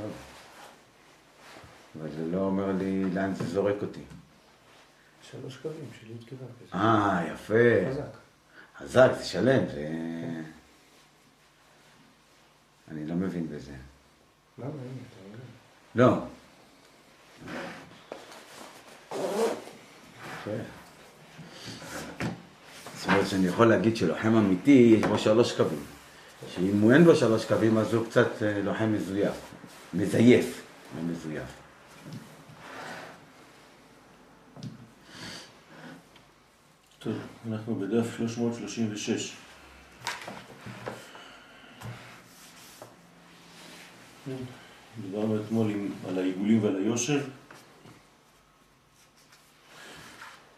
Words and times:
טוב. 0.00 0.12
אבל 2.00 2.10
זה 2.16 2.24
לא 2.32 2.38
אומר 2.38 2.72
לי 2.78 3.04
לאן 3.04 3.34
זה 3.34 3.44
זורק 3.44 3.82
אותי. 3.82 4.00
שלוש 5.22 5.56
קווים 5.56 5.88
של 6.00 6.10
י' 6.10 6.36
כו'. 6.36 6.76
אה, 6.78 7.28
יפה. 7.32 7.90
חזק. 7.90 8.02
חזק, 8.78 9.10
זה 9.18 9.24
שלם, 9.24 9.68
זה... 9.74 9.88
אני 12.90 13.06
לא 13.06 13.14
מבין 13.14 13.48
בזה. 13.48 13.72
למה? 14.58 14.68
מבין? 14.68 15.04
לא. 15.94 16.16
יפה. 20.40 20.50
זאת 22.96 23.08
אומרת 23.08 23.26
שאני 23.26 23.46
יכול 23.46 23.66
להגיד 23.66 23.96
שלוחם 23.96 24.36
אמיתי 24.36 24.96
יש 24.98 25.06
בו 25.06 25.18
שלוש 25.18 25.52
קווים. 25.52 25.84
שאם 26.48 26.80
הוא 26.80 26.92
אין 26.92 27.04
בו 27.04 27.16
שלוש 27.16 27.44
קווים 27.44 27.78
אז 27.78 27.94
הוא 27.94 28.06
קצת 28.06 28.42
אה, 28.42 28.62
לוחם 28.62 28.92
מזויף. 28.92 29.50
מזייף, 29.94 30.62
לא 30.96 31.02
מזויף. 31.02 31.48
טוב, 36.98 37.14
אנחנו 37.48 37.74
בדף 37.74 38.16
336. 38.16 39.36
דיברנו 45.02 45.42
אתמול 45.42 45.70
עם, 45.70 45.92
על 46.08 46.18
העיגולים 46.18 46.64
ועל 46.64 46.76
היושר, 46.76 47.20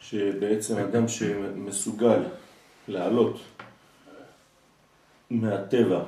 שבעצם 0.01 0.79
אדם 0.79 1.09
שמסוגל 1.09 2.23
לעלות 2.89 3.41
מהטבע 5.31 6.05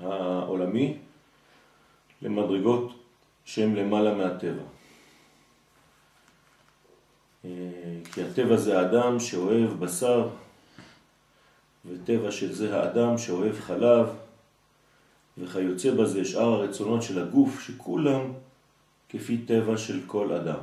העולמי 0.00 0.98
למדרגות 2.22 2.92
שהן 3.44 3.74
למעלה 3.74 4.14
מהטבע. 4.14 4.62
אה, 7.44 7.50
כי 8.12 8.22
הטבע 8.22 8.56
זה 8.56 8.78
האדם 8.78 9.20
שאוהב 9.20 9.70
בשר, 9.70 10.28
וטבע 11.86 12.30
זה 12.50 12.76
האדם 12.76 13.18
שאוהב 13.18 13.60
חלב, 13.60 14.06
וכיוצא 15.38 15.90
בזה 15.94 16.24
שאר 16.24 16.42
הרצונות 16.42 17.02
של 17.02 17.22
הגוף, 17.22 17.60
שכולם 17.60 18.32
כפי 19.08 19.38
טבע 19.38 19.78
של 19.78 20.00
כל 20.06 20.32
אדם. 20.32 20.58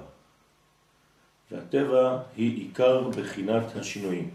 והטבע 1.51 2.17
היא 2.37 2.57
עיקר 2.57 3.09
בחינת 3.09 3.75
השינויים. 3.75 4.29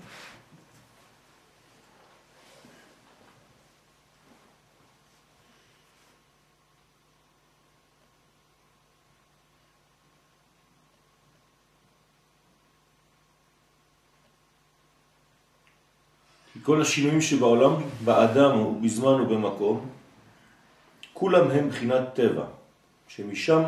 כל 16.68 16.80
השינויים 16.80 17.20
שבעולם, 17.20 17.72
באדם 18.04 18.60
ובזמן 18.60 19.20
ובמקום, 19.20 19.86
כולם 21.12 21.50
הם 21.50 21.68
בחינת 21.68 22.14
טבע, 22.14 22.44
שמשם 23.08 23.62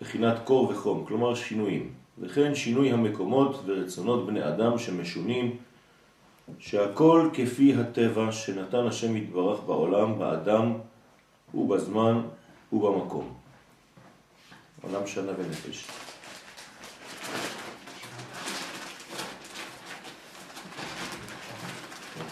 בחינת 0.00 0.36
קור 0.44 0.70
וחום, 0.70 1.04
כלומר 1.08 1.34
שינויים, 1.34 1.90
וכן 2.18 2.54
שינוי 2.54 2.92
המקומות 2.92 3.62
ורצונות 3.66 4.26
בני 4.26 4.48
אדם 4.48 4.78
שמשונים, 4.78 5.56
שהכל 6.58 7.28
כפי 7.32 7.74
הטבע 7.74 8.32
שנתן 8.32 8.86
השם 8.86 9.16
יתברך 9.16 9.60
בעולם, 9.60 10.18
באדם 10.18 10.72
ובזמן 11.54 12.20
ובמקום. 12.72 13.34
עולם 14.82 15.06
שנה 15.06 15.32
ונפש. 15.38 15.86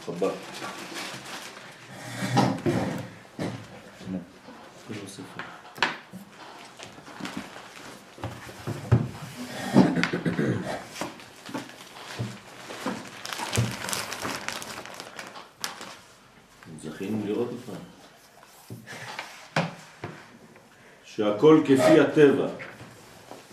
הבא. 0.08 0.28
לראות. 17.26 17.48
שהכל 21.04 21.62
כפי 21.64 22.00
הטבע 22.00 22.46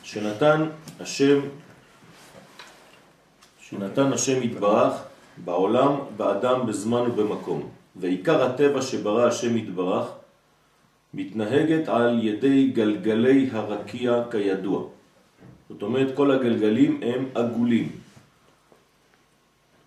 שנתן 0.03 0.69
השם 0.99 1.39
שנתן 3.61 4.13
השם 4.13 4.43
יתברך 4.43 5.10
בעולם, 5.45 5.91
באדם, 6.17 6.65
בזמן 6.65 7.01
ובמקום. 7.01 7.69
ועיקר 7.95 8.43
הטבע 8.43 8.81
שברא 8.81 9.27
השם 9.27 9.57
יתברך 9.57 10.07
מתנהגת 11.13 11.87
על 11.87 12.19
ידי 12.23 12.69
גלגלי 12.69 13.49
הרקיע 13.51 14.23
כידוע. 14.31 14.83
זאת 15.69 15.81
אומרת, 15.81 16.15
כל 16.15 16.31
הגלגלים 16.31 16.99
הם 17.03 17.25
עגולים. 17.35 17.89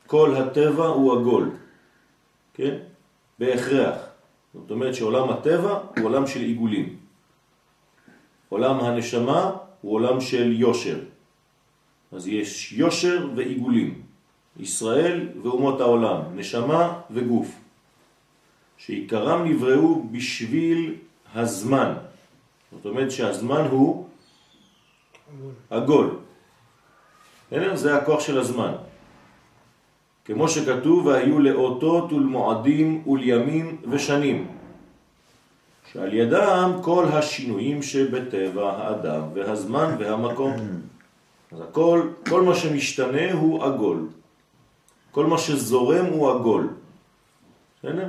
כל 0.07 0.35
הטבע 0.37 0.87
הוא 0.87 1.13
עגול, 1.13 1.51
כן? 2.55 2.75
בהכרח. 3.39 3.97
זאת 4.55 4.71
אומרת 4.71 4.95
שעולם 4.95 5.31
הטבע 5.31 5.79
הוא 5.97 6.05
עולם 6.05 6.27
של 6.27 6.41
עיגולים. 6.41 6.97
עולם 8.49 8.81
הנשמה 8.81 9.51
הוא 9.81 9.93
עולם 9.95 10.21
של 10.21 10.53
יושר. 10.53 10.99
אז 12.13 12.29
יש 12.29 12.73
יושר 12.73 13.29
ועיגולים. 13.37 14.03
ישראל 14.61 15.29
ואומות 15.43 15.81
העולם, 15.81 16.21
נשמה 16.35 17.01
וגוף, 17.11 17.61
שעיקרם 18.77 19.45
נבראו 19.45 20.03
בשביל 20.13 20.95
הזמן. 21.35 21.95
זאת 22.73 22.87
אומרת 22.87 23.11
שהזמן 23.11 23.67
הוא 23.71 24.07
עגול. 25.71 26.17
זה 27.75 27.97
הכוח 27.97 28.21
של 28.21 28.39
הזמן. 28.39 28.73
כמו 30.25 30.49
שכתוב, 30.49 31.07
והיו 31.07 31.39
לאותות 31.39 32.13
ולמועדים 32.13 33.03
ולימים 33.07 33.77
ושנים, 33.91 34.47
שעל 35.93 36.15
ידם 36.15 36.73
כל 36.83 37.05
השינויים 37.13 37.83
שבטבע 37.83 38.73
האדם 38.73 39.23
והזמן 39.35 39.97
והמקום. 39.99 40.53
אז 41.53 41.61
הכל, 41.61 42.09
כל 42.29 42.43
מה 42.43 42.55
שמשתנה 42.55 43.33
הוא 43.33 43.65
עגול. 43.65 44.09
כל 45.15 45.27
מה 45.27 45.39
שזורם 45.39 46.07
הוא 46.07 46.31
עגול. 46.31 46.69
בסדר? 47.79 48.09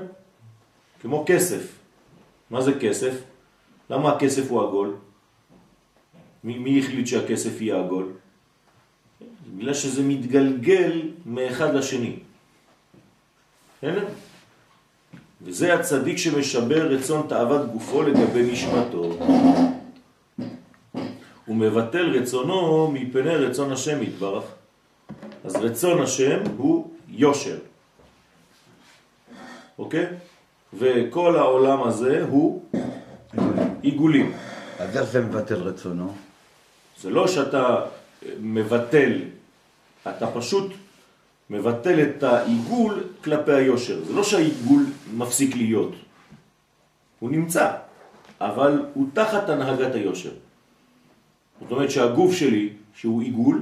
כמו 1.01 1.23
כסף. 1.27 1.61
מה 2.49 2.61
זה 2.61 2.79
כסף? 2.79 3.13
למה 3.89 4.11
הכסף 4.11 4.51
הוא 4.51 4.61
עגול? 4.63 4.95
מי, 6.43 6.57
מי 6.57 6.79
החליט 6.79 7.07
שהכסף 7.07 7.61
יהיה 7.61 7.79
עגול? 7.79 8.11
בגלל 9.57 9.73
שזה 9.73 10.03
מתגלגל 10.03 11.01
מאחד 11.25 11.75
לשני. 11.75 12.15
בסדר? 13.77 14.05
וזה 15.41 15.73
הצדיק 15.73 16.17
שמשבר 16.17 16.87
רצון 16.87 17.27
תאוות 17.29 17.71
גופו 17.71 18.01
לגבי 18.01 18.51
נשמתו. 18.51 19.17
הוא 21.45 21.55
מבטל 21.55 22.09
רצונו 22.09 22.91
מפני 22.91 23.35
רצון 23.35 23.71
השם 23.71 24.03
יתברך. 24.03 24.43
אז 25.43 25.55
רצון 25.55 26.01
השם 26.01 26.39
הוא 26.57 26.94
יושר. 27.15 27.57
אוקיי? 29.79 30.05
וכל 30.73 31.35
העולם 31.35 31.83
הזה 31.83 32.25
הוא 32.29 32.63
עיגולים. 33.81 34.33
אז 34.79 34.97
איך 34.97 35.03
זה 35.11 35.21
מבטל 35.21 35.55
רצונו? 35.55 36.13
זה 37.01 37.09
לא 37.09 37.27
שאתה 37.27 37.85
מבטל, 38.39 39.21
אתה 40.07 40.27
פשוט 40.31 40.71
מבטל 41.49 42.03
את 42.03 42.23
העיגול 42.23 43.03
כלפי 43.23 43.53
היושר. 43.53 44.03
זה 44.03 44.13
לא 44.13 44.23
שהעיגול 44.23 44.85
מפסיק 45.13 45.55
להיות. 45.55 45.91
הוא 47.19 47.31
נמצא, 47.31 47.71
אבל 48.41 48.85
הוא 48.93 49.07
תחת 49.13 49.49
הנהגת 49.49 49.95
היושר. 49.95 50.31
זאת 51.61 51.71
אומרת 51.71 51.91
שהגוף 51.91 52.33
שלי, 52.33 52.69
שהוא 52.95 53.21
עיגול, 53.21 53.61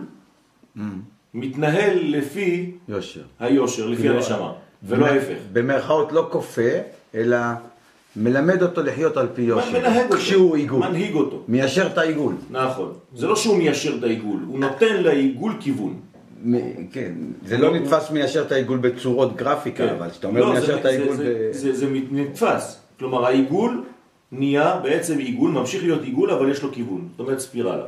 Mm. 0.78 0.82
מתנהל 1.34 1.98
לפי 2.04 2.72
יושר. 2.88 3.22
היושר, 3.40 3.88
לפי 3.88 4.02
כאילו, 4.02 4.16
הנשמה, 4.16 4.52
ולא 4.84 5.06
ההפך. 5.06 5.36
במרכאות 5.54 6.12
לא 6.12 6.28
כופה, 6.32 6.62
אלא 7.16 7.38
מלמד 8.16 8.62
אותו 8.64 8.84
לחיות 8.84 9.18
על 9.18 9.28
פי 9.34 9.42
יושר. 9.42 9.72
מנהג 9.80 10.04
אותו, 10.06 10.16
כשהוא 10.18 10.56
עיגול. 10.56 10.80
מנהיג 10.80 11.14
אותו. 11.16 11.44
מיישר 11.48 11.88
את 11.88 11.98
העיגול. 11.98 12.34
נכון. 12.52 12.94
זה 13.16 13.28
לא 13.28 13.36
שהוא 13.36 13.58
מיישר 13.58 13.96
את 14.00 14.04
העיגול, 14.04 14.40
הוא 14.48 14.60
נותן 14.60 15.04
לעיגול 15.04 15.54
כיוון. 15.60 16.00
מ- 16.46 16.88
כן, 16.88 17.14
זה 17.46 17.58
לא 17.58 17.76
נתפס 17.76 18.12
מיישר 18.12 18.42
את 18.42 18.52
העיגול 18.52 18.78
בצורות 18.78 19.36
גרפיקה, 19.36 19.92
אבל 19.92 20.10
כשאתה 20.10 20.28
אומר 20.28 20.40
לא, 20.42 20.52
מיישר 20.52 20.66
זה- 20.68 20.80
את 20.80 20.86
העיגול 20.86 21.16
זה- 21.16 21.48
ב... 21.50 21.54
זה- 21.54 21.74
זה 21.76 21.86
נתפס. 22.12 22.80
כלומר, 23.00 23.26
העיגול 23.26 23.84
נהיה 24.32 24.80
בעצם 24.84 25.18
עיגול, 25.18 25.52
ממשיך 25.52 25.84
להיות 25.84 26.02
עיגול, 26.04 26.32
אבל 26.32 26.52
יש 26.52 26.64
לו 26.64 26.72
כיוון. 26.72 27.08
זאת 27.12 27.20
אומרת 27.20 27.40
ספירלה. 27.40 27.84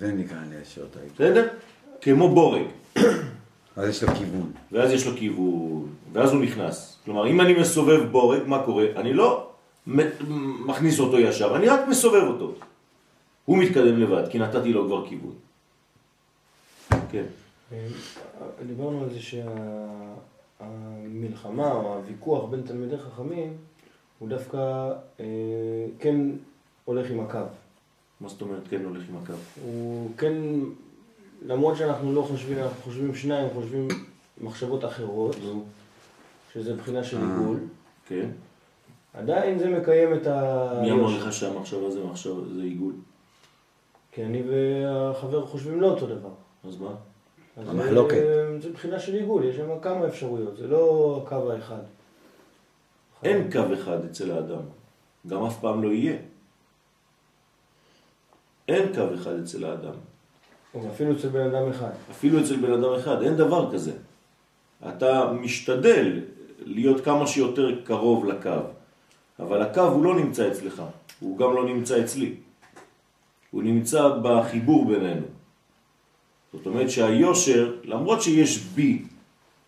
זה 0.00 0.12
נקרא 0.12 0.38
נשות 0.50 0.96
העיגול. 0.96 1.14
בסדר? 1.14 1.48
כמו 2.00 2.34
בורג. 2.34 2.62
אז 3.76 3.88
יש 3.88 4.02
לו 4.02 4.08
כיוון. 4.14 4.52
ואז 4.72 4.92
יש 4.92 5.06
לו 5.06 5.16
כיוון, 5.16 5.86
ואז 6.12 6.32
הוא 6.32 6.42
נכנס. 6.42 6.98
כלומר, 7.04 7.28
אם 7.28 7.40
אני 7.40 7.52
מסובב 7.54 8.10
בורג, 8.10 8.40
מה 8.46 8.62
קורה? 8.64 8.84
אני 8.96 9.12
לא 9.12 9.50
מכניס 10.66 11.00
אותו 11.00 11.18
ישר, 11.18 11.56
אני 11.56 11.68
רק 11.68 11.80
מסובב 11.88 12.22
אותו. 12.22 12.52
הוא 13.44 13.58
מתקדם 13.58 14.00
לבד, 14.00 14.28
כי 14.30 14.38
נתתי 14.38 14.72
לו 14.72 14.86
כבר 14.86 15.08
כיוון. 15.08 15.34
כן. 17.10 17.24
אה, 17.72 17.86
דיברנו 18.66 19.02
על 19.02 19.10
זה 19.10 19.18
שהמלחמה 20.60 21.72
או 21.72 21.94
הוויכוח 21.94 22.50
בין 22.50 22.62
תלמידי 22.62 22.98
חכמים 22.98 23.56
הוא 24.18 24.28
דווקא 24.28 24.92
אה, 25.20 25.24
כן 25.98 26.16
הולך 26.84 27.10
עם 27.10 27.20
הקו. 27.20 27.38
מה 28.20 28.28
זאת 28.28 28.42
אומרת 28.42 28.68
כן 28.68 28.84
הולך 28.84 29.02
עם 29.08 29.16
הקו? 29.22 29.32
הוא 29.64 30.10
כן, 30.18 30.32
למרות 31.46 31.76
שאנחנו 31.76 32.14
לא 32.14 32.22
חושבים, 32.22 32.58
אנחנו 32.58 32.82
חושבים 32.82 33.14
שניים, 33.14 33.48
חושבים 33.54 33.88
מחשבות 34.40 34.84
אחרות, 34.84 35.36
נו, 35.44 35.64
שזה 36.52 36.76
בחינה 36.76 37.04
של 37.04 37.16
אה. 37.16 37.22
עיגול, 37.22 37.58
כן. 38.08 38.28
עדיין 39.14 39.58
זה 39.58 39.68
מקיים 39.68 40.14
את 40.14 40.26
ה... 40.26 40.78
מי 40.82 40.90
אמר 40.90 41.18
לך 41.18 41.32
שהמחשבה 41.32 41.90
זה 41.90 42.04
מחשבה, 42.04 42.54
זה 42.54 42.62
עיגול? 42.62 42.92
כי 44.12 44.24
אני 44.24 44.42
והחבר 44.42 45.46
חושבים 45.46 45.80
לא 45.80 45.86
אותו 45.86 46.06
דבר. 46.06 46.30
אז 46.68 46.76
מה? 46.76 46.94
אז 47.56 47.68
המחלוקת. 47.68 48.16
זה, 48.16 48.60
זה 48.60 48.72
בחינה 48.72 49.00
של 49.00 49.14
עיגול, 49.14 49.44
יש 49.44 49.56
שם 49.56 49.80
כמה 49.82 50.06
אפשרויות, 50.06 50.56
זה 50.56 50.66
לא 50.66 51.22
הקו 51.22 51.52
האחד. 51.52 51.80
אין 53.24 53.52
קו 53.52 53.74
אחד 53.74 54.04
אצל 54.04 54.30
האדם, 54.30 54.62
גם 55.26 55.44
אף 55.44 55.60
פעם 55.60 55.82
לא 55.82 55.88
יהיה. 55.88 56.16
אין 58.70 58.94
קו 58.94 59.14
אחד 59.14 59.38
אצל 59.42 59.64
האדם, 59.64 59.94
או 60.74 60.88
אפילו 60.94 61.12
אצל 61.12 61.28
בן 61.28 61.54
אדם 61.54 61.70
אחד. 61.70 61.90
אפילו 62.10 62.40
אצל 62.40 62.56
בן 62.56 62.72
אדם 62.72 62.94
אחד, 62.98 63.22
אין 63.22 63.36
דבר 63.36 63.72
כזה. 63.72 63.92
אתה 64.88 65.32
משתדל 65.32 66.20
להיות 66.64 67.04
כמה 67.04 67.26
שיותר 67.26 67.80
קרוב 67.84 68.24
לקו, 68.24 68.50
אבל 69.40 69.62
הקו 69.62 69.80
הוא 69.80 70.04
לא 70.04 70.16
נמצא 70.16 70.48
אצלך, 70.48 70.82
הוא 71.20 71.38
גם 71.38 71.54
לא 71.54 71.64
נמצא 71.64 72.04
אצלי. 72.04 72.34
הוא 73.50 73.62
נמצא 73.62 74.08
בחיבור 74.22 74.86
בינינו. 74.86 75.26
זאת 76.52 76.66
אומרת 76.66 76.90
שהיושר, 76.90 77.74
למרות 77.84 78.22
שיש 78.22 78.58
בי 78.58 79.02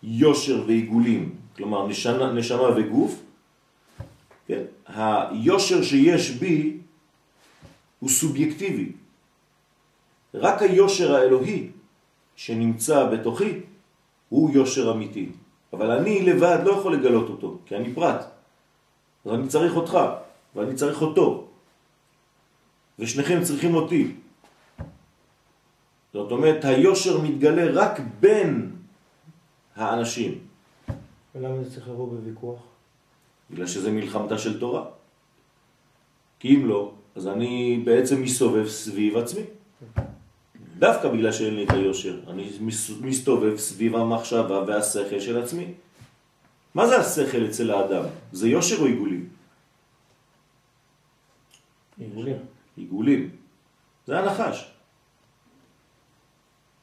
יושר 0.03 0.63
ועיגולים, 0.67 1.35
כלומר 1.55 1.87
נשמה, 1.87 2.31
נשמה 2.31 2.69
וגוף, 2.75 3.21
כן? 4.47 4.63
היושר 4.87 5.83
שיש 5.83 6.31
בי 6.31 6.77
הוא 8.03 8.09
סובייקטיבי. 8.09 8.91
רק 10.33 10.61
היושר 10.61 11.15
האלוהי 11.15 11.71
שנמצא 12.35 13.09
בתוכי 13.09 13.59
הוא 14.29 14.51
יושר 14.51 14.91
אמיתי. 14.91 15.29
אבל 15.73 15.91
אני 15.91 16.21
לבד 16.21 16.59
לא 16.65 16.71
יכול 16.71 16.93
לגלות 16.95 17.29
אותו, 17.29 17.57
כי 17.65 17.75
אני 17.75 17.93
פרט. 17.93 18.25
אז 19.25 19.31
אני 19.31 19.47
צריך 19.47 19.75
אותך, 19.75 19.97
ואני 20.55 20.75
צריך 20.75 21.01
אותו. 21.01 21.47
ושניכם 22.99 23.39
צריכים 23.43 23.75
אותי. 23.75 24.11
זאת 26.13 26.31
אומרת, 26.31 26.65
היושר 26.65 27.21
מתגלה 27.21 27.71
רק 27.71 27.99
בין 28.19 28.71
האנשים. 29.75 30.31
ולמה 31.35 31.63
זה 31.63 31.71
צריך 31.71 31.87
לבוא 31.87 32.07
בוויכוח? 32.07 32.59
בגלל 33.51 33.67
שזה 33.67 33.91
מלחמתה 33.91 34.37
של 34.37 34.59
תורה. 34.59 34.85
כי 36.39 36.55
אם 36.55 36.67
לא, 36.67 36.91
אז 37.15 37.27
אני 37.27 37.81
בעצם 37.85 38.21
מסתובב 38.21 38.67
סביב 38.67 39.17
עצמי. 39.17 39.41
דווקא 40.79 41.09
בגלל 41.09 41.31
שאין 41.31 41.55
לי 41.55 41.63
את 41.63 41.71
היושר, 41.71 42.19
אני 42.29 42.49
מס- 42.61 42.91
מסתובב 43.01 43.57
סביב 43.57 43.95
המחשבה 43.95 44.63
והשכל 44.67 45.19
של 45.19 45.41
עצמי. 45.43 45.73
מה 46.75 46.87
זה 46.87 46.97
השכל 46.97 47.45
אצל 47.45 47.71
האדם? 47.71 48.03
זה 48.31 48.47
יושר 48.49 48.79
או 48.79 48.85
עיגולים? 48.85 49.29
עיגולים. 51.97 52.37
עיגולים. 52.77 53.29
זה 54.07 54.19
הנחש. 54.19 54.71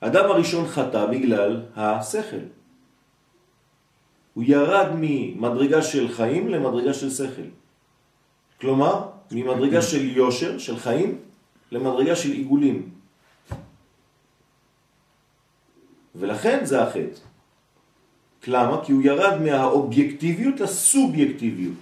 האדם 0.01 0.31
הראשון 0.31 0.67
חטא 0.69 1.07
בגלל 1.07 1.63
השכל. 1.77 2.45
הוא 4.35 4.45
ירד 4.47 4.87
ממדרגה 5.01 5.83
של 5.83 6.09
חיים 6.09 6.49
למדרגה 6.49 6.95
של 6.95 7.11
שכל. 7.11 7.49
כלומר, 8.61 9.09
ממדרגה 9.31 9.83
של 9.83 10.17
יושר, 10.17 10.59
של 10.59 10.77
חיים, 10.79 11.19
למדרגה 11.73 12.17
של 12.17 12.31
עיגולים. 12.31 12.91
ולכן 16.15 16.65
זה 16.65 16.83
החטא. 16.83 17.21
למה? 18.47 18.85
כי 18.85 18.93
הוא 18.93 19.03
ירד 19.03 19.41
מהאובייקטיביות 19.41 20.61
לסובייקטיביות. 20.61 21.79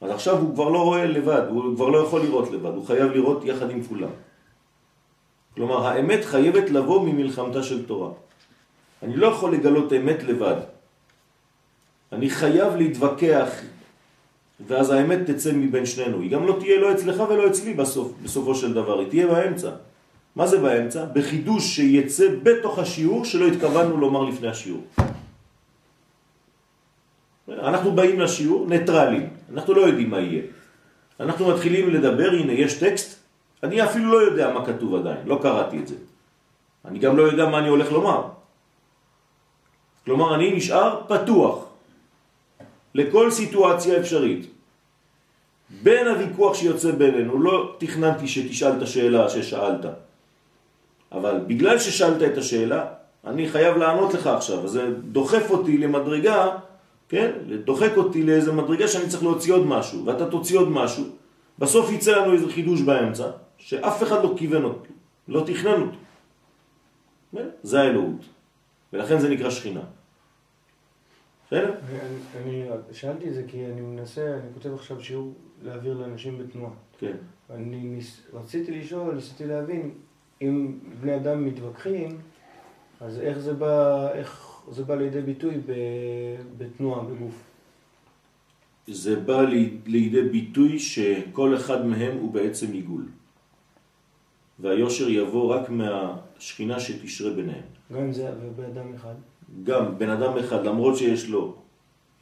אז 0.00 0.10
עכשיו 0.10 0.38
הוא 0.38 0.54
כבר 0.54 0.68
לא 0.68 0.82
רואה 0.82 1.06
לבד, 1.06 1.42
הוא 1.48 1.76
כבר 1.76 1.88
לא 1.88 1.98
יכול 1.98 2.22
לראות 2.22 2.50
לבד, 2.50 2.74
הוא 2.74 2.86
חייב 2.86 3.12
לראות 3.12 3.44
יחד 3.44 3.70
עם 3.70 3.84
כולם. 3.84 4.10
כלומר, 5.54 5.86
האמת 5.86 6.24
חייבת 6.24 6.70
לבוא 6.70 7.06
ממלחמתה 7.06 7.62
של 7.62 7.86
תורה. 7.86 8.10
אני 9.02 9.16
לא 9.16 9.26
יכול 9.26 9.54
לגלות 9.54 9.92
אמת 9.92 10.22
לבד. 10.22 10.60
אני 12.12 12.30
חייב 12.30 12.76
להתווכח, 12.76 13.50
ואז 14.66 14.90
האמת 14.90 15.30
תצא 15.30 15.52
מבין 15.52 15.86
שנינו. 15.86 16.20
היא 16.20 16.30
גם 16.30 16.46
לא 16.46 16.56
תהיה 16.60 16.80
לא 16.80 16.92
אצלך 16.92 17.22
ולא 17.28 17.46
אצלי 17.46 17.74
בסוף, 17.74 18.12
בסופו 18.22 18.54
של 18.54 18.74
דבר, 18.74 19.00
היא 19.00 19.08
תהיה 19.08 19.26
באמצע. 19.26 19.70
מה 20.36 20.46
זה 20.46 20.58
באמצע? 20.58 21.04
בחידוש 21.04 21.76
שיצא 21.76 22.26
בתוך 22.42 22.78
השיעור 22.78 23.24
שלא 23.24 23.46
התכוונו 23.46 23.96
לומר 23.96 24.22
לפני 24.24 24.48
השיעור. 24.48 24.84
אנחנו 27.48 27.92
באים 27.92 28.20
לשיעור 28.20 28.66
ניטרלים, 28.66 29.28
אנחנו 29.54 29.74
לא 29.74 29.80
יודעים 29.80 30.10
מה 30.10 30.20
יהיה. 30.20 30.42
אנחנו 31.20 31.48
מתחילים 31.48 31.90
לדבר, 31.90 32.30
הנה 32.30 32.52
יש 32.52 32.74
טקסט, 32.74 33.18
אני 33.62 33.84
אפילו 33.84 34.12
לא 34.12 34.18
יודע 34.18 34.52
מה 34.54 34.66
כתוב 34.66 34.94
עדיין, 34.94 35.18
לא 35.26 35.38
קראתי 35.42 35.78
את 35.78 35.88
זה. 35.88 35.94
אני 36.84 36.98
גם 36.98 37.16
לא 37.16 37.22
יודע 37.22 37.48
מה 37.48 37.58
אני 37.58 37.68
הולך 37.68 37.92
לומר. 37.92 38.22
כלומר, 40.04 40.34
אני 40.34 40.56
נשאר 40.56 41.02
פתוח 41.08 41.67
לכל 42.94 43.30
סיטואציה 43.30 44.00
אפשרית. 44.00 44.46
בין 45.82 46.06
הוויכוח 46.06 46.54
שיוצא 46.54 46.90
בינינו, 46.92 47.42
לא 47.42 47.74
תכננתי 47.78 48.28
שתשאל 48.28 48.72
את 48.76 48.82
השאלה 48.82 49.28
ששאלת, 49.28 49.86
אבל 51.12 51.40
בגלל 51.46 51.78
ששאלת 51.78 52.22
את 52.22 52.38
השאלה, 52.38 52.84
אני 53.26 53.48
חייב 53.48 53.76
לענות 53.76 54.14
לך 54.14 54.26
עכשיו, 54.26 54.64
אז 54.64 54.70
זה 54.70 54.90
דוחף 55.12 55.50
אותי 55.50 55.78
למדרגה, 55.78 56.48
כן? 57.08 57.30
דוחק 57.64 57.92
אותי 57.96 58.22
לאיזה 58.22 58.52
מדרגה 58.52 58.88
שאני 58.88 59.08
צריך 59.08 59.22
להוציא 59.22 59.54
עוד 59.54 59.66
משהו, 59.66 60.06
ואתה 60.06 60.30
תוציא 60.30 60.58
עוד 60.58 60.68
משהו, 60.68 61.04
בסוף 61.58 61.92
יצא 61.92 62.16
לנו 62.16 62.32
איזה 62.32 62.52
חידוש 62.52 62.80
באמצע, 62.80 63.26
שאף 63.58 64.02
אחד 64.02 64.24
לא 64.24 64.34
כיוון 64.36 64.64
אותו, 64.64 64.90
לא 65.28 65.42
תכנן 65.46 65.80
אותו. 65.80 65.98
כן? 67.32 67.48
זה 67.62 67.80
האלוהות, 67.80 68.24
ולכן 68.92 69.18
זה 69.18 69.28
נקרא 69.28 69.50
שכינה. 69.50 69.80
בסדר? 71.48 71.74
אני, 72.42 72.64
שאלתי 72.92 73.28
את 73.28 73.34
זה 73.34 73.42
כי 73.48 73.66
אני 73.66 73.80
מנסה, 73.80 74.34
אני 74.34 74.54
כותב 74.54 74.74
עכשיו 74.74 75.00
שיעור 75.02 75.32
להעביר 75.62 75.94
לאנשים 75.98 76.38
בתנועה. 76.38 76.72
כן. 76.98 77.16
אני 77.50 77.98
רציתי 78.32 78.80
לשאול, 78.80 79.14
ניסיתי 79.14 79.46
להבין, 79.46 79.90
אם 80.42 80.78
בני 81.00 81.16
אדם 81.16 81.44
מתווכחים, 81.44 82.18
אז 83.00 83.20
איך 83.20 83.38
זה 83.38 83.54
בא, 83.54 84.12
איך 84.12 84.60
זה 84.70 84.84
בא 84.84 84.94
לידי 84.94 85.20
ביטוי 85.22 85.54
בתנועה, 86.58 87.04
בגוף? 87.04 87.44
זה 88.86 89.16
בא 89.20 89.42
לי- 89.42 89.76
לידי 89.86 90.22
ביטוי 90.22 90.78
שכל 90.78 91.56
אחד 91.56 91.86
מהם 91.86 92.16
הוא 92.16 92.32
בעצם 92.32 92.72
עיגול. 92.72 93.06
והיושר 94.58 95.08
יבוא 95.08 95.54
רק 95.54 95.70
מהשכינה 95.70 96.80
שתשרה 96.80 97.32
ביניהם. 97.34 97.62
גם 97.92 97.98
אם 97.98 98.12
זה 98.12 98.30
באדם 98.56 98.94
אחד. 98.94 99.14
גם 99.64 99.98
בן 99.98 100.10
אדם 100.10 100.38
אחד, 100.38 100.66
למרות 100.66 100.96
שיש 100.96 101.28
לו 101.28 101.54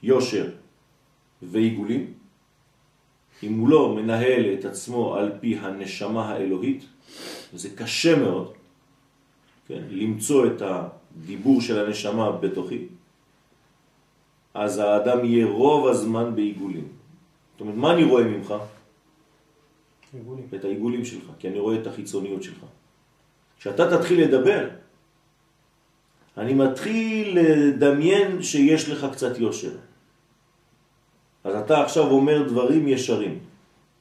יושר 0.02 0.50
ועיגולים, 1.42 2.12
אם 3.42 3.59
הוא 3.59 3.68
לא 3.68 3.95
מנהל 3.95 4.54
את 4.54 4.64
עצמו 4.64 5.14
על 5.14 5.33
פי 5.40 5.59
הנשמה 5.59 6.28
האלוהית, 6.28 6.85
וזה 7.54 7.68
קשה 7.76 8.16
מאוד, 8.18 8.52
כן, 9.68 9.83
למצוא 9.90 10.47
את 10.47 10.62
הדיבור 10.62 11.61
של 11.61 11.87
הנשמה 11.87 12.33
בתוכי, 12.33 12.87
אז 14.54 14.78
האדם 14.78 15.25
יהיה 15.25 15.47
רוב 15.47 15.87
הזמן 15.87 16.35
בעיגולים. 16.35 16.88
זאת 17.52 17.61
אומרת, 17.61 17.76
מה 17.76 17.92
אני 17.92 18.04
רואה 18.04 18.25
ממך? 18.25 18.54
עיגולים. 20.12 20.47
את 20.54 20.64
העיגולים 20.64 21.04
שלך, 21.04 21.25
כי 21.38 21.49
אני 21.49 21.59
רואה 21.59 21.80
את 21.80 21.87
החיצוניות 21.87 22.42
שלך. 22.42 22.64
כשאתה 23.59 23.99
תתחיל 23.99 24.21
לדבר, 24.23 24.68
אני 26.37 26.55
מתחיל 26.55 27.38
לדמיין 27.40 28.43
שיש 28.43 28.88
לך 28.88 29.07
קצת 29.12 29.38
יושר. 29.38 29.73
אז 31.45 31.55
אתה 31.55 31.83
עכשיו 31.83 32.11
אומר 32.11 32.49
דברים 32.49 32.88
ישרים. 32.88 33.38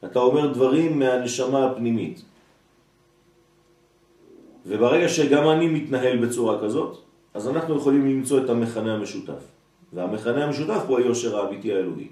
אתה 0.05 0.19
אומר 0.19 0.53
דברים 0.53 0.99
מהנשמה 0.99 1.65
הפנימית. 1.65 2.21
וברגע 4.65 5.09
שגם 5.09 5.49
אני 5.49 5.67
מתנהל 5.67 6.25
בצורה 6.25 6.61
כזאת, 6.61 6.97
אז 7.33 7.47
אנחנו 7.47 7.77
יכולים 7.77 8.07
למצוא 8.07 8.43
את 8.43 8.49
המכנה 8.49 8.93
המשותף. 8.93 9.43
והמכנה 9.93 10.43
המשותף 10.43 10.81
הוא 10.87 10.97
היושר 10.99 11.39
האמיתי 11.39 11.73
האלוהי. 11.73 12.07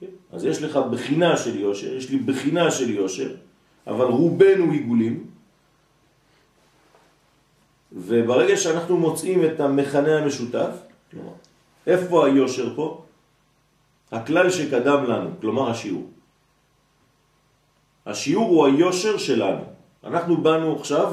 כן? 0.00 0.06
אז 0.32 0.44
יש 0.44 0.62
לך 0.62 0.76
בחינה 0.90 1.36
של 1.36 1.60
יושר, 1.60 1.94
יש 1.94 2.10
לי 2.10 2.18
בחינה 2.18 2.70
של 2.70 2.90
יושר, 2.90 3.34
אבל 3.86 4.04
רובנו 4.04 4.72
עיגולים, 4.72 5.24
וברגע 7.92 8.56
שאנחנו 8.56 8.96
מוצאים 8.96 9.44
את 9.44 9.60
המכנה 9.60 10.18
המשותף, 10.18 10.70
כלומר, 11.10 11.32
איפה 11.86 12.26
היושר 12.26 12.76
פה? 12.76 13.02
הכלל 14.12 14.50
שקדם 14.50 15.04
לנו, 15.04 15.30
כלומר 15.40 15.70
השיעור. 15.70 16.06
השיעור 18.06 18.48
הוא 18.48 18.66
היושר 18.66 19.18
שלנו. 19.18 19.62
אנחנו 20.04 20.36
באנו 20.36 20.76
עכשיו, 20.76 21.12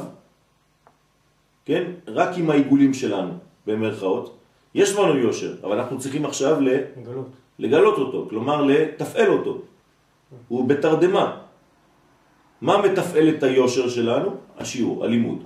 כן, 1.65 1.91
רק 2.07 2.37
עם 2.37 2.49
העיגולים 2.49 2.93
שלנו, 2.93 3.33
במרכאות. 3.67 4.37
יש 4.75 4.95
לנו 4.95 5.17
יושר, 5.17 5.55
אבל 5.63 5.79
אנחנו 5.79 5.99
צריכים 5.99 6.25
עכשיו 6.25 6.61
לגלות. 6.61 7.29
לגלות 7.59 7.97
אותו, 7.97 8.25
כלומר 8.29 8.61
לתפעל 8.61 9.29
אותו. 9.29 9.61
הוא 10.47 10.67
בתרדמה. 10.67 11.37
מה 12.61 12.81
מתפעל 12.81 13.29
את 13.29 13.43
היושר 13.43 13.89
שלנו? 13.89 14.29
השיעור, 14.57 15.05
הלימוד. 15.05 15.43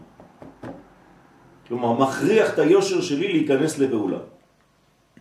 כלומר, 1.72 1.94
מכריח 1.94 2.54
את 2.54 2.60
היושר 2.60 3.02
שלי 3.02 3.28
להיכנס 3.34 3.80
לפעולה. 3.80 4.18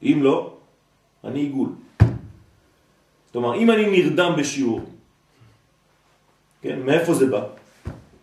אם 0.03 0.19
לא, 0.23 0.57
אני 1.25 1.41
עיגול. 1.41 1.69
כלומר, 3.33 3.55
אם 3.55 3.71
אני 3.71 3.85
נרדם 3.91 4.33
בשיעור, 4.39 4.81
כן, 6.63 6.83
מאיפה 6.83 7.15
זה 7.15 7.27
בא? 7.31 7.43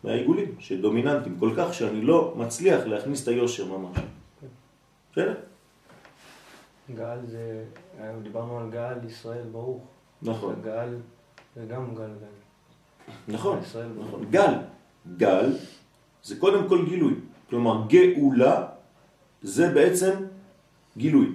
מהעיגולים 0.04 0.56
שדומיננטיים 0.60 1.40
כל 1.40 1.52
כך 1.58 1.74
שאני 1.74 2.02
לא 2.02 2.34
מצליח 2.36 2.86
להכניס 2.86 3.24
את 3.24 3.28
היושר 3.28 3.66
ממש. 3.66 3.98
בסדר? 5.12 5.36
גל 6.96 7.20
זה, 7.26 7.64
דיברנו 8.24 8.60
על 8.60 8.70
גל 8.70 9.08
ישראל 9.08 9.48
ברוך. 9.52 9.84
נכון. 10.22 10.56
גל 10.64 11.00
זה 11.56 11.66
גם 11.72 11.96
גל 11.96 12.12
גל. 12.20 12.36
נכון. 13.28 13.60
נכון. 14.00 14.26
גל. 14.30 14.54
גל 15.18 15.52
זה 16.24 16.36
קודם 16.40 16.68
כל 16.68 16.86
גילוי. 16.86 17.14
כלומר, 17.50 17.84
גאולה 17.88 18.68
זה 19.42 19.70
בעצם 19.70 20.14
גילוי. 20.98 21.28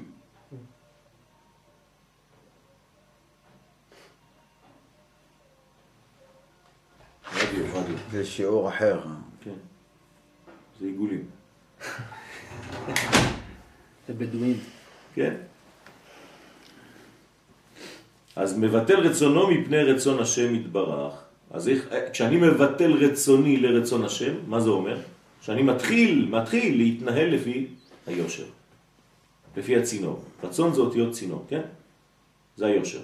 זה 8.13 8.25
שיעור 8.25 8.69
אחר. 8.69 9.01
כן. 9.41 9.59
זה 10.81 10.87
עיגולים. 10.87 11.25
זה 14.09 14.15
בדואין. 14.15 14.59
כן. 15.15 15.35
אז 18.37 18.59
מבטל 18.59 19.01
רצונו 19.01 19.51
מפני 19.51 19.83
רצון 19.83 20.23
השם 20.23 20.55
יתברך. 20.55 21.15
אז 21.51 21.69
איך, 21.69 21.89
כשאני 22.13 22.37
מבטל 22.37 22.93
רצוני 22.93 23.57
לרצון 23.57 24.05
השם, 24.05 24.35
מה 24.47 24.61
זה 24.61 24.71
אומר? 24.71 24.99
שאני 25.43 25.63
מתחיל, 25.63 26.29
מתחיל 26.31 26.77
להתנהל 26.77 27.35
לפי 27.35 27.67
היושר, 28.07 28.45
לפי 29.57 29.77
הצינור. 29.77 30.23
רצון 30.45 30.73
זה 30.73 30.81
אותיות 30.81 31.13
צינור, 31.13 31.45
כן? 31.49 31.63
זה 32.57 32.67
היושר. 32.67 33.01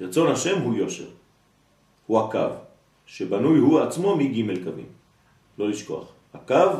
רצון 0.00 0.32
השם 0.32 0.60
הוא 0.62 0.74
יושר, 0.74 1.08
הוא 2.06 2.20
הקו, 2.20 2.48
שבנוי 3.06 3.58
הוא 3.58 3.80
עצמו 3.80 4.16
מג' 4.16 4.64
קווים, 4.64 4.86
לא 5.58 5.68
לשכוח. 5.68 6.12
הקו 6.34 6.70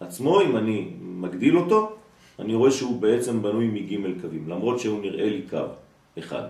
עצמו, 0.00 0.40
אם 0.40 0.56
אני 0.56 0.90
מגדיל 1.00 1.58
אותו, 1.58 1.96
אני 2.38 2.54
רואה 2.54 2.70
שהוא 2.70 3.00
בעצם 3.00 3.42
בנוי 3.42 3.68
מג' 3.68 4.20
קווים, 4.20 4.48
למרות 4.48 4.80
שהוא 4.80 5.02
נראה 5.02 5.28
לי 5.28 5.42
קו 5.50 5.66
אחד. 6.18 6.48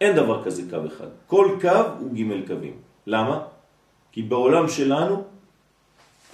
אין 0.00 0.16
דבר 0.16 0.44
כזה 0.44 0.62
קו 0.70 0.86
אחד. 0.86 1.08
כל 1.26 1.58
קו 1.60 1.82
הוא 2.00 2.14
ג' 2.14 2.46
קווים. 2.46 2.76
למה? 3.06 3.46
כי 4.12 4.22
בעולם 4.22 4.68
שלנו, 4.68 5.24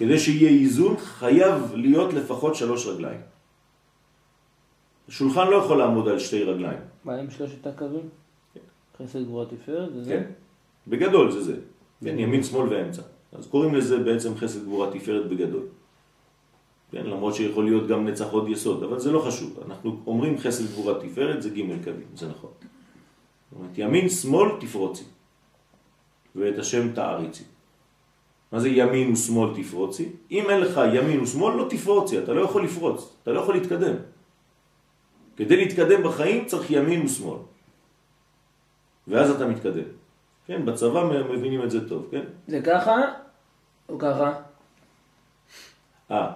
כדי 0.01 0.19
שיהיה 0.19 0.51
איזון, 0.51 0.97
חייב 0.97 1.75
להיות 1.75 2.13
לפחות 2.13 2.55
שלוש 2.55 2.87
רגליים. 2.87 3.21
השולחן 5.09 5.47
לא 5.51 5.57
יכול 5.57 5.79
לעמוד 5.79 6.09
על 6.09 6.19
שתי 6.19 6.45
רגליים. 6.45 6.79
מה 7.05 7.15
עם 7.15 7.31
שלושת 7.31 7.67
הקווים? 7.67 8.09
חסד 8.99 9.25
גבוהה 9.25 9.47
תפארת, 9.47 9.93
זה 9.95 10.05
זה? 10.05 10.11
כן? 10.11 10.31
בגדול 10.89 11.31
זה 11.31 11.43
זה. 11.43 11.57
כן, 12.05 12.19
ימין, 12.19 12.43
שמאל 12.43 12.69
ואמצע. 12.69 13.03
אז 13.33 13.47
קוראים 13.47 13.75
לזה 13.75 13.99
בעצם 13.99 14.37
חסד 14.37 14.65
גבורה 14.65 14.91
תפארת 14.91 15.29
בגדול. 15.29 15.67
כן, 16.91 17.07
למרות 17.07 17.35
שיכול 17.35 17.65
להיות 17.65 17.87
גם 17.89 18.09
נצח 18.09 18.33
עוד 18.33 18.49
יסוד, 18.49 18.83
אבל 18.83 18.99
זה 18.99 19.13
לא 19.13 19.21
חשוב. 19.21 19.61
אנחנו 19.67 20.01
אומרים 20.07 20.39
חסד 20.39 20.65
גבורה 20.67 20.95
תפארת, 21.01 21.43
זה 21.43 21.51
ג' 21.51 21.85
קווים, 21.85 22.09
זה 22.15 22.29
נכון. 22.29 22.51
זאת 23.51 23.59
אומרת, 23.59 23.79
ימין, 23.79 24.09
שמאל, 24.09 24.51
תפרוצי. 24.61 25.05
ואת 26.37 26.59
השם 26.59 26.93
תעריצי. 26.93 27.45
מה 28.53 28.61
זה 28.61 28.69
ימין 28.69 29.13
ושמאל 29.13 29.63
תפרוצי? 29.63 30.09
אם 30.31 30.51
אין 30.51 30.61
לך 30.61 30.81
ימין 30.95 31.21
ושמאל, 31.21 31.55
לא 31.55 31.67
תפרוצי, 31.71 32.19
אתה 32.19 32.33
לא 32.33 32.41
יכול 32.41 32.65
לפרוץ, 32.65 33.13
אתה 33.23 33.33
לא 33.33 33.41
יכול 33.41 33.55
להתקדם. 33.55 33.95
כדי 35.37 35.57
להתקדם 35.57 36.03
בחיים 36.03 36.45
צריך 36.47 36.71
ימין 36.71 37.07
ושמאל. 37.07 37.39
ואז 39.09 39.31
אתה 39.31 39.47
מתקדם. 39.47 39.89
כן, 40.47 40.67
בצבא 40.67 41.05
מבינים 41.05 41.63
את 41.63 41.71
זה 41.71 41.89
טוב, 41.89 42.09
כן? 42.11 42.25
זה 42.49 42.61
ככה 42.65 42.97
או 43.89 43.99
ככה? 43.99 44.33
אה, 46.11 46.33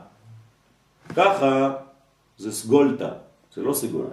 ככה 1.16 1.76
זה 2.38 2.52
סגולטה, 2.52 3.12
זה 3.54 3.62
לא 3.62 3.74
סגול. 3.74 4.06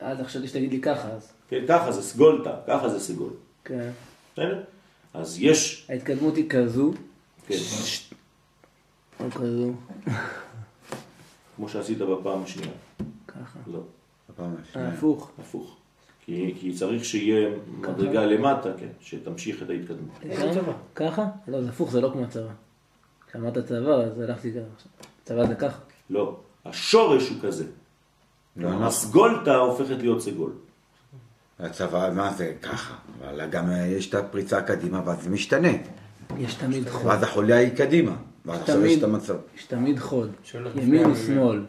אז 0.00 0.18
חשבתי 0.26 0.48
שתגיד 0.48 0.70
לי 0.70 0.80
ככה, 0.80 1.08
אז. 1.08 1.32
כן, 1.48 1.64
ככה 1.68 1.92
זה 1.92 2.02
סגולטה, 2.02 2.56
ככה 2.66 2.88
זה 2.88 3.00
סגול. 3.00 3.32
כן. 3.64 3.90
בסדר? 4.32 4.62
אז 5.14 5.38
יש, 5.40 5.86
ההתקדמות 5.88 6.36
היא 6.36 6.50
כזו, 6.50 6.92
כן, 7.46 7.54
או 9.20 9.30
כזו, 9.30 9.72
כמו 11.56 11.68
שעשית 11.68 11.98
בפעם 11.98 12.42
השנייה. 12.42 12.72
ככה. 13.28 13.58
לא, 13.66 13.80
הפעם 14.30 14.54
אה, 14.56 14.60
השנייה. 14.62 14.88
הפוך. 14.88 15.30
הפוך. 15.38 15.76
כי, 16.24 16.54
כי 16.60 16.72
צריך 16.74 17.04
שיהיה 17.04 17.48
מדרגה 17.78 18.26
למטה, 18.26 18.68
כן, 18.78 18.88
שתמשיך 19.00 19.62
את 19.62 19.70
ההתקדמות. 19.70 20.10
צבא? 20.54 20.72
ככה? 20.94 21.26
לא, 21.48 21.62
זה 21.62 21.68
הפוך, 21.68 21.90
זה 21.90 22.00
לא 22.00 22.10
כמו 22.12 22.28
צבא. 22.28 22.50
כשאמרת 23.28 23.58
צבא, 23.58 23.90
אז 23.94 24.20
הלכתי 24.20 24.52
ככה. 24.52 24.88
צבא 25.24 25.46
זה 25.46 25.54
ככה. 25.54 25.78
לא, 26.10 26.36
השורש 26.64 27.28
הוא 27.28 27.38
כזה. 27.42 27.64
לא, 28.56 28.68
אנחנו- 28.68 28.86
הסגולטה 28.86 29.56
הופכת 29.56 29.96
להיות 29.98 30.20
סגול. 30.22 30.52
הצבא, 31.58 32.10
מה 32.14 32.32
זה 32.32 32.54
ככה? 32.62 32.94
אבל 33.20 33.46
גם 33.46 33.70
אה, 33.70 33.86
יש 33.86 34.08
את 34.08 34.14
הפריצה 34.14 34.62
קדימה, 34.62 35.02
ואז 35.06 35.22
זה 35.22 35.30
משתנה. 35.30 35.68
יש 36.38 36.54
תמיד 36.54 36.88
חוד. 36.88 37.06
ואז 37.06 37.22
החוליה 37.22 37.56
היא 37.56 37.76
קדימה. 37.76 38.16
עכשיו 38.48 38.76
יש 38.86 38.92
תמיד, 38.92 38.98
את 38.98 39.04
המצב. 39.04 39.34
יש 39.56 39.64
תמיד 39.64 39.98
חוד. 39.98 40.30
ימין 40.82 41.10
ושמאל. 41.10 41.64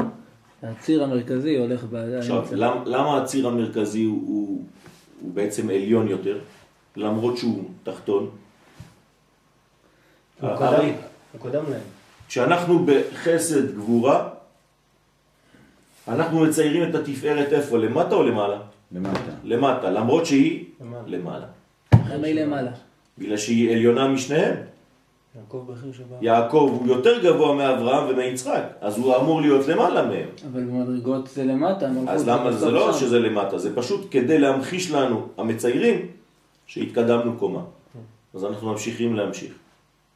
הציר 0.64 1.04
המרכזי 1.04 1.58
הולך 1.58 1.84
עכשיו, 2.20 2.42
באמצע. 2.42 2.56
למ, 2.56 2.78
למה 2.86 3.22
הציר 3.22 3.48
המרכזי 3.48 4.04
הוא, 4.04 4.22
הוא, 4.28 4.64
הוא 5.22 5.34
בעצם 5.34 5.70
עליון 5.70 6.08
יותר, 6.08 6.40
למרות 6.96 7.38
שהוא 7.38 7.64
תחתון? 7.84 8.30
הוא 10.42 10.50
אה, 10.50 10.58
קודם- 10.58 10.68
הרי 10.74 10.94
הוא 11.32 11.42
קודם 11.42 11.64
להם. 11.70 11.82
כשאנחנו 12.28 12.86
בחסד 12.86 13.76
גבורה, 13.76 14.30
אנחנו 16.08 16.40
מציירים 16.40 16.90
את 16.90 16.96
התפארת 16.96 17.54
איפה? 17.54 17.78
למטה 17.78 18.16
או 18.16 18.24
למעלה? 18.24 18.58
למטה. 18.92 19.20
למטה, 19.44 19.90
למרות 19.90 20.26
שהיא 20.26 20.66
למעלה. 20.82 21.04
למעלה. 21.08 21.46
למה 22.10 22.28
היא 22.28 22.42
למעלה? 22.42 22.72
בגלל 23.18 23.38
שהיא 23.38 23.72
עליונה 23.72 24.08
משניהם. 24.08 24.56
יעקב 25.36 25.66
בכיר 25.68 25.92
שבא. 25.92 26.16
יעקב 26.22 26.78
הוא 26.80 26.88
יותר 26.88 27.24
גבוה 27.24 27.56
מאברהם 27.56 28.10
ומיצחק, 28.10 28.64
אז 28.82 28.98
הוא 28.98 29.16
אמור 29.16 29.42
להיות 29.42 29.68
למעלה 29.68 30.06
מהם. 30.06 30.28
אבל 30.52 30.64
במדרגות 30.64 31.28
זה 31.28 31.44
למטה. 31.44 31.90
אז 32.08 32.28
למה 32.28 32.52
זה 32.52 32.72
לא 32.72 32.94
שם. 32.94 33.00
שזה 33.00 33.20
למטה, 33.20 33.58
זה 33.58 33.76
פשוט 33.76 34.08
כדי 34.12 34.40
להמחיש 34.40 34.92
לנו, 34.92 35.28
המציירים, 35.38 36.06
שהתקדמנו 36.66 37.38
קומה. 37.38 37.62
אז 38.34 38.46
אנחנו 38.46 38.72
ממשיכים 38.72 39.16
להמשיך. 39.16 39.54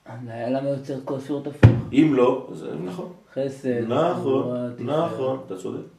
אה, 0.08 0.50
למה 0.50 0.70
יוצר 0.70 0.96
כל 1.06 1.20
ספירות 1.20 1.48
הפוך? 1.48 1.70
אם 1.94 2.14
לא, 2.16 2.48
זה 2.54 2.68
נכון. 2.86 3.10
חסד, 3.34 3.88
נכון. 3.88 4.74
נכון, 4.80 5.40
אתה 5.46 5.58
צודק. 5.58 5.99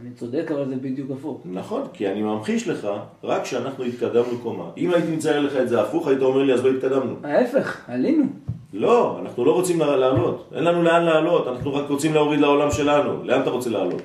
אני 0.00 0.10
צודק, 0.14 0.50
אבל 0.54 0.68
זה 0.68 0.76
בדיוק 0.76 1.10
הפוך. 1.10 1.40
נכון, 1.44 1.82
כי 1.92 2.08
אני 2.08 2.22
ממחיש 2.22 2.68
לך 2.68 2.88
רק 3.24 3.44
שאנחנו 3.44 3.84
התקדמנו 3.84 4.38
קומה. 4.42 4.64
אם 4.76 4.90
הייתי 4.94 5.10
מצייר 5.16 5.40
לך 5.40 5.56
את 5.56 5.68
זה 5.68 5.80
הפוך, 5.82 6.08
היית 6.08 6.22
אומר 6.22 6.42
לי, 6.42 6.52
אז 6.54 6.64
לא 6.64 6.70
התקדמנו. 6.70 7.14
ההפך, 7.24 7.80
עלינו. 7.88 8.24
לא, 8.72 9.18
אנחנו 9.22 9.44
לא 9.44 9.52
רוצים 9.52 9.80
לעלות. 9.80 10.50
אין 10.54 10.64
לנו 10.64 10.82
לאן 10.82 11.02
לעלות, 11.04 11.48
אנחנו 11.48 11.74
רק 11.74 11.88
רוצים 11.90 12.14
להוריד 12.14 12.40
לעולם 12.40 12.70
שלנו. 12.70 13.24
לאן 13.24 13.40
אתה 13.42 13.50
רוצה 13.50 13.70
לעלות? 13.70 14.02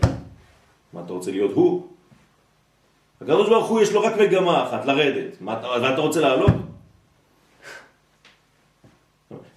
מה, 0.94 1.02
אתה 1.06 1.14
רוצה 1.14 1.32
להיות 1.32 1.52
הוא? 1.54 1.88
הקדוש 3.22 3.50
ברוך 3.50 3.68
הוא 3.68 3.82
יש 3.82 3.94
לו 3.94 4.02
רק 4.02 4.14
מגמה 4.18 4.64
אחת, 4.64 4.86
לרדת. 4.86 5.42
מה, 5.42 5.54
אתה- 5.60 5.68
ואתה 5.82 6.02
רוצה 6.02 6.22
לעלות? 6.22 6.52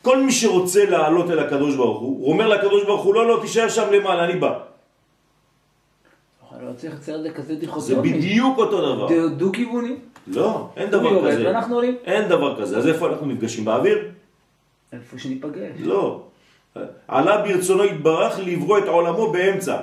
כל 0.02 0.22
מי 0.22 0.32
שרוצה 0.32 0.84
לעלות 0.84 1.30
אל 1.30 1.38
הקדוש 1.38 1.76
ברוך 1.76 2.00
הוא, 2.00 2.18
הוא 2.24 2.32
אומר 2.32 2.48
לקדוש 2.48 2.84
ברוך 2.84 3.02
הוא, 3.04 3.14
לא, 3.14 3.28
לא, 3.28 3.38
תישאר 3.40 3.68
שם 3.68 3.92
למעלה, 3.92 4.24
אני 4.24 4.36
בא. 4.40 4.58
לא 6.72 6.76
צריך 6.76 6.94
לצייר 6.94 7.16
את 7.18 7.22
זה 7.22 7.30
כזה 7.30 7.54
זה 7.54 7.60
דיכוטומי. 7.60 8.12
בדיוק 8.12 8.58
אותו 8.58 8.94
דבר. 8.94 9.08
דו- 9.08 9.28
דו-כיווני. 9.28 9.94
לא, 10.26 10.68
אין 10.76 10.90
דבר 10.90 11.08
יורד 11.08 11.32
כזה. 11.32 11.46
ואנחנו 11.46 11.74
עולים. 11.74 11.96
אין 12.04 12.28
דבר 12.28 12.60
כזה. 12.62 12.78
אז 12.78 12.86
איפה 12.88 13.08
אנחנו 13.08 13.26
נפגשים? 13.26 13.64
באוויר? 13.64 14.08
איפה 14.92 15.18
שניפגש. 15.18 15.70
לא. 15.80 16.22
עלה 17.08 17.42
ברצונו 17.42 17.84
יתברך 17.84 18.40
לברוא 18.46 18.78
את 18.78 18.82
עולמו 18.84 19.32
באמצע. 19.32 19.76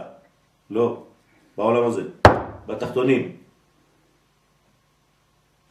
לא, 0.72 1.04
בעולם 1.58 1.84
הזה, 1.88 2.02
בתחתונים. 2.68 3.32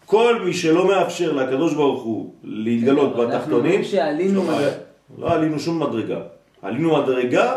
כל 0.06 0.42
מי 0.44 0.54
שלא 0.54 0.88
מאפשר 0.88 1.32
לקדוש 1.32 1.74
ברוך 1.74 2.02
הוא 2.02 2.32
להתגלות 2.44 3.12
אבל 3.14 3.24
אנחנו 3.24 3.38
בתחתונים, 3.38 3.64
אומרים 3.66 3.84
שעלינו 3.84 4.44
לא. 4.50 4.58
לא 5.18 5.32
עלינו 5.32 5.58
שום 5.58 5.82
מדרגה. 5.82 6.20
עלינו 6.62 6.96
מדרגה 7.02 7.54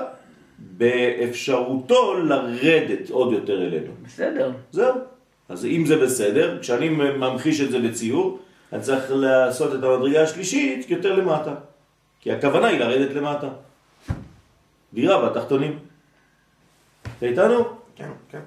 באפשרותו 0.77 2.13
לרדת 2.13 3.09
עוד 3.09 3.33
יותר 3.33 3.61
אלינו. 3.61 3.91
בסדר. 4.05 4.51
זהו. 4.71 4.95
אז 5.49 5.65
אם 5.65 5.83
זה 5.85 5.97
בסדר, 5.97 6.57
כשאני 6.61 6.89
ממחיש 6.89 7.61
את 7.61 7.71
זה 7.71 7.79
בציור, 7.79 8.39
אני 8.73 8.81
צריך 8.81 9.03
לעשות 9.09 9.75
את 9.75 9.83
המדרגה 9.83 10.23
השלישית 10.23 10.89
יותר 10.89 11.15
למטה. 11.15 11.55
כי 12.19 12.31
הכוונה 12.31 12.67
היא 12.67 12.79
לרדת 12.79 13.15
למטה. 13.15 13.49
דירה 14.93 15.29
בתחתונים. 15.29 15.79
אתה 17.17 17.25
איתנו? 17.25 17.63
כן, 17.95 18.09
כן. 18.29 18.39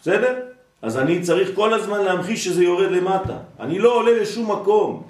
בסדר? 0.00 0.40
אז 0.82 0.98
אני 0.98 1.20
צריך 1.20 1.50
כל 1.54 1.74
הזמן 1.74 2.04
להמחיש 2.04 2.44
שזה 2.44 2.64
יורד 2.64 2.90
למטה. 2.90 3.38
אני 3.60 3.78
לא 3.78 3.94
עולה 3.94 4.20
לשום 4.20 4.50
מקום. 4.52 5.06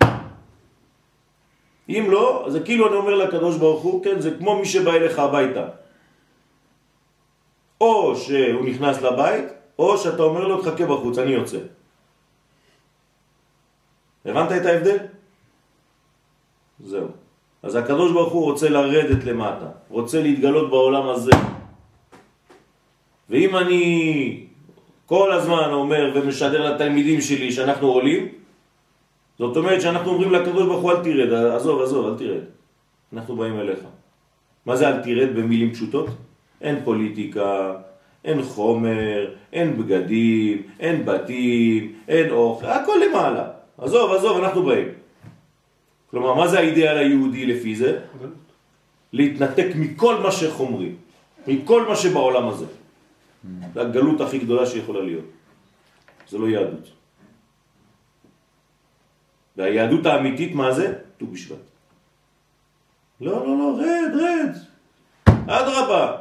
אם 1.88 2.06
לא, 2.10 2.46
זה 2.48 2.60
כאילו 2.60 2.88
אני 2.88 2.96
אומר 2.96 3.14
לקדוש 3.14 3.56
ברוך 3.56 3.82
הוא, 3.82 4.04
כן, 4.04 4.20
זה 4.20 4.30
כמו 4.38 4.58
מי 4.58 4.66
שבא 4.66 4.92
אליך 4.92 5.18
הביתה. 5.18 5.64
או 7.80 8.16
שהוא 8.16 8.64
נכנס 8.64 9.02
לבית, 9.02 9.44
או 9.78 9.98
שאתה 9.98 10.22
אומר 10.22 10.48
לו, 10.48 10.62
תחכה 10.62 10.86
בחוץ, 10.86 11.18
אני 11.18 11.30
יוצא. 11.30 11.58
הבנת 14.24 14.52
את 14.52 14.66
ההבדל? 14.66 14.96
זהו. 16.80 17.08
אז 17.62 17.74
הקדוש 17.74 18.12
ברוך 18.12 18.32
הוא 18.32 18.44
רוצה 18.44 18.68
לרדת 18.68 19.24
למטה, 19.24 19.68
רוצה 19.90 20.22
להתגלות 20.22 20.70
בעולם 20.70 21.08
הזה. 21.08 21.32
ואם 23.30 23.56
אני 23.56 23.84
כל 25.06 25.32
הזמן 25.32 25.70
אומר 25.72 26.12
ומשדר 26.14 26.74
לתלמידים 26.74 27.20
שלי 27.20 27.52
שאנחנו 27.52 27.86
עולים, 27.88 28.43
זאת 29.38 29.56
אומרת 29.56 29.82
שאנחנו 29.82 30.10
אומרים 30.10 30.32
לקדוש 30.32 30.66
ברוך 30.66 30.82
הוא 30.82 30.90
אל 30.90 31.02
תרד, 31.04 31.32
עזוב, 31.32 31.82
עזוב, 31.82 32.06
אל 32.06 32.18
תרד. 32.18 32.42
אנחנו 33.12 33.36
באים 33.36 33.60
אליך. 33.60 33.78
מה 34.66 34.76
זה 34.76 34.88
אל 34.88 35.02
תרד 35.02 35.36
במילים 35.36 35.72
פשוטות? 35.72 36.06
אין 36.60 36.80
פוליטיקה, 36.84 37.76
אין 38.24 38.42
חומר, 38.42 39.34
אין 39.52 39.76
בגדים, 39.76 40.62
אין 40.80 41.04
בתים, 41.04 41.92
אין 42.08 42.30
אוכל, 42.30 42.66
הכל 42.66 43.00
למעלה. 43.08 43.48
עזוב, 43.78 44.12
עזוב, 44.12 44.44
אנחנו 44.44 44.62
באים. 44.62 44.88
כלומר, 46.10 46.34
מה 46.34 46.48
זה 46.48 46.58
האידאל 46.58 46.98
היהודי 46.98 47.46
לפי 47.46 47.76
זה? 47.76 48.00
להתנתק 49.12 49.66
מכל 49.74 50.14
מה 50.22 50.30
שחומרי, 50.30 50.92
מכל 51.46 51.88
מה 51.88 51.96
שבעולם 51.96 52.48
הזה. 52.48 52.66
זה 53.74 53.80
הגלות 53.80 54.20
הכי 54.20 54.38
גדולה 54.38 54.66
שיכולה 54.66 55.02
להיות. 55.02 55.24
זה 56.28 56.38
לא 56.38 56.46
יהדות. 56.46 56.90
והיהדות 59.56 60.06
האמיתית, 60.06 60.54
מה 60.54 60.72
זה? 60.72 60.98
ט"ו 61.18 61.26
בשבט. 61.26 61.58
לא, 63.20 63.46
לא, 63.46 63.58
לא, 63.58 63.78
רד, 63.78 64.14
רד. 64.20 64.56
אדרבה. 65.46 66.16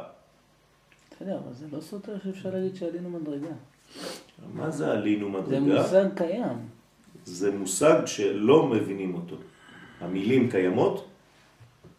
בסדר, 1.10 1.38
אבל 1.44 1.52
זה 1.52 1.66
לא 1.72 1.80
סותר 1.80 2.12
שאפשר 2.24 2.50
להגיד 2.50 2.76
שעלינו 2.76 3.10
מדרגה. 3.10 3.54
מה 4.54 4.70
זה 4.70 4.92
עלינו 4.92 5.32
זה 5.46 5.60
מדרגה? 5.60 5.82
מושג 5.82 6.04
קיים. 6.16 6.58
זה 7.24 7.50
מושג 7.52 8.06
שלא 8.06 8.66
מבינים 8.66 9.14
אותו. 9.14 9.36
המילים 10.00 10.50
קיימות, 10.50 11.06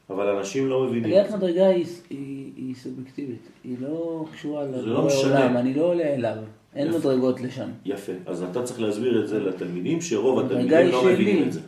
אבל 0.10 0.28
אנשים 0.38 0.70
לא 0.70 0.84
מבינים 0.84 1.04
עליית 1.04 1.30
זה. 1.30 1.38
מדרגה 1.38 1.68
היא, 1.68 1.86
היא, 2.10 2.52
היא 2.56 2.76
סובייקטיבית, 2.76 3.48
היא 3.64 3.78
לא 3.80 4.26
קשורה 4.34 4.68
זה 4.68 4.82
לא. 4.82 5.08
עולם, 5.24 5.58
אני 5.58 5.74
לא 5.74 5.82
עולה 5.82 6.04
אליו, 6.04 6.38
אין 6.76 6.88
יפה. 6.88 6.98
מדרגות 6.98 7.42
לשם. 7.42 7.70
יפה. 7.86 8.12
אז 8.26 8.44
אתה 8.44 8.64
צריך 8.64 8.80
להסביר 8.82 9.24
את 9.24 9.28
זה 9.28 9.40
לתלמידים, 9.40 10.02
שרוב 10.02 10.40
התלמידים 10.46 10.88
לא 10.92 11.02
שלי. 11.02 11.14
מבינים 11.14 11.44
את 11.48 11.54
זה. 11.54 11.60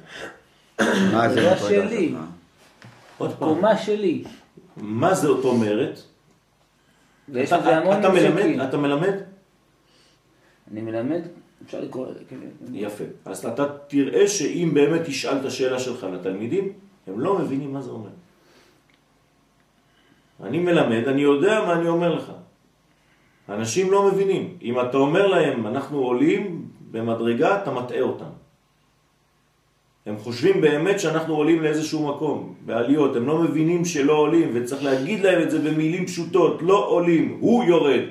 מה 0.79 0.85
זה 1.29 1.33
זה 1.35 1.51
המדרגה 1.51 1.57
שלי. 1.59 2.13
עוד 3.17 3.31
פעם, 3.39 3.49
קומה 3.49 3.77
שלי. 3.77 4.23
מה 4.77 5.13
זה 5.15 5.27
אותו 5.27 5.47
אומרת? 5.47 5.99
ויש 7.29 7.49
אתה- 7.49 7.57
לזה 7.57 7.77
המון 7.77 7.99
אתה 7.99 8.09
מלמד? 8.09 8.59
אתה 8.69 8.77
מלמד? 8.77 9.13
אני 10.71 10.81
מלמד, 10.81 11.21
אפשר 11.65 11.81
לקרוא 11.81 12.07
לזה, 12.07 12.19
כן. 12.29 12.35
יפה. 12.73 13.03
אז 13.25 13.45
אתה 13.45 13.65
תראה 13.87 14.27
שאם 14.27 14.71
באמת 14.73 15.01
תשאל 15.05 15.37
את 15.37 15.45
השאלה 15.45 15.79
שלך 15.79 16.03
לתלמידים, 16.13 16.73
הם 17.07 17.19
לא 17.19 17.37
מבינים 17.39 17.73
מה 17.73 17.81
זה 17.81 17.91
אומר. 17.91 18.09
אני 20.43 20.59
מלמד, 20.59 21.07
אני 21.07 21.21
יודע 21.21 21.61
מה 21.65 21.73
אני 21.73 21.87
אומר 21.87 22.15
לך. 22.15 22.31
אנשים 23.49 23.91
לא 23.91 24.11
מבינים. 24.11 24.57
אם 24.61 24.79
אתה 24.79 24.97
אומר 24.97 25.27
להם, 25.27 25.67
אנחנו 25.67 25.97
עולים 25.97 26.65
במדרגה, 26.91 27.61
אתה 27.61 27.71
מטעה 27.71 28.01
אותם. 28.01 28.31
הם 30.05 30.17
חושבים 30.17 30.61
באמת 30.61 30.99
שאנחנו 30.99 31.35
עולים 31.35 31.63
לאיזשהו 31.63 32.07
מקום, 32.07 32.55
בעליות, 32.65 33.15
הם 33.15 33.27
לא 33.27 33.43
מבינים 33.43 33.85
שלא 33.85 34.13
עולים, 34.13 34.49
וצריך 34.53 34.83
להגיד 34.83 35.19
להם 35.19 35.41
את 35.41 35.51
זה 35.51 35.59
במילים 35.59 36.05
פשוטות, 36.05 36.61
לא 36.61 36.87
עולים, 36.87 37.37
הוא 37.39 37.63
יורד. 37.63 38.03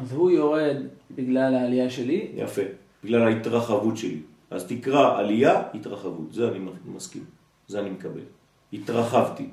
אז 0.00 0.12
הוא 0.12 0.30
יורד 0.30 0.76
בגלל 1.10 1.54
העלייה 1.54 1.90
שלי, 1.90 2.28
יפה, 2.34 2.62
בגלל 3.04 3.22
ההתרחבות 3.22 3.96
שלי. 3.96 4.20
אז 4.50 4.66
תקרא 4.66 5.18
עלייה, 5.18 5.62
התרחבות, 5.74 6.32
זה 6.32 6.48
אני 6.48 6.58
מסכים, 6.94 7.24
זה 7.68 7.80
אני 7.80 7.90
מקבל. 7.90 8.26
התרחבתי, 8.72 9.46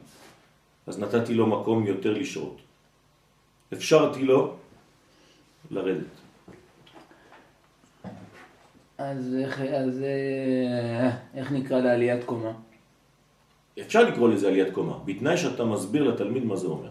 אז 0.87 0.99
נתתי 0.99 1.33
לו 1.33 1.47
מקום 1.47 1.85
יותר 1.85 2.13
לשרות. 2.13 2.66
אפשרתי 3.73 4.23
לו 4.23 4.53
לרדת. 5.71 6.03
אז 8.97 9.35
איך, 9.43 9.61
אז 9.61 10.01
אה, 10.03 11.11
איך 11.35 11.51
נקרא 11.51 11.79
לעליית 11.79 12.23
קומה? 12.23 12.51
אפשר 13.79 14.03
לקרוא 14.03 14.29
לזה 14.29 14.47
עליית 14.47 14.73
קומה, 14.73 14.97
בתנאי 15.05 15.37
שאתה 15.37 15.65
מסביר 15.65 16.03
לתלמיד 16.03 16.45
מה 16.45 16.55
זה 16.55 16.67
אומר. 16.67 16.89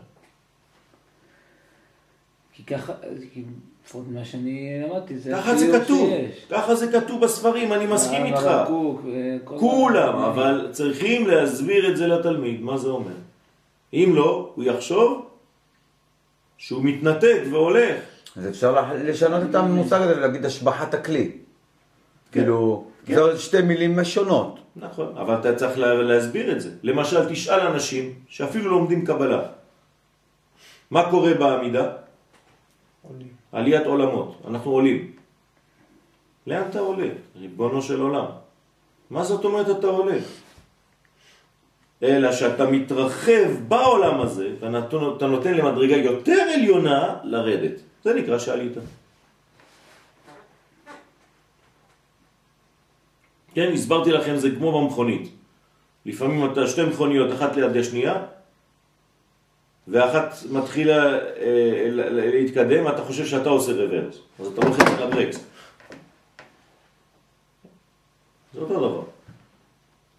כי 2.53 2.65
ככה, 2.65 2.93
כי 3.33 3.45
לפחות 3.85 4.05
מה 4.09 4.25
שאני 4.25 4.83
למדתי, 4.85 5.19
זה 5.19 5.33
ככה 5.33 5.57
זה 5.57 5.81
כתוב, 5.81 6.09
שיש. 6.09 6.45
ככה 6.51 6.75
זה 6.75 6.93
כתוב 6.93 7.21
בספרים, 7.21 7.73
אני 7.73 7.87
מסכים 7.87 8.25
איתך. 8.27 8.51
כל 9.45 9.59
כולם, 9.59 10.15
אבל 10.19 10.69
צריכים 10.73 11.27
להסביר 11.27 11.91
את 11.91 11.97
זה 11.97 12.07
לתלמיד, 12.07 12.61
מה 12.61 12.79
זה 12.79 12.89
אומר. 12.89 13.15
אם 13.93 14.13
לא, 14.15 14.53
הוא 14.55 14.65
יחשוב 14.65 15.26
שהוא 16.59 16.85
מתנתק 16.85 17.41
והולך. 17.51 17.97
אז 18.37 18.49
אפשר 18.49 18.91
לשנות 18.95 19.43
את 19.51 19.55
המושג 19.55 20.01
הזה 20.01 20.17
ולהגיד 20.17 20.45
השבחת 20.45 20.95
הכלי. 20.95 21.31
כאילו, 22.33 22.85
זה 23.07 23.21
עוד 23.21 23.37
שתי 23.37 23.63
מילים 23.63 24.05
שונות. 24.05 24.59
נכון, 24.77 25.17
אבל 25.19 25.35
אתה 25.41 25.55
צריך 25.55 25.79
לה- 25.79 25.95
להסביר 25.95 26.53
את 26.53 26.61
זה. 26.61 26.71
למשל, 26.83 27.29
תשאל 27.29 27.61
אנשים 27.61 28.15
שאפילו 28.29 28.71
לומדים 28.71 29.05
קבלה. 29.07 29.43
מה 30.91 31.11
קורה 31.11 31.35
בעמידה? 31.35 31.91
עולים. 33.03 33.29
עליית 33.53 33.87
עולמות. 33.87 34.43
אנחנו 34.49 34.71
עולים. 34.71 35.13
לאן 36.47 36.63
אתה 36.71 36.79
עולה? 36.79 37.09
ריבונו 37.41 37.83
של 37.83 38.01
עולם. 38.01 38.25
מה 39.11 39.25
זאת 39.25 39.45
אומרת 39.45 39.79
אתה 39.79 39.87
עולה? 39.87 40.17
אלא 42.07 42.33
שאתה 42.33 42.67
מתרחב 42.67 43.51
בעולם 43.69 44.21
הזה, 44.21 44.49
ואתה 44.61 44.87
אתה 45.17 45.27
נותן 45.27 45.55
למדרגה 45.55 45.97
יותר 45.97 46.43
עליונה 46.55 47.17
לרדת. 47.25 47.81
זה 48.05 48.15
נקרא 48.15 48.39
שעלית. 48.39 48.73
כן, 53.55 53.73
הסברתי 53.73 54.13
לכם, 54.13 54.37
זה 54.37 54.51
כמו 54.51 54.83
במכונית. 54.83 55.29
לפעמים 56.07 56.53
אתה 56.53 56.67
שתי 56.67 56.85
מכוניות, 56.85 57.33
אחת 57.33 57.57
ליד 57.57 57.77
השנייה, 57.77 58.23
ואחת 59.89 60.35
מתחילה 60.51 61.15
אה, 61.15 61.89
להתקדם, 62.11 62.89
אתה 62.89 63.05
חושב 63.05 63.27
שאתה 63.27 63.49
עושה 63.49 63.73
רוורס, 63.73 64.19
אז 64.41 64.47
אתה 64.47 64.67
לוחץ 64.67 64.87
על 64.87 65.03
הברקס. 65.03 65.45
זה 68.55 68.61
אותו 68.61 68.75
דבר. 68.75 69.16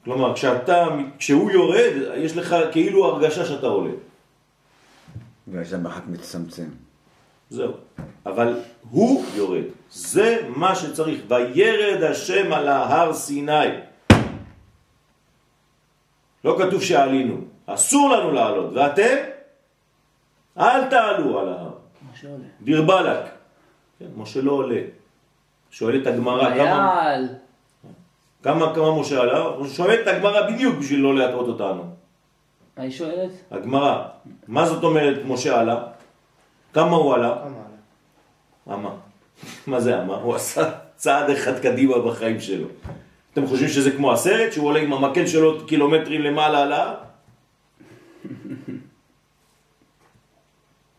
כלומר, 0.08 0.34
כשאתה, 0.34 0.88
כשהוא 1.18 1.52
יורד, 1.52 1.94
יש 2.16 2.38
לך 2.38 2.56
כאילו 2.72 3.06
הרגשה 3.06 3.46
שאתה 3.46 3.68
עולה. 3.68 3.92
ויש 5.48 5.74
להם 5.74 5.86
אחת 5.86 6.08
מצטמצם. 6.08 6.68
זהו. 7.50 7.72
אבל 8.26 8.60
הוא 8.90 9.26
יורד. 9.36 9.64
זה 9.92 10.48
מה 10.56 10.76
שצריך. 10.76 11.22
וירד 11.30 12.04
השם 12.04 12.54
על 12.54 12.68
ההר 12.68 13.14
סיני. 13.14 13.68
לא 16.44 16.58
כתוב 16.60 16.82
שעלינו. 16.82 17.38
אסור 17.66 18.10
לנו 18.10 18.32
לעלות. 18.32 18.74
ואתם? 18.74 19.16
אל 20.58 20.90
תעלו 20.90 21.40
על 21.40 21.50
ההר. 21.50 21.72
משה 22.14 22.28
עולה. 22.28 22.44
דיר 22.62 22.82
בלק. 22.82 23.24
כן, 24.00 24.06
משה 24.16 24.42
לא 24.42 24.52
עולה. 24.52 24.82
שואלת 25.72 26.08
הגמרא 26.08 26.56
כמה. 26.56 27.16
כמה, 28.48 28.76
כמה 28.76 29.00
משה 29.00 29.22
עלה? 29.22 29.46
שואלת 29.74 30.08
הגמרא 30.08 30.52
בדיוק 30.52 30.76
בשביל 30.80 31.00
לא 31.00 31.16
להטעות 31.16 31.48
אותנו. 31.48 31.84
מה 32.78 32.84
היא 32.84 32.92
שואלת? 32.92 33.30
הגמרא, 33.52 34.04
מה 34.48 34.66
זאת 34.66 34.84
אומרת 34.84 35.20
משה 35.26 35.60
עלה? 35.60 35.84
כמה 36.74 36.96
הוא 36.96 37.14
עלה? 37.14 37.36
כמה 37.36 37.46
עלה? 37.46 38.80
אמה. 38.80 38.90
מה 39.72 39.80
זה 39.80 40.02
אמה? 40.02 40.16
הוא 40.16 40.36
עשה 40.36 40.72
צעד 40.96 41.30
אחד 41.30 41.60
קדימה 41.60 42.00
בחיים 42.00 42.40
שלו. 42.40 42.68
אתם 43.34 43.48
חושבים 43.48 43.70
שזה 43.70 43.92
כמו 43.92 44.14
הסרט, 44.14 44.54
שהוא 44.54 44.68
עולה 44.68 44.80
עם 44.80 44.94
המקל 44.94 45.28
שלו 45.28 45.66
קילומטרים 45.66 46.22
למעלה 46.22 46.64
על 46.64 46.72
ההר? 46.72 46.94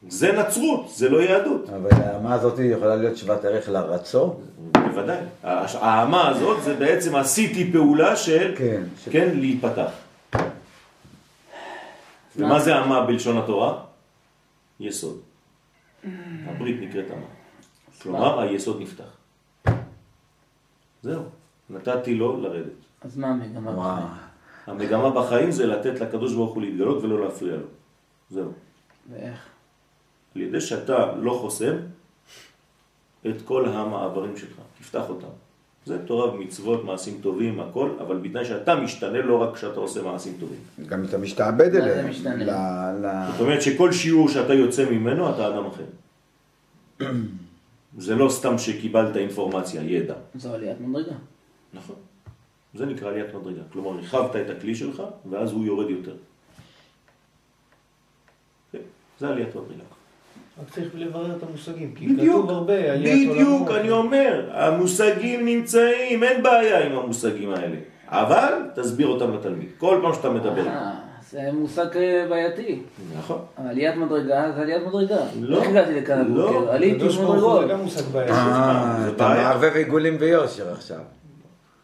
זה 0.08 0.32
נצרות, 0.32 0.88
זה 0.88 1.08
לא 1.08 1.18
יהדות. 1.22 1.68
אבל 1.68 1.88
האמה 1.92 2.34
הזאת 2.34 2.58
יכולה 2.58 2.96
להיות 2.96 3.16
שוות 3.16 3.44
ערך 3.44 3.68
לרצו? 3.68 4.34
בוודאי. 4.72 5.18
האמה 5.42 6.28
הזאת 6.28 6.62
זה 6.62 6.74
בעצם 6.74 7.16
עשיתי 7.16 7.72
פעולה 7.72 8.16
של, 8.16 8.54
כן, 8.58 8.82
ש- 9.04 9.08
כן, 9.08 9.28
להיפתח. 9.34 9.90
ומה 12.36 12.60
זה 12.60 12.78
אמה 12.78 13.06
בלשון 13.06 13.38
התורה? 13.38 13.78
יסוד. 14.80 15.20
הברית 16.46 16.76
נקראת 16.80 17.04
אמה. 17.10 17.26
כלומר, 18.02 18.40
היסוד 18.40 18.80
נפתח. 18.80 19.04
זהו, 21.02 21.22
נתתי 21.70 22.14
לו 22.14 22.40
לרדת. 22.40 22.72
אז 23.02 23.16
מה 23.16 23.26
המגמה? 23.28 23.72
בחיים? 23.72 24.06
המגמה 24.66 25.10
בחיים 25.10 25.50
זה 25.50 25.66
לתת 25.66 26.00
לקדוש 26.00 26.34
ברוך 26.34 26.54
הוא 26.54 26.62
להתגלות 26.62 27.02
ולא 27.04 27.24
להפריע 27.24 27.56
לו. 27.56 27.66
זהו. 28.30 28.52
ואיך? 29.12 29.38
על 30.38 30.44
ידי 30.44 30.60
שאתה 30.60 31.12
לא 31.16 31.38
חוסם 31.40 31.76
את 33.26 33.42
כל 33.44 33.68
המעברים 33.68 34.36
שלך, 34.36 34.56
תפתח 34.80 35.08
אותם. 35.08 35.26
זה 35.86 35.98
תורה 36.06 36.34
ומצוות, 36.34 36.84
מעשים 36.84 37.18
טובים, 37.22 37.60
הכל, 37.60 37.90
אבל 38.00 38.16
בתנאי 38.16 38.44
שאתה 38.44 38.74
משתנה 38.74 39.22
לא 39.22 39.42
רק 39.42 39.54
כשאתה 39.54 39.80
עושה 39.80 40.02
מעשים 40.02 40.36
טובים. 40.40 40.58
גם 40.86 41.04
אתה 41.04 41.18
משתעבד 41.18 41.72
זה 41.72 41.78
אליהם. 41.84 42.10
משתנה? 42.10 42.44
ל- 42.44 43.06
ל- 43.06 43.30
זאת 43.32 43.40
אומרת 43.40 43.62
שכל 43.62 43.92
שיעור 43.92 44.28
שאתה 44.28 44.54
יוצא 44.54 44.90
ממנו, 44.90 45.30
אתה 45.30 45.48
אדם 45.48 45.64
אחר. 45.66 45.84
זה 47.98 48.14
לא 48.14 48.28
סתם 48.30 48.58
שקיבלת 48.58 49.16
אינפורמציה, 49.16 49.82
ידע. 49.82 50.14
זו 50.34 50.54
עליית 50.54 50.80
מדרגה. 50.80 51.14
נכון. 51.74 51.96
זה 52.74 52.86
נקרא 52.86 53.08
עליית 53.10 53.34
מדרגה. 53.34 53.62
כלומר, 53.72 53.90
הרחבת 53.90 54.36
את 54.36 54.50
הכלי 54.50 54.74
שלך, 54.74 55.02
ואז 55.30 55.52
הוא 55.52 55.64
יורד 55.64 55.90
יותר. 55.90 56.14
כן, 58.72 58.78
זה 59.20 59.28
עליית 59.28 59.48
מדרגה. 59.56 59.84
רק 60.60 60.70
צריך 60.70 60.88
לברר 60.94 61.36
את 61.36 61.42
המושגים, 61.42 61.94
כי 61.94 62.08
בדיוק, 62.08 62.44
כתוב 62.44 62.50
הרבה 62.50 62.92
עליית 62.92 63.30
בדיוק, 63.30 63.48
עולמות. 63.48 63.70
אני 63.70 63.90
אומר, 63.90 64.50
המושגים 64.52 65.44
נמצאים, 65.44 66.22
אין 66.24 66.42
בעיה 66.42 66.86
עם 66.86 66.98
המושגים 66.98 67.50
האלה. 67.50 67.76
אבל 68.08 68.52
תסביר 68.74 69.06
אותם 69.06 69.34
לתלמיד, 69.34 69.68
כל 69.78 69.98
פעם 70.02 70.14
שאתה 70.14 70.30
מדבר. 70.30 70.68
אה, 70.68 70.94
זה 71.30 71.50
מושג 71.52 71.96
אה, 71.96 72.26
בעייתי. 72.28 72.82
נכון. 73.18 73.38
עליית 73.56 73.96
מדרגה 73.96 74.52
זה 74.56 74.62
עליית 74.62 74.82
מדרגה. 74.86 75.20
לא. 75.40 75.58
איך 75.58 75.68
הגעתי 75.68 75.94
לכאן 75.94 76.34
לא. 76.34 76.50
הבוקר? 76.50 76.70
עליתי 76.70 77.04
מדרגות. 77.04 77.60
זה 77.60 77.72
גם 77.72 77.80
מושג 77.80 78.12
בעייתי. 78.12 78.32
אה, 78.32 79.08
אתה 79.08 79.28
בעיה. 79.28 79.42
מערבב 79.42 79.72
עיגולים 79.74 80.16
ויושר 80.20 80.72
עכשיו. 80.72 81.00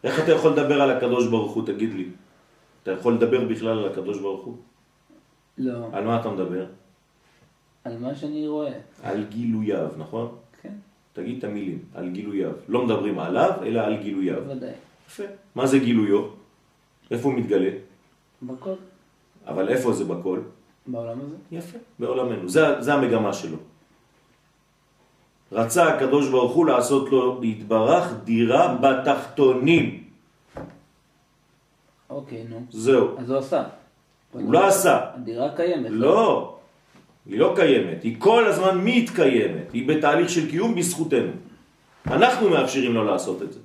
איך 0.03 0.23
אתה 0.23 0.31
יכול 0.31 0.51
לדבר 0.51 0.81
על 0.81 0.91
הקדוש 0.91 1.27
ברוך 1.27 1.53
הוא, 1.53 1.65
תגיד 1.65 1.93
לי? 1.93 2.05
אתה 2.83 2.91
יכול 2.91 3.13
לדבר 3.13 3.45
בכלל 3.45 3.79
על 3.79 3.85
הקדוש 3.85 4.19
ברוך 4.19 4.45
הוא? 4.45 4.55
לא. 5.57 5.73
על 5.93 6.03
מה 6.03 6.19
אתה 6.21 6.29
מדבר? 6.29 6.65
על 7.85 7.97
מה 7.97 8.15
שאני 8.15 8.47
רואה. 8.47 8.73
על 9.03 9.25
גילוייו, 9.29 9.87
נכון? 9.97 10.35
כן, 10.61 10.73
תגיד 11.13 11.37
את 11.37 11.43
המילים, 11.43 11.79
על 11.93 12.09
גילוייו. 12.09 12.51
לא 12.67 12.85
מדברים 12.85 13.19
עליו, 13.19 13.51
אלא 13.65 13.79
על 13.79 13.97
גילוייו. 14.01 14.41
בוודאי. 14.41 14.71
יפה. 15.07 15.23
מה 15.55 15.67
זה 15.67 15.79
גילויו? 15.79 16.27
איפה 17.11 17.29
הוא 17.29 17.37
מתגלה? 17.37 17.69
בכל. 18.43 18.73
אבל 19.47 19.69
איפה 19.69 19.93
זה 19.93 20.03
בכל? 20.05 20.39
בעולם 20.87 21.19
הזה. 21.21 21.35
יפה, 21.51 21.77
בעולמנו. 21.99 22.49
זה, 22.49 22.81
זה 22.81 22.93
המגמה 22.93 23.33
שלו. 23.33 23.57
רצה 25.51 25.93
הקדוש 25.93 26.29
ברוך 26.29 26.53
הוא 26.55 26.65
לעשות 26.65 27.09
לו 27.09 27.41
להתברך 27.41 28.13
דירה 28.23 28.77
בתחתונים. 28.81 30.03
אוקיי, 32.09 32.43
נו. 32.49 32.65
זהו. 32.69 33.17
אז 33.17 33.29
הוא 33.29 33.37
עשה. 33.37 33.63
הוא 34.31 34.53
לא 34.53 34.67
עשה. 34.67 34.99
הדירה 35.13 35.55
קיימת. 35.55 35.89
לא, 35.89 36.54
היא 37.25 37.39
לא 37.39 37.53
קיימת. 37.55 38.03
היא 38.03 38.15
כל 38.19 38.45
הזמן 38.45 38.81
מתקיימת. 38.83 39.71
היא 39.73 39.87
בתהליך 39.87 40.29
של 40.29 40.49
קיום 40.49 40.75
בזכותנו. 40.75 41.31
אנחנו 42.07 42.49
מאפשרים 42.49 42.93
לו 42.93 43.03
לעשות 43.03 43.41
את 43.41 43.53
זה. 43.53 43.59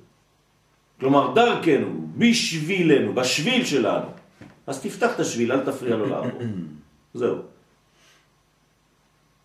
כלומר, 1.00 1.32
דרכנו, 1.34 2.06
בשבילנו, 2.16 3.14
בשביל 3.14 3.64
שלנו. 3.64 4.06
אז 4.66 4.82
תפתח 4.82 5.14
את 5.14 5.20
השביל, 5.20 5.52
אל 5.52 5.60
תפריע 5.60 5.96
לו 5.96 6.06
לעבור. 6.06 6.40
זהו. 7.14 7.36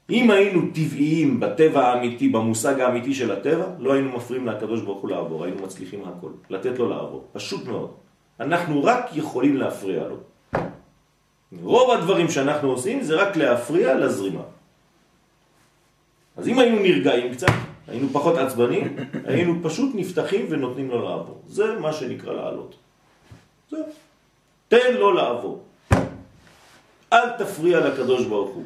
אם 0.10 0.32
היינו 0.32 0.62
טבעיים 0.74 1.40
בטבע 1.40 1.88
האמיתי, 1.88 2.30
במושג 2.30 2.80
האמיתי 2.80 3.14
של 3.14 3.32
הטבע, 3.32 3.66
לא 3.80 3.94
היינו 3.94 4.16
מפריעים 4.16 4.48
לקדוש 4.48 4.82
ברוך 4.82 5.02
הוא 5.02 5.10
לעבור, 5.10 5.44
היינו 5.44 5.64
מצליחים 5.64 6.04
הכל, 6.06 6.30
לתת 6.50 6.80
לו 6.80 6.90
לעבור, 6.90 7.26
פשוט 7.34 7.68
מאוד. 7.68 7.90
אנחנו 8.40 8.84
רק 8.84 9.10
יכולים 9.16 9.58
להפריע 9.58 10.08
לו. 10.08 10.18
רוב 11.62 11.92
הדברים 11.92 12.30
שאנחנו 12.30 12.72
עושים 12.72 13.04
זה 13.04 13.16
רק 13.16 13.36
להפריע 13.36 13.94
לזרימה. 13.94 14.42
אז 16.38 16.48
אם 16.48 16.60
היינו 16.60 16.80
נרגעים 16.80 17.34
קצת, 17.34 17.48
היינו 17.88 18.08
פחות 18.10 18.38
עצבנים, 18.38 18.96
היינו 19.26 19.56
פשוט 19.64 19.92
נפתחים 19.96 20.46
ונותנים 20.50 20.90
לו 20.90 21.02
לעבור. 21.10 21.42
זה 21.48 21.80
מה 21.80 21.94
שנקרא 21.94 22.34
לעלות. 22.34 22.76
זהו. 23.72 23.84
תן 24.68 24.94
לו 24.94 25.12
לעבור. 25.12 25.64
אל 27.14 27.30
תפריע 27.38 27.80
לקדוש 27.80 28.26
ברוך 28.26 28.56
הוא. 28.56 28.66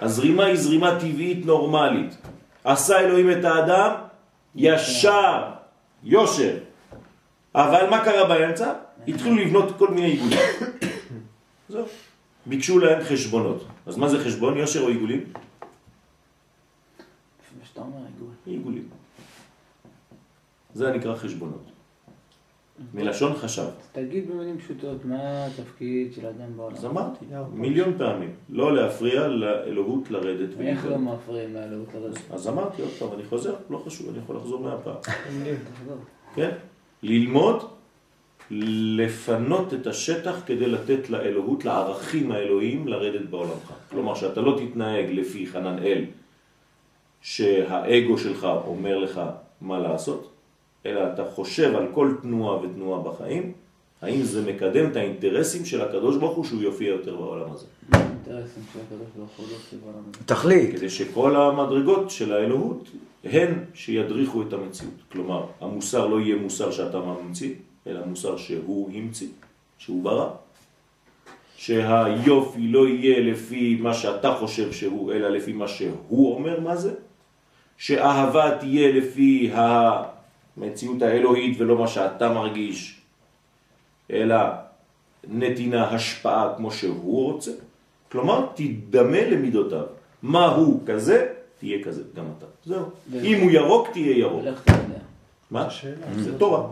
הזרימה 0.00 0.44
היא 0.44 0.56
זרימה 0.56 1.00
טבעית 1.00 1.46
נורמלית. 1.46 2.16
עשה 2.64 3.00
אלוהים 3.00 3.30
את 3.30 3.44
האדם 3.44 3.90
ישר, 4.54 5.42
יושר. 6.04 6.56
אבל 7.54 7.90
מה 7.90 8.04
קרה 8.04 8.28
באמצע? 8.28 8.72
התחילו 9.08 9.36
לבנות 9.36 9.78
כל 9.78 9.88
מיני 9.88 10.06
עיגולים. 10.06 10.38
זהו. 11.68 11.86
ביקשו 12.46 12.78
להם 12.78 13.04
חשבונות. 13.04 13.64
אז 13.86 13.96
מה 13.96 14.08
זה 14.08 14.24
חשבון? 14.24 14.56
יושר 14.56 14.80
או 14.80 14.88
עיגולים? 14.88 15.24
שאתה 17.64 17.80
אומר, 17.80 17.96
עיגול. 18.06 18.30
עיגולים. 18.46 18.88
זה 20.74 20.92
נקרא 20.92 21.14
חשבונות. 21.14 21.62
מלשון 22.94 23.34
חשב. 23.34 23.66
תגיד 23.92 24.30
במילים 24.30 24.58
פשוטות, 24.58 25.04
מה 25.04 25.46
התפקיד 25.46 26.12
של 26.12 26.26
האדם 26.26 26.56
בעולם? 26.56 26.76
אז 26.76 26.84
אמרתי. 26.84 27.24
מיליון 27.52 27.98
פעמים, 27.98 28.34
לא 28.48 28.76
להפריע 28.76 29.28
לאלוהות 29.28 30.10
לרדת 30.10 30.60
איך. 30.60 30.86
לא 30.86 30.98
מפריעים 30.98 31.54
לאלוהות 31.54 31.88
לרדת? 31.94 32.18
אז 32.30 32.48
אמרתי 32.48 32.82
עוד 32.82 32.90
פעם, 32.90 33.08
אני 33.12 33.24
חוזר, 33.24 33.54
לא 33.70 33.78
חשוב, 33.78 34.08
אני 34.08 34.18
יכול 34.18 34.36
לחזור 34.36 34.60
מהפעם. 34.60 34.94
תחזור. 35.72 35.96
כן? 36.34 36.50
ללמוד, 37.02 37.68
לפנות 38.50 39.74
את 39.74 39.86
השטח 39.86 40.40
כדי 40.46 40.66
לתת 40.66 41.10
לאלוהות, 41.10 41.64
לערכים 41.64 42.32
האלוהיים, 42.32 42.88
לרדת 42.88 43.28
בעולמך. 43.30 43.72
כלומר, 43.90 44.14
שאתה 44.14 44.40
לא 44.40 44.58
תתנהג 44.58 45.10
לפי 45.10 45.46
חנן 45.46 45.78
אל, 45.78 46.04
שהאגו 47.22 48.18
שלך 48.18 48.48
אומר 48.66 48.98
לך 48.98 49.20
מה 49.60 49.78
לעשות, 49.78 50.30
אלא 50.86 51.00
אתה 51.14 51.24
חושב 51.24 51.74
על 51.74 51.86
כל 51.94 52.14
תנועה 52.22 52.62
ותנועה 52.62 53.00
בחיים, 53.02 53.52
האם 54.02 54.22
זה 54.22 54.52
מקדם 54.52 54.90
את 54.90 54.96
האינטרסים 54.96 55.64
של 55.64 55.80
הקדוש 55.80 56.16
ברוך 56.16 56.36
הוא 56.36 56.44
שהוא 56.44 56.62
יופיע 56.62 56.88
יותר 56.88 57.16
בעולם 57.16 57.52
הזה. 57.52 57.66
לא 59.18 59.24
עושה 59.56 59.76
בעולם 59.84 60.02
הזה? 60.08 60.24
תחליט. 60.26 60.76
כדי 60.76 60.90
שכל 60.90 61.36
המדרגות 61.36 62.10
של 62.10 62.32
האלוהות 62.32 62.90
הן 63.24 63.54
שידריכו 63.74 64.42
את 64.42 64.52
המציאות. 64.52 64.94
כלומר, 65.12 65.46
המוסר 65.60 66.06
לא 66.06 66.20
יהיה 66.20 66.36
מוסר 66.36 66.70
שאתה 66.70 66.98
ממציא, 67.00 67.54
אלא 67.86 68.00
מוסר 68.06 68.36
שהוא 68.36 68.90
המציא, 68.94 69.28
שהוא 69.78 70.04
ברא. 70.04 70.30
שהיופי 71.56 72.60
לא 72.60 72.88
יהיה 72.88 73.20
לפי 73.20 73.78
מה 73.80 73.94
שאתה 73.94 74.34
חושב 74.34 74.72
שהוא, 74.72 75.12
אלא 75.12 75.28
לפי 75.28 75.52
מה 75.52 75.68
שהוא 75.68 76.34
אומר 76.34 76.60
מה 76.60 76.76
זה. 76.76 76.94
שאהבה 77.78 78.58
תהיה 78.60 78.92
לפי 78.92 79.50
המציאות 79.54 81.02
האלוהית 81.02 81.60
ולא 81.60 81.78
מה 81.78 81.88
שאתה 81.88 82.28
מרגיש, 82.32 83.00
אלא 84.10 84.36
נתינה 85.28 85.90
השפעה 85.90 86.54
כמו 86.56 86.72
שהוא 86.72 87.32
רוצה. 87.32 87.52
כלומר, 88.12 88.46
תדמה 88.54 89.20
למידותיו. 89.20 89.86
מה 90.22 90.46
הוא 90.46 90.80
כזה, 90.86 91.26
תהיה 91.58 91.84
כזה, 91.84 92.02
גם 92.16 92.24
אתה. 92.38 92.46
זהו. 92.64 92.84
אם 93.22 93.40
הוא 93.40 93.50
ירוק, 93.50 93.88
תהיה 93.92 94.18
ירוק. 94.18 94.44
מה? 95.50 95.70
שאלה. 95.70 96.06
זה 96.16 96.38
תורה. 96.38 96.66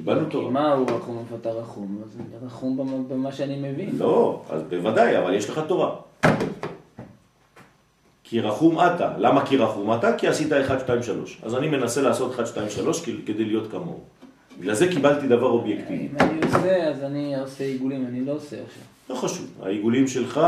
קיבלנו 0.00 0.24
כי 0.26 0.32
תורה. 0.32 0.50
מה 0.50 0.72
הוא 0.72 0.86
רחום 0.90 1.18
איפה 1.24 1.36
אתה 1.40 1.50
רחום? 1.50 2.02
רחום 2.46 2.76
במה- 3.08 3.32
שאני 3.32 3.70
מבין. 3.72 3.90
לא, 3.98 4.40
אז 4.50 4.62
בוודאי, 4.68 5.18
אבל 5.18 5.34
יש 5.34 5.50
לך 5.50 5.60
תורה. 5.68 5.90
כי 8.24 8.40
רחום 8.40 8.78
אתה. 8.80 9.12
למה 9.18 9.46
כי 9.46 9.56
רחום 9.56 9.94
אתה? 9.94 10.12
כי 10.16 10.28
עשית 10.28 10.52
1, 10.52 10.80
2, 10.80 11.02
3. 11.02 11.40
אז 11.42 11.54
אני 11.54 11.68
מנסה 11.68 12.02
לעשות 12.02 12.30
1, 12.34 12.46
2, 12.46 12.70
3 12.70 13.00
כדי 13.26 13.44
להיות 13.44 13.70
כמוהו. 13.70 14.00
בגלל 14.60 14.74
זה 14.74 14.88
קיבלתי 14.88 15.26
דבר 15.28 15.46
אובייקטיבי. 15.46 16.08
אם 16.12 16.16
אני 16.20 16.40
עושה, 16.46 16.88
אז 16.88 17.02
אני 17.02 17.40
עושה 17.40 17.64
עיגולים, 17.64 18.06
אני 18.06 18.24
לא 18.24 18.32
עושה 18.32 18.56
עכשיו. 18.66 18.82
לא 19.10 19.14
חשוב, 19.14 19.46
העיגולים 19.62 20.08
שלך 20.08 20.40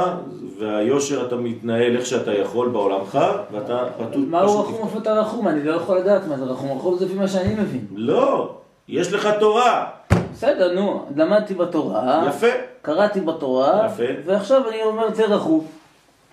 והיושר 0.59 1.27
אתה 1.27 1.37
מתנהל 1.37 1.97
איך 1.97 2.07
שאתה 2.07 2.35
יכול 2.35 2.69
בעולמך 2.69 3.19
ואתה 3.53 3.85
פשוט... 4.11 4.25
מה 4.29 4.41
הוא 4.41 4.61
רחום. 4.61 4.87
איפה 4.87 4.99
אתה 4.99 5.13
רחום? 5.21 5.49
אני 5.49 5.65
לא 5.65 5.73
יכול 5.73 5.99
לדעת 5.99 6.27
מה 6.29 6.37
זה 6.39 6.45
רחום. 6.45 6.79
רחום 6.79 6.99
זה 6.99 7.05
לפי 7.05 7.15
מה 7.15 7.29
שאני 7.29 7.55
מבין. 7.55 7.87
לא, 7.95 8.55
יש 8.89 9.13
לך 9.13 9.29
תורה. 9.41 9.87
בסדר, 10.33 10.75
נו, 10.75 11.07
למדתי 11.17 11.55
בתורה, 11.55 12.25
יפה. 12.29 12.47
קראתי 12.83 13.21
בתורה, 13.21 13.87
יפה. 13.87 14.03
ועכשיו 14.25 14.69
אני 14.69 14.83
אומר 14.83 15.15
זה 15.15 15.25
רחום. 15.27 15.67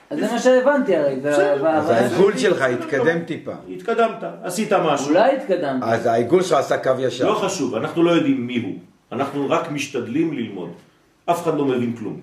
אז 0.09 0.19
זה 0.19 0.27
מה 0.31 0.39
שהבנתי 0.39 0.95
הרי. 0.95 1.19
אז 1.23 1.89
העיגול. 1.89 2.37
שלך 2.37 2.61
התקדם 2.61 3.23
טיפה. 3.25 3.51
התקדמת, 3.75 4.23
עשית 4.43 4.73
משהו. 4.73 5.09
אולי 5.09 5.35
התקדמתי. 5.35 5.85
אז 5.85 6.05
העיגול 6.05 6.43
שלך 6.43 6.57
עשה 6.57 6.77
קו 6.77 6.91
ישר. 6.99 7.29
לא 7.29 7.35
חשוב, 7.35 7.75
אנחנו 7.75 8.03
לא 8.03 8.11
יודעים 8.11 8.47
מי 8.47 8.57
הוא. 8.57 8.73
אנחנו 9.11 9.49
רק 9.49 9.71
משתדלים 9.71 10.33
ללמוד. 10.33 10.69
אף 11.25 11.43
אחד 11.43 11.57
לא 11.57 11.65
מבין 11.65 11.95
כלום. 11.95 12.21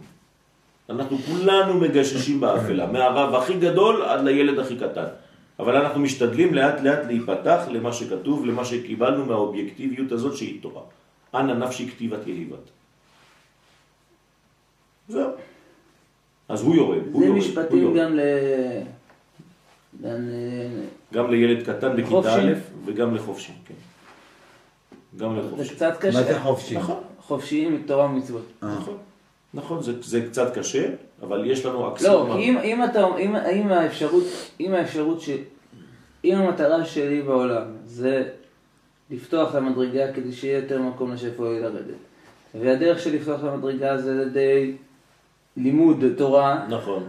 אנחנו 0.90 1.18
כולנו 1.18 1.74
מגששים 1.74 2.40
באפלה, 2.40 2.86
מהרב 2.86 3.34
הכי 3.34 3.54
גדול 3.54 4.02
עד 4.02 4.24
לילד 4.24 4.58
הכי 4.58 4.76
קטן. 4.76 5.04
אבל 5.58 5.76
אנחנו 5.76 6.00
משתדלים 6.00 6.54
לאט 6.54 6.80
לאט 6.80 7.06
להיפתח 7.06 7.64
למה 7.70 7.92
שכתוב, 7.92 8.46
למה 8.46 8.64
שקיבלנו 8.64 9.26
מהאובייקטיביות 9.26 10.12
הזאת 10.12 10.36
שהיא 10.36 10.62
תורה. 10.62 10.82
אנא 11.34 11.52
נפשי 11.52 11.88
כתיבת 11.88 12.26
יהיבת. 12.26 12.58
זהו. 15.08 15.30
אז 16.48 16.62
הוא 16.62 16.74
יורד, 16.74 17.02
הוא 17.12 17.20
זה 17.20 17.26
יורד, 17.26 17.28
הוא 17.28 17.48
משפטים 17.48 17.78
יורד. 17.78 17.96
גם 17.96 18.16
ל... 18.16 18.20
גם 21.14 21.30
לילד 21.30 21.62
קטן 21.62 21.92
בכיתה 21.92 22.10
חופשים. 22.10 22.48
א' 22.48 22.54
וגם 22.84 23.14
לחופשים, 23.14 23.54
כן. 23.66 23.74
גם 25.16 25.34
זה 25.34 25.46
לחופשים. 25.46 25.74
קצת 25.76 25.96
קשה. 26.00 26.18
מה 26.18 26.24
זה 26.24 26.40
חופשי? 26.40 26.76
נכון. 26.76 27.00
חופשיים 27.20 27.74
מתורה 27.74 28.04
ומצוות. 28.04 28.46
נכון, 28.62 28.96
נכון, 29.56 29.82
זה, 29.82 30.02
זה 30.02 30.26
קצת 30.30 30.58
קשה, 30.58 30.88
אבל 31.22 31.50
יש 31.50 31.66
לנו 31.66 31.82
לא, 31.82 31.92
אקסיומה. 31.92 32.34
כי 32.34 32.40
אם, 32.40 32.58
אם 32.58 32.84
אתה, 32.84 33.06
אם, 33.18 33.36
אם 33.36 33.68
האפשרות, 33.68 34.24
אם 34.60 34.74
האפשרות 34.74 35.20
ש... 35.20 35.30
אם 36.24 36.36
המטרה 36.36 36.84
שלי 36.84 37.22
בעולם 37.22 37.64
זה 37.84 38.28
לפתוח 39.10 39.54
למדרגה 39.54 40.12
כדי 40.12 40.32
שיהיה 40.32 40.58
יותר 40.58 40.82
מקום 40.82 41.12
לשפע 41.12 41.42
לרדת, 41.42 41.94
והדרך 42.54 43.00
של 43.00 43.14
לפתוח 43.14 43.44
למדרגה 43.44 43.98
זה 43.98 44.10
על 44.10 44.20
ידי 44.20 44.76
לימוד 45.56 46.04
תורה, 46.16 46.66
נכון, 46.68 47.08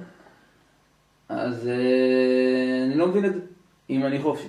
אז 1.30 1.68
אה, 1.68 2.84
אני 2.86 2.96
לא 2.96 3.08
מבין 3.08 3.26
את 3.26 3.34
זה, 3.34 3.40
אם 3.90 4.06
אני 4.06 4.22
חופשי, 4.22 4.48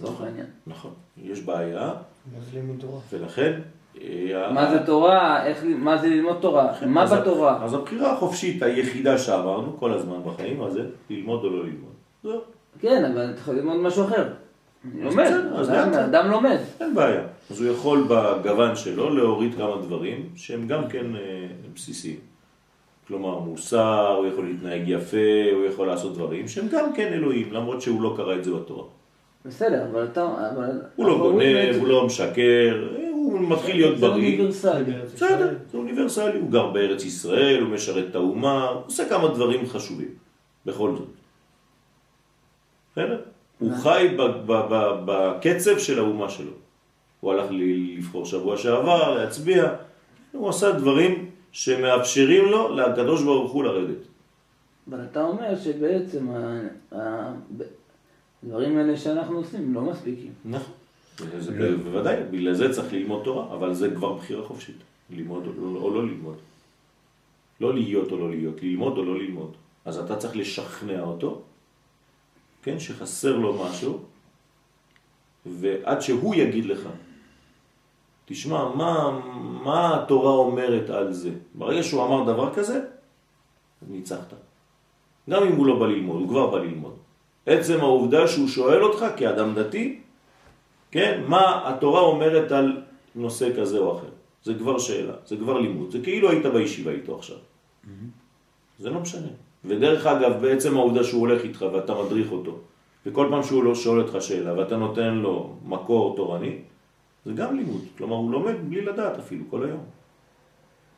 לצורך 0.00 0.20
העניין. 0.20 0.46
נכון. 0.66 0.94
יש 1.22 1.40
בעיה, 1.40 1.94
מה 2.32 2.40
זה 2.40 2.50
לימוד 2.54 2.76
תורה? 2.80 3.00
ולכן... 3.12 3.60
אה, 4.02 4.52
מה 4.52 4.70
זה 4.70 4.78
תורה, 4.86 5.46
איך, 5.46 5.64
מה 5.78 5.98
זה 5.98 6.08
ללמוד 6.08 6.36
תורה, 6.40 6.72
מה 6.86 7.02
אז 7.02 7.12
בתורה. 7.12 7.64
אז 7.64 7.74
הבחירה 7.74 8.12
החופשית 8.12 8.62
היחידה 8.62 9.18
שאמרנו 9.18 9.76
כל 9.78 9.92
הזמן 9.92 10.16
בחיים, 10.24 10.58
מה 10.58 10.70
זה? 10.70 10.80
ללמוד 11.10 11.44
או 11.44 11.50
לא 11.50 11.56
ללמוד. 11.64 11.92
זהו, 12.22 12.40
כן, 12.80 13.04
אבל 13.12 13.30
אתה 13.30 13.40
יכול 13.40 13.54
ללמוד 13.54 13.76
משהו 13.76 14.04
אחר. 14.04 14.28
לומד, 14.94 15.30
אדם- 16.04 16.30
לומד. 16.30 16.56
אין 16.80 16.94
בעיה. 16.94 17.20
אז 17.50 17.60
הוא 17.60 17.70
יכול 17.72 18.04
בגוון 18.08 18.76
שלו 18.76 19.16
להוריד 19.16 19.54
כמה 19.54 19.76
דברים 19.82 20.28
שהם 20.36 20.66
גם 20.66 20.88
כן 20.88 21.16
אה, 21.16 21.20
בסיסיים. 21.74 22.16
כלומר, 23.08 23.38
מוסר, 23.38 24.14
הוא 24.18 24.26
יכול 24.26 24.44
להתנהג 24.46 24.88
יפה, 24.88 25.16
הוא 25.52 25.64
יכול 25.66 25.86
לעשות 25.86 26.14
דברים 26.14 26.48
שהם 26.48 26.68
גם 26.72 26.92
כן 26.92 27.12
אלוהים, 27.12 27.52
למרות 27.52 27.82
שהוא 27.82 28.02
לא 28.02 28.14
קרא 28.16 28.34
את 28.34 28.44
זה 28.44 28.50
בתורה. 28.54 28.84
בסדר, 29.46 29.84
אבל 29.92 30.04
אתה... 30.12 30.24
אבל- 30.56 30.80
הוא 30.96 31.06
לא 31.06 31.18
גונב. 31.18 31.76
הוא 31.78 31.88
לא 31.88 32.06
משקר, 32.06 32.88
הוא 33.32 33.50
מתחיל 33.50 33.76
להיות 33.76 33.98
זה 33.98 34.06
בריא. 34.06 34.38
אוניברסלי. 34.38 34.84
בארץ 34.84 35.12
בסדר. 35.12 35.54
זה 35.70 35.78
אוניברסלי, 35.78 36.38
הוא 36.38 36.50
גר 36.50 36.66
בארץ 36.66 37.04
ישראל, 37.04 37.60
הוא 37.62 37.70
משרת 37.70 38.04
את 38.10 38.14
האומה, 38.14 38.68
הוא 38.68 38.82
עושה 38.86 39.08
כמה 39.08 39.28
דברים 39.28 39.66
חשובים, 39.66 40.08
בכל 40.66 40.96
זאת. 40.96 41.08
בסדר? 42.92 43.20
הוא 43.58 43.72
חי 43.82 44.16
בקצב 45.04 45.78
של 45.78 45.98
האומה 45.98 46.28
שלו. 46.28 46.52
הוא 47.20 47.32
הלך 47.32 47.46
לבחור 47.50 48.24
שבוע 48.24 48.56
שעבר, 48.56 49.14
להצביע, 49.14 49.74
הוא 50.32 50.48
עשה 50.48 50.72
דברים 50.72 51.30
שמאפשרים 51.52 52.44
לו, 52.44 52.76
לקדוש 52.76 53.22
ברוך 53.22 53.52
הוא 53.52 53.64
לרדת. 53.64 54.02
אבל 54.90 54.98
אתה 55.10 55.24
אומר 55.24 55.56
שבעצם 55.56 56.26
הדברים 56.92 58.78
האלה 58.78 58.96
שאנחנו 58.96 59.36
עושים 59.36 59.74
לא 59.74 59.80
מספיקים. 59.80 60.32
נכון. 60.44 60.77
זה 61.38 61.52
ב- 61.52 61.82
בוודאי, 61.82 62.16
בגלל 62.30 62.54
זה 62.54 62.74
צריך 62.74 62.92
ללמוד 62.92 63.24
תורה, 63.24 63.54
אבל 63.54 63.74
זה 63.74 63.90
כבר 63.94 64.12
בחירה 64.12 64.44
חופשית, 64.44 64.76
ללמוד 65.10 65.46
לא, 65.46 65.80
או 65.80 65.94
לא 65.94 66.02
ללמוד. 66.06 66.36
לא 67.60 67.74
להיות 67.74 68.12
או 68.12 68.18
לא 68.18 68.30
להיות, 68.30 68.62
ללמוד 68.62 68.98
או 68.98 69.04
לא 69.04 69.18
ללמוד. 69.18 69.52
אז 69.84 69.98
אתה 69.98 70.16
צריך 70.16 70.36
לשכנע 70.36 71.00
אותו, 71.00 71.42
כן, 72.62 72.80
שחסר 72.80 73.36
לו 73.36 73.64
משהו, 73.64 73.98
ועד 75.46 76.00
שהוא 76.00 76.34
יגיד 76.34 76.64
לך, 76.64 76.88
תשמע, 78.24 78.74
מה, 78.74 79.20
מה 79.64 80.02
התורה 80.02 80.32
אומרת 80.32 80.90
על 80.90 81.12
זה? 81.12 81.30
ברגע 81.54 81.82
שהוא 81.82 82.04
אמר 82.04 82.32
דבר 82.32 82.54
כזה, 82.54 82.80
ניצחת. 83.88 84.34
גם 85.30 85.42
אם 85.42 85.52
הוא 85.52 85.66
לא 85.66 85.78
בא 85.78 85.86
ללמוד, 85.86 86.20
הוא 86.20 86.28
כבר 86.28 86.46
בא 86.46 86.58
ללמוד. 86.58 86.94
עצם 87.46 87.80
העובדה 87.80 88.28
שהוא 88.28 88.48
שואל 88.48 88.82
אותך 88.82 89.04
כאדם 89.16 89.54
דתי, 89.54 90.00
כן, 90.90 91.22
מה 91.26 91.68
התורה 91.68 92.00
אומרת 92.00 92.52
על 92.52 92.82
נושא 93.14 93.60
כזה 93.60 93.78
או 93.78 93.98
אחר. 93.98 94.08
זה 94.44 94.54
כבר 94.54 94.78
שאלה, 94.78 95.14
זה 95.26 95.36
כבר 95.36 95.58
לימוד. 95.58 95.90
זה 95.90 96.00
כאילו 96.02 96.30
היית 96.30 96.46
בישיבה 96.46 96.90
איתו 96.90 97.16
עכשיו. 97.16 97.36
זה 98.78 98.90
לא 98.90 99.00
משנה. 99.00 99.28
ודרך 99.64 100.06
אגב, 100.06 100.40
בעצם 100.40 100.76
העובדה 100.76 101.04
שהוא 101.04 101.20
הולך 101.20 101.42
איתך 101.44 101.64
ואתה 101.72 101.94
מדריך 102.02 102.32
אותו, 102.32 102.58
וכל 103.06 103.26
פעם 103.30 103.42
שהוא 103.42 103.64
לא 103.64 103.74
שואל 103.74 104.00
אותך 104.00 104.16
שאלה 104.20 104.58
ואתה 104.58 104.76
נותן 104.76 105.14
לו 105.14 105.56
מקור 105.64 106.16
תורני, 106.16 106.58
זה 107.24 107.32
גם 107.32 107.56
לימוד. 107.56 107.82
כלומר, 107.98 108.16
הוא 108.16 108.30
לומד 108.30 108.54
בלי 108.68 108.80
לדעת 108.80 109.18
אפילו 109.18 109.44
כל 109.50 109.64
היום. 109.64 109.84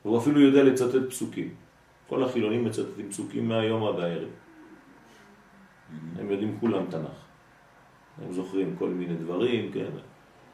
והוא 0.04 0.18
אפילו 0.18 0.40
יודע 0.40 0.62
לצטט 0.62 1.08
פסוקים. 1.08 1.48
כל 2.08 2.24
החילונים 2.24 2.64
מצטטים 2.64 3.10
פסוקים 3.10 3.48
מהיום 3.48 3.84
עד 3.88 4.00
הערב. 4.00 4.28
הם 6.18 6.30
יודעים 6.30 6.56
כולם 6.60 6.86
תנ"ך. 6.90 7.29
הם 8.26 8.32
זוכרים 8.32 8.74
כל 8.78 8.88
מיני 8.88 9.14
דברים, 9.14 9.70
כן. 9.72 9.90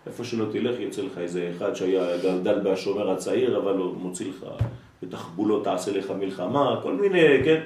איפה 0.07 0.25
שלא 0.25 0.45
תלך 0.53 0.81
יוצא 0.81 1.03
לך 1.03 1.19
איזה 1.19 1.53
אחד 1.57 1.75
שהיה 1.75 2.19
גדל 2.19 2.61
בשומר 2.61 3.11
הצעיר, 3.11 3.59
אבל 3.59 3.77
הוא 3.77 3.97
מוציא 3.97 4.31
לך 4.31 4.47
בתחבולות 5.03 5.65
תעשה 5.65 5.93
לך 5.93 6.11
מלחמה, 6.11 6.81
כל 6.83 6.95
מיני, 6.95 7.45
כן. 7.45 7.61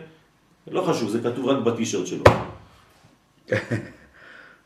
לא 0.70 0.82
חשוב, 0.82 1.10
זה 1.10 1.20
כתוב 1.20 1.46
רק 1.46 1.58
בטישרט 1.58 2.06
שלו. 2.06 2.24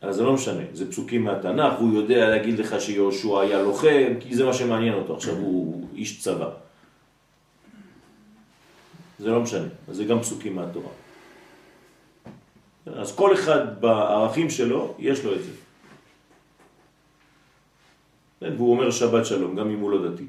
אז 0.01 0.15
זה 0.15 0.23
לא 0.23 0.33
משנה, 0.33 0.63
זה 0.73 0.91
פסוקים 0.91 1.23
מהתנ"ך, 1.23 1.73
והוא 1.79 1.93
יודע 1.93 2.29
להגיד 2.29 2.59
לך 2.59 2.81
שיהושע 2.81 3.39
היה 3.39 3.61
לוחם, 3.61 4.13
כי 4.19 4.35
זה 4.35 4.45
מה 4.45 4.53
שמעניין 4.53 4.93
אותו, 4.93 5.15
עכשיו 5.15 5.35
הוא 5.35 5.87
איש 5.95 6.21
צבא. 6.21 6.49
זה 9.19 9.29
לא 9.29 9.39
משנה, 9.39 9.67
אז 9.87 9.95
זה 9.95 10.05
גם 10.05 10.19
פסוקים 10.19 10.55
מהתורה. 10.55 10.89
אז 12.85 13.15
כל 13.15 13.33
אחד 13.33 13.81
בערכים 13.81 14.49
שלו, 14.49 14.95
יש 14.99 15.25
לו 15.25 15.35
את 15.35 15.43
זה. 15.43 15.51
כן, 18.39 18.53
והוא 18.57 18.71
אומר 18.71 18.91
שבת 18.91 19.25
שלום, 19.25 19.55
גם 19.55 19.69
אם 19.69 19.79
הוא 19.79 19.91
לא 19.91 20.09
דתי. 20.09 20.25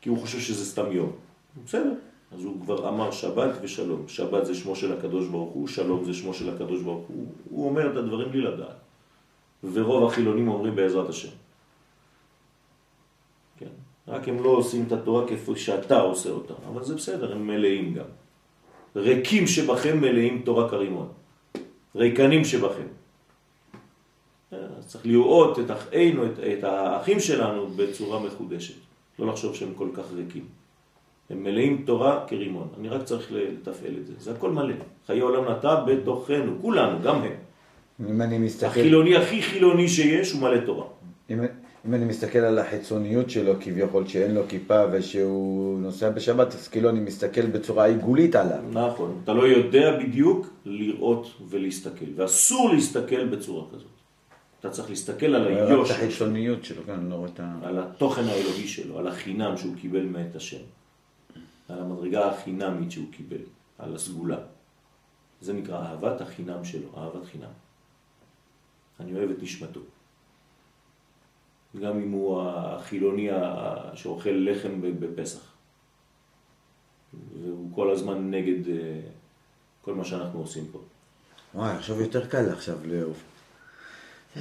כי 0.00 0.08
הוא 0.08 0.18
חושב 0.18 0.40
שזה 0.40 0.64
סתם 0.64 0.92
יום. 0.92 1.12
בסדר. 1.64 1.94
אז 2.32 2.44
הוא 2.44 2.60
כבר 2.60 2.88
אמר 2.88 3.10
שבת 3.10 3.50
ושלום. 3.62 4.08
שבת 4.08 4.46
זה 4.46 4.54
שמו 4.54 4.76
של 4.76 4.92
הקדוש 4.92 5.26
ברוך 5.26 5.52
הוא, 5.52 5.68
שלום 5.68 6.04
זה 6.04 6.14
שמו 6.14 6.34
של 6.34 6.54
הקדוש 6.54 6.82
ברוך 6.82 7.06
הוא. 7.08 7.26
הוא 7.50 7.68
אומר 7.68 7.92
את 7.92 7.96
הדברים 7.96 8.30
בלי 8.30 8.40
לדעת. 8.40 8.76
ורוב 9.72 10.10
החילונים 10.10 10.48
אומרים 10.48 10.76
בעזרת 10.76 11.08
השם. 11.08 11.34
כן. 13.58 13.74
רק 14.08 14.28
הם 14.28 14.44
לא 14.44 14.50
עושים 14.50 14.84
את 14.86 14.92
התורה 14.92 15.28
כפי 15.28 15.56
שאתה 15.56 16.00
עושה 16.00 16.30
אותה. 16.30 16.54
אבל 16.68 16.84
זה 16.84 16.94
בסדר, 16.94 17.32
הם 17.32 17.46
מלאים 17.46 17.94
גם. 17.94 18.10
ריקים 18.96 19.46
שבכם 19.46 20.00
מלאים 20.00 20.42
תורה 20.44 20.68
כרימון. 20.68 21.08
ריקנים 21.96 22.44
שבכם. 22.44 22.86
אז 24.52 24.86
צריך 24.86 25.06
לראות 25.06 25.58
את 25.58 25.70
אחינו, 25.70 26.26
את, 26.26 26.38
את 26.38 26.64
האחים 26.64 27.20
שלנו 27.20 27.66
בצורה 27.66 28.20
מחודשת. 28.20 28.74
לא 29.18 29.26
לחשוב 29.26 29.54
שהם 29.54 29.74
כל 29.74 29.88
כך 29.94 30.04
ריקים. 30.12 30.44
הם 31.30 31.44
מלאים 31.44 31.82
תורה 31.86 32.24
כרימון. 32.26 32.68
אני 32.80 32.88
רק 32.88 33.02
צריך 33.02 33.32
לתפעל 33.32 33.96
את 34.00 34.06
זה. 34.06 34.12
זה 34.18 34.32
הכל 34.32 34.50
מלא. 34.50 34.74
חיי 35.06 35.20
עולם 35.20 35.48
נטע 35.48 35.84
בתוכנו, 35.84 36.58
כולנו, 36.60 37.02
גם 37.02 37.22
הם. 37.22 37.32
אם 38.08 38.22
אני 38.22 38.38
מסתכל, 38.38 38.66
החילוני 38.66 39.16
הכי 39.16 39.42
חילוני 39.42 39.88
שיש 39.88 40.32
הוא 40.32 40.42
מלא 40.42 40.60
תורה. 40.66 40.86
אם, 41.30 41.40
אם 41.88 41.94
אני 41.94 42.04
מסתכל 42.04 42.38
על 42.38 42.58
החיצוניות 42.58 43.30
שלו 43.30 43.52
כביכול, 43.60 44.06
שאין 44.06 44.34
לו 44.34 44.42
כיפה 44.48 44.82
ושהוא 44.92 45.80
נוסע 45.80 46.10
בשבת, 46.10 46.54
אז 46.54 46.68
כאילו 46.68 46.90
אני 46.90 47.00
מסתכל 47.00 47.46
בצורה 47.46 47.84
עיגולית 47.84 48.34
עליו. 48.34 48.62
נכון. 48.72 49.20
אתה 49.24 49.32
לא 49.32 49.42
יודע 49.42 49.98
בדיוק 49.98 50.46
לראות 50.64 51.26
ולהסתכל, 51.48 52.04
ואסור 52.16 52.70
להסתכל 52.70 53.26
בצורה 53.26 53.64
כזאת. 53.68 53.86
אתה 54.60 54.70
צריך 54.70 54.90
להסתכל 54.90 55.26
על 55.26 55.52
את 55.52 55.68
היושר, 55.68 55.94
החיצוניות 55.94 56.64
שלו, 56.64 56.82
כן, 56.86 57.00
לא 57.00 57.14
רואה 57.14 57.28
את 57.34 57.40
ה... 57.40 57.54
על 57.62 57.78
התוכן 57.78 58.24
האלוהי 58.24 58.68
שלו, 58.68 58.98
על 58.98 59.06
החינם 59.08 59.56
שהוא 59.56 59.76
קיבל 59.76 60.02
מאת 60.02 60.36
השם, 60.36 60.62
על 61.68 61.78
המדרגה 61.78 62.30
החינמית 62.30 62.90
שהוא 62.90 63.06
קיבל, 63.10 63.42
על 63.78 63.94
הסגולה. 63.94 64.38
זה 65.40 65.52
נקרא 65.52 65.78
אהבת 65.78 66.20
החינם 66.20 66.64
שלו, 66.64 66.88
אהבת 66.96 67.24
חינם. 67.32 67.50
אני 69.00 69.14
אוהב 69.14 69.30
את 69.30 69.42
נשמתו. 69.42 69.80
גם 71.82 71.98
אם 72.02 72.10
הוא 72.10 72.42
החילוני 72.50 73.28
שאוכל 73.94 74.30
לחם 74.30 74.70
בפסח. 75.00 75.40
והוא 77.42 77.68
כל 77.74 77.90
הזמן 77.90 78.30
נגד 78.30 78.68
אה, 78.68 79.00
כל 79.82 79.94
מה 79.94 80.04
שאנחנו 80.04 80.38
עושים 80.40 80.64
פה. 80.72 80.78
וואי, 81.54 81.70
עכשיו 81.76 82.00
יותר 82.00 82.26
קל 82.26 82.50
עכשיו 82.50 82.76
לאהוב. 82.84 83.16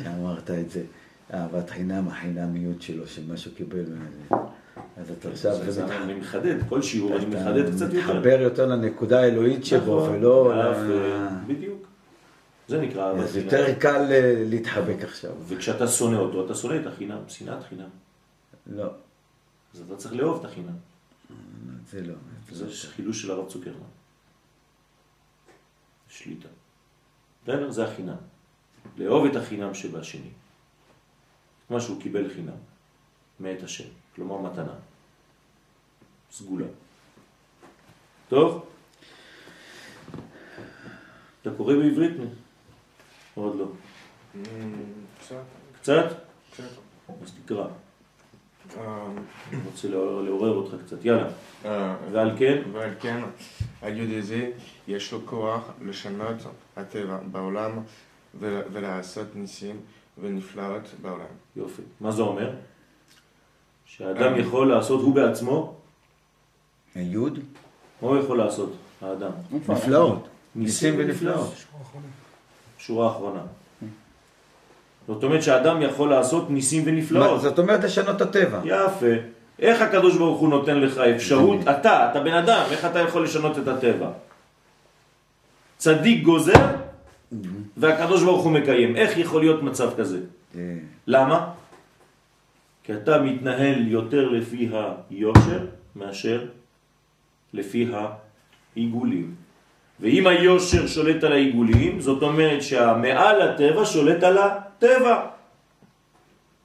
שאמרת 0.03 0.51
את 0.51 0.69
זה, 0.71 0.83
אהבת 1.33 1.69
חינם, 1.69 2.07
החינמיות 2.07 2.81
שלו, 2.81 3.07
שמה 3.07 3.37
שהוא 3.37 3.53
קיבל. 3.55 3.83
מה- 4.29 4.37
אז 4.97 5.11
אתה 5.19 5.29
עכשיו, 5.29 5.55
אני 6.03 6.13
מחדד, 6.13 6.55
כל 6.69 6.81
שיעור 6.81 7.15
אני 7.15 7.25
אתה 7.25 7.27
מחדד 7.27 7.75
קצת 7.75 7.93
יותר. 7.93 7.97
מתחבר 8.13 8.41
יותר 8.41 8.65
לנקודה 8.65 9.19
האלוהית 9.21 9.65
שבו, 9.65 9.97
נכון, 10.05 10.15
ולא... 10.15 10.53
אה, 10.53 11.29
בדיוק. 11.47 11.74
זה 12.67 12.81
נקרא 12.81 13.07
אהבת 13.07 13.23
אז 13.23 13.31
חינם. 13.31 13.45
יותר 13.45 13.79
קל 13.79 14.11
אה, 14.11 14.43
להתחבק 14.49 15.03
עכשיו. 15.03 15.31
וכשאתה 15.47 15.87
שונא 15.87 16.17
אותו, 16.17 16.45
אתה 16.45 16.55
שונא 16.55 16.81
את 16.81 16.87
החינם, 16.87 17.19
שנאת 17.27 17.63
חינם. 17.63 17.89
לא, 18.67 18.91
אז 19.73 19.81
אתה 19.81 19.95
צריך 19.95 20.13
לאהוב 20.13 20.39
את 20.39 20.51
החינם. 20.51 20.75
זה 21.89 22.01
לא. 22.01 22.13
זה 22.51 22.87
חידוש 22.87 23.21
של 23.21 23.31
הרב 23.31 23.49
צוקרמן. 23.49 23.79
שליטה. 26.09 26.47
בסדר? 27.43 27.71
זה 27.71 27.85
החינם. 27.85 28.15
לאהוב 28.97 29.25
את 29.25 29.35
החינם 29.35 29.73
שבשני. 29.73 30.29
מה 31.69 31.81
שהוא 31.81 32.01
קיבל 32.01 32.33
חינם. 32.33 32.57
מאת 33.39 33.63
השם. 33.63 33.89
כלומר 34.15 34.51
מתנה. 34.51 34.73
סגולה. 36.31 36.65
טוב? 38.29 38.65
אתה 41.41 41.49
קורא 41.57 41.73
בעברית? 41.73 42.13
עוד 43.35 43.55
לא. 43.55 43.65
קצת, 45.19 45.35
קצת? 45.81 46.05
קצת. 46.53 46.63
אז 47.23 47.31
תקרא. 47.45 47.67
אה, 48.77 49.07
אני 49.53 49.59
רוצה 49.65 49.87
לעורר 49.87 50.53
אותך 50.55 50.75
קצת. 50.85 51.05
יאללה. 51.05 51.29
אה, 51.65 51.95
ועל 52.11 52.31
כן? 52.39 52.61
ועל 52.73 52.89
כן, 52.99 53.23
על 53.81 53.97
ידי 53.99 54.21
זה 54.21 54.51
יש 54.87 55.11
לו 55.13 55.19
כוח 55.25 55.61
לשנות 55.81 56.35
הטבע 56.75 57.17
בעולם 57.31 57.71
ול- 58.39 58.61
ולעשות 58.73 59.27
ניסים 59.35 59.75
ונפלאות 60.21 60.81
בעולם. 61.01 61.25
יופי. 61.55 61.81
מה 62.01 62.11
זה 62.11 62.21
אומר? 62.21 62.53
שהאדם 63.85 64.39
יכול 64.39 64.69
לעשות 64.69 65.01
הוא 65.01 65.15
בעצמו, 65.15 65.75
היוד? 66.95 67.39
מה 68.01 68.07
הוא 68.07 68.17
יכול 68.17 68.37
לעשות, 68.37 68.71
האדם? 69.01 69.31
נפלאות. 69.51 70.27
ניסים 70.55 70.93
ונפלאות. 70.97 71.53
שורה 72.77 73.07
אחרונה. 73.11 73.41
זאת 75.07 75.23
אומרת 75.23 75.43
שהאדם 75.43 75.81
יכול 75.81 76.09
לעשות 76.09 76.49
ניסים 76.49 76.83
ונפלאות. 76.85 77.41
זאת 77.41 77.59
אומרת 77.59 77.83
לשנות 77.83 78.15
את 78.15 78.21
הטבע. 78.21 78.59
יפה. 78.65 79.15
איך 79.59 79.81
הקדוש 79.81 80.17
ברוך 80.17 80.39
הוא 80.39 80.49
נותן 80.49 80.79
לך 80.79 80.97
אפשרות? 80.97 81.59
אתה, 81.61 82.11
אתה 82.11 82.19
בן 82.19 82.33
אדם, 82.33 82.63
איך 82.71 82.85
אתה 82.85 82.99
יכול 82.99 83.23
לשנות 83.23 83.57
את 83.57 83.67
הטבע? 83.67 84.09
צדיק 85.77 86.23
גוזר 86.23 86.65
והקדוש 87.77 88.23
ברוך 88.23 88.43
הוא 88.43 88.51
מקיים. 88.51 88.95
איך 88.95 89.17
יכול 89.17 89.41
להיות 89.41 89.63
מצב 89.63 89.89
כזה? 89.97 90.19
אה, 90.55 90.61
למה? 91.07 91.51
כי 92.83 92.93
אתה 92.93 93.21
מתנהל 93.21 93.87
יותר 93.87 94.29
לפי 94.29 94.69
היושר 95.09 95.65
מאשר 95.95 96.45
לפי 97.53 97.91
העיגולים. 98.75 99.35
ואם 99.99 100.27
היושר 100.27 100.87
שולט 100.87 101.23
על 101.23 101.31
העיגולים, 101.31 101.99
זאת 102.01 102.23
אומרת 102.23 102.63
שהמעל 102.63 103.41
הטבע 103.41 103.85
שולט 103.85 104.23
על 104.23 104.37
הטבע. 104.37 105.25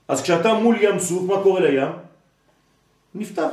אז 0.09 0.23
כשאתה 0.23 0.55
מול 0.55 0.77
ים 0.81 0.99
סוף, 0.99 1.23
מה 1.23 1.43
קורה 1.43 1.61
לים? 1.61 1.89
נפתח. 3.15 3.49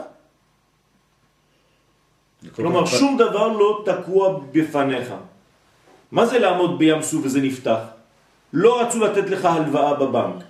כלומר, 2.55 2.85
כך- 2.85 2.91
שום 2.91 3.17
דבר 3.17 3.47
לא 3.47 3.83
תקוע 3.85 4.39
בפניך. 4.51 5.13
מה 6.11 6.25
זה 6.25 6.39
לעמוד 6.39 6.79
בים 6.79 7.01
סוף 7.01 7.21
וזה 7.25 7.41
נפתח? 7.41 7.79
לא 8.53 8.81
רצו 8.81 8.99
לתת 8.99 9.29
לך 9.29 9.45
הלוואה 9.45 9.93
בבנק. 9.93 10.43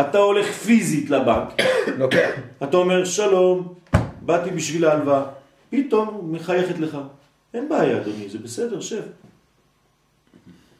אתה 0.00 0.18
הולך 0.18 0.46
פיזית 0.46 1.10
לבנק. 1.10 1.48
אתה 2.64 2.76
אומר, 2.76 3.04
שלום, 3.04 3.74
באתי 4.22 4.50
בשביל 4.50 4.84
ההלוואה. 4.84 5.22
פתאום 5.70 6.28
מחייכת 6.32 6.78
לך. 6.78 6.98
אין 7.54 7.68
בעיה, 7.68 8.00
אדוני, 8.00 8.28
זה 8.28 8.38
בסדר, 8.38 8.80
שב. 8.80 9.02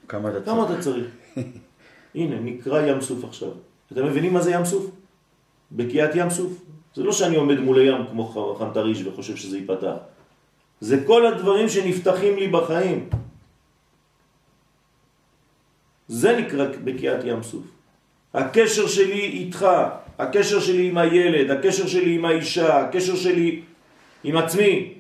כמה 0.08 0.30
אתה 0.30 0.40
כמה 0.40 0.64
צריך? 0.64 0.74
אתה 0.74 0.82
צריך? 0.82 1.06
הנה, 2.14 2.40
נקרא 2.40 2.86
ים 2.86 3.00
סוף 3.00 3.24
עכשיו. 3.24 3.50
אתם 3.92 4.06
מבינים 4.06 4.32
מה 4.32 4.40
זה 4.40 4.50
ים 4.50 4.64
סוף? 4.64 4.90
בקיעת 5.72 6.10
ים 6.14 6.30
סוף. 6.30 6.52
זה 6.94 7.02
לא 7.02 7.12
שאני 7.12 7.36
עומד 7.36 7.60
מול 7.60 7.78
הים 7.78 8.06
כמו 8.10 8.54
חנטריש 8.58 9.02
וחושב 9.06 9.36
שזה 9.36 9.58
ייפתח. 9.58 9.94
זה 10.80 11.04
כל 11.06 11.26
הדברים 11.26 11.68
שנפתחים 11.68 12.36
לי 12.36 12.48
בחיים. 12.48 13.08
זה 16.08 16.36
נקרא 16.36 16.66
בקיעת 16.84 17.20
ים 17.24 17.42
סוף. 17.42 17.62
הקשר 18.34 18.86
שלי 18.86 19.24
איתך, 19.24 19.66
הקשר 20.18 20.60
שלי 20.60 20.88
עם 20.88 20.98
הילד, 20.98 21.50
הקשר 21.50 21.86
שלי 21.86 22.14
עם 22.14 22.24
האישה, 22.24 22.80
הקשר 22.80 23.16
שלי 23.16 23.62
עם 24.24 24.36
עצמי, 24.36 24.97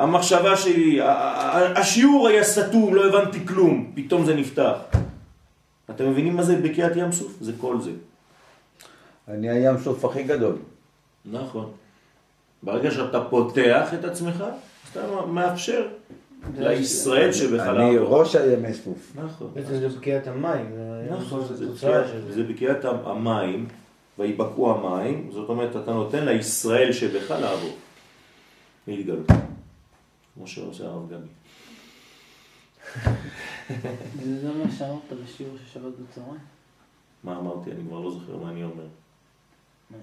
המחשבה 0.00 0.56
שלי, 0.56 0.98
השיעור 1.76 2.28
היה 2.28 2.44
סתום, 2.44 2.94
לא 2.94 3.06
הבנתי 3.08 3.46
כלום, 3.46 3.92
פתאום 3.94 4.24
זה 4.24 4.34
נפתח. 4.34 4.76
אתם 5.90 6.10
מבינים 6.10 6.36
מה 6.36 6.42
זה 6.42 6.56
בקיעת 6.56 6.92
ים 6.96 7.12
סוף? 7.12 7.32
זה 7.40 7.52
כל 7.60 7.80
זה. 7.80 7.90
אני 9.28 9.50
הים 9.50 9.78
סוף 9.78 10.04
הכי 10.04 10.22
גדול. 10.22 10.56
נכון. 11.32 11.70
ברגע 12.62 12.90
שאתה 12.90 13.20
פותח 13.24 13.94
את 13.94 14.04
עצמך, 14.04 14.44
אתה 14.92 15.00
מאפשר 15.28 15.86
לישראל 16.58 17.32
שבך 17.32 17.60
אני. 17.60 17.96
ראש 17.98 18.36
הימי 18.36 18.74
סוף. 18.74 19.12
נכון. 19.24 19.50
בעצם 19.54 19.74
זה 19.74 19.88
בקיעת 19.88 20.26
המים, 20.26 20.66
נכון, 21.10 21.44
זה 21.54 21.66
בקיעת- 21.66 22.06
זה. 22.30 22.42
בקיעת 22.42 22.84
המים, 23.04 23.66
ויבקעו 24.18 24.70
המים, 24.74 25.28
זאת 25.32 25.48
אומרת, 25.48 25.76
אתה 25.76 25.92
נותן 25.92 26.24
לישראל 26.24 26.92
שבך 26.92 27.30
לעבור. 27.30 27.70
להתגלות. 28.88 29.26
כמו 30.34 30.46
שעושה 30.46 30.84
הרב 30.84 31.10
גבי. 31.10 31.28
זה 34.24 34.40
זה 34.40 34.52
מה 34.52 34.70
שאמרת 34.78 35.12
בשיעור 35.24 35.56
של 35.58 35.72
שבת 35.72 35.92
בצהריים? 35.98 36.40
מה 37.24 37.38
אמרתי? 37.38 37.70
אני 37.72 37.80
כבר 37.88 38.00
לא 38.00 38.10
זוכר 38.10 38.36
מה 38.36 38.50
אני 38.50 38.64
אומר. 38.64 38.86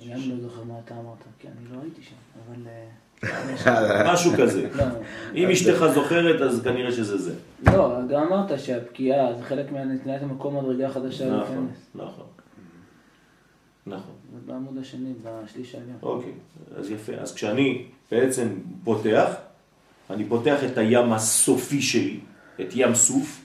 אני 0.02 0.30
לא 0.30 0.40
זוכר 0.42 0.64
מה 0.64 0.80
אתה 0.86 1.00
אמרת, 1.00 1.18
כי 1.40 1.48
אני 1.48 1.76
לא 1.76 1.82
הייתי 1.82 2.02
שם, 2.02 2.16
אבל... 2.46 2.68
אה, 2.68 2.88
משהו 4.14 4.32
כזה. 4.38 4.70
לא, 4.76 4.84
אם 5.36 5.50
אשתך 5.50 5.86
זוכרת, 5.94 6.42
אז 6.42 6.62
כנראה 6.64 6.92
שזה 6.92 7.18
זה. 7.18 7.36
לא, 7.66 8.08
גם 8.10 8.24
אמרת 8.24 8.60
שהפקיעה 8.60 9.34
זה 9.34 9.44
חלק 9.44 9.72
מהנתינת 9.72 10.22
המקום 10.22 10.58
מדרגה 10.58 10.90
חדשה 10.90 11.26
נכון, 11.30 11.40
להיכנס. 11.40 11.88
נכון. 11.96 12.26
נכון. 13.86 14.14
זה 14.34 14.40
בעמוד 14.46 14.78
השני, 14.78 15.14
בשליש 15.24 15.76
העליון. 15.76 15.98
אוקיי, 16.02 16.34
אז 16.76 16.92
יפה. 16.92 17.14
אז 17.14 17.36
כשאני 17.36 17.86
בעצם 18.12 18.48
פותח, 18.84 19.34
אני 20.10 20.26
פותח 20.26 20.64
את 20.64 20.78
הים 20.78 21.14
הסופי 21.14 21.82
שלי, 21.82 22.20
את 22.62 22.68
ים 22.76 22.96
סוף, 22.96 23.42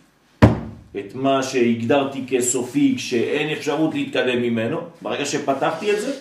את 0.98 1.14
מה 1.14 1.42
שהגדרתי 1.42 2.24
כסופי, 2.28 2.98
שאין 2.98 3.48
אפשרות 3.48 3.94
להתקדם 3.94 4.42
ממנו. 4.42 4.80
ברגע 5.02 5.24
שפתחתי 5.24 5.92
את 5.92 6.00
זה, 6.00 6.20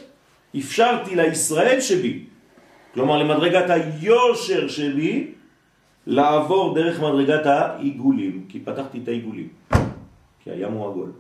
אפשרתי 0.59 1.15
לישראל 1.15 1.81
שבי, 1.81 2.23
כלומר 2.93 3.17
למדרגת 3.17 3.69
היושר 3.69 4.67
שבי, 4.67 5.31
לעבור 6.07 6.75
דרך 6.75 6.99
מדרגת 6.99 7.45
העיגולים, 7.45 8.45
כי 8.49 8.59
פתחתי 8.59 8.99
את 9.03 9.07
העיגולים, 9.07 9.47
כי 10.43 10.51
הים 10.51 10.71
הוא 10.71 10.89
עגול, 10.89 11.11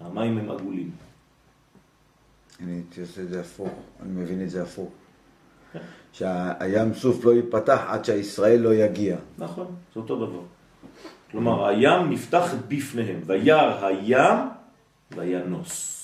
המים 0.00 0.38
הם 0.38 0.50
עגולים. 0.50 0.90
אני 2.60 2.72
הייתי 2.72 3.00
עושה 3.00 3.22
את 3.22 3.28
זה 3.28 3.40
הפוך, 3.40 3.72
אני 4.02 4.22
מבין 4.22 4.42
את 4.42 4.50
זה 4.50 4.62
הפוך. 4.62 4.90
שהים 6.12 6.94
סוף 6.94 7.24
לא 7.24 7.34
ייפתח 7.34 7.80
עד 7.88 8.04
שהישראל 8.04 8.60
לא 8.60 8.74
יגיע. 8.74 9.16
נכון, 9.38 9.66
זה 9.94 10.00
אותו 10.00 10.16
דבר. 10.16 10.40
כלומר, 11.30 11.66
הים 11.66 12.10
נפתח 12.10 12.54
בפניהם, 12.68 13.20
וירא 13.26 13.86
הים 13.86 14.38
וינוס. 15.16 15.98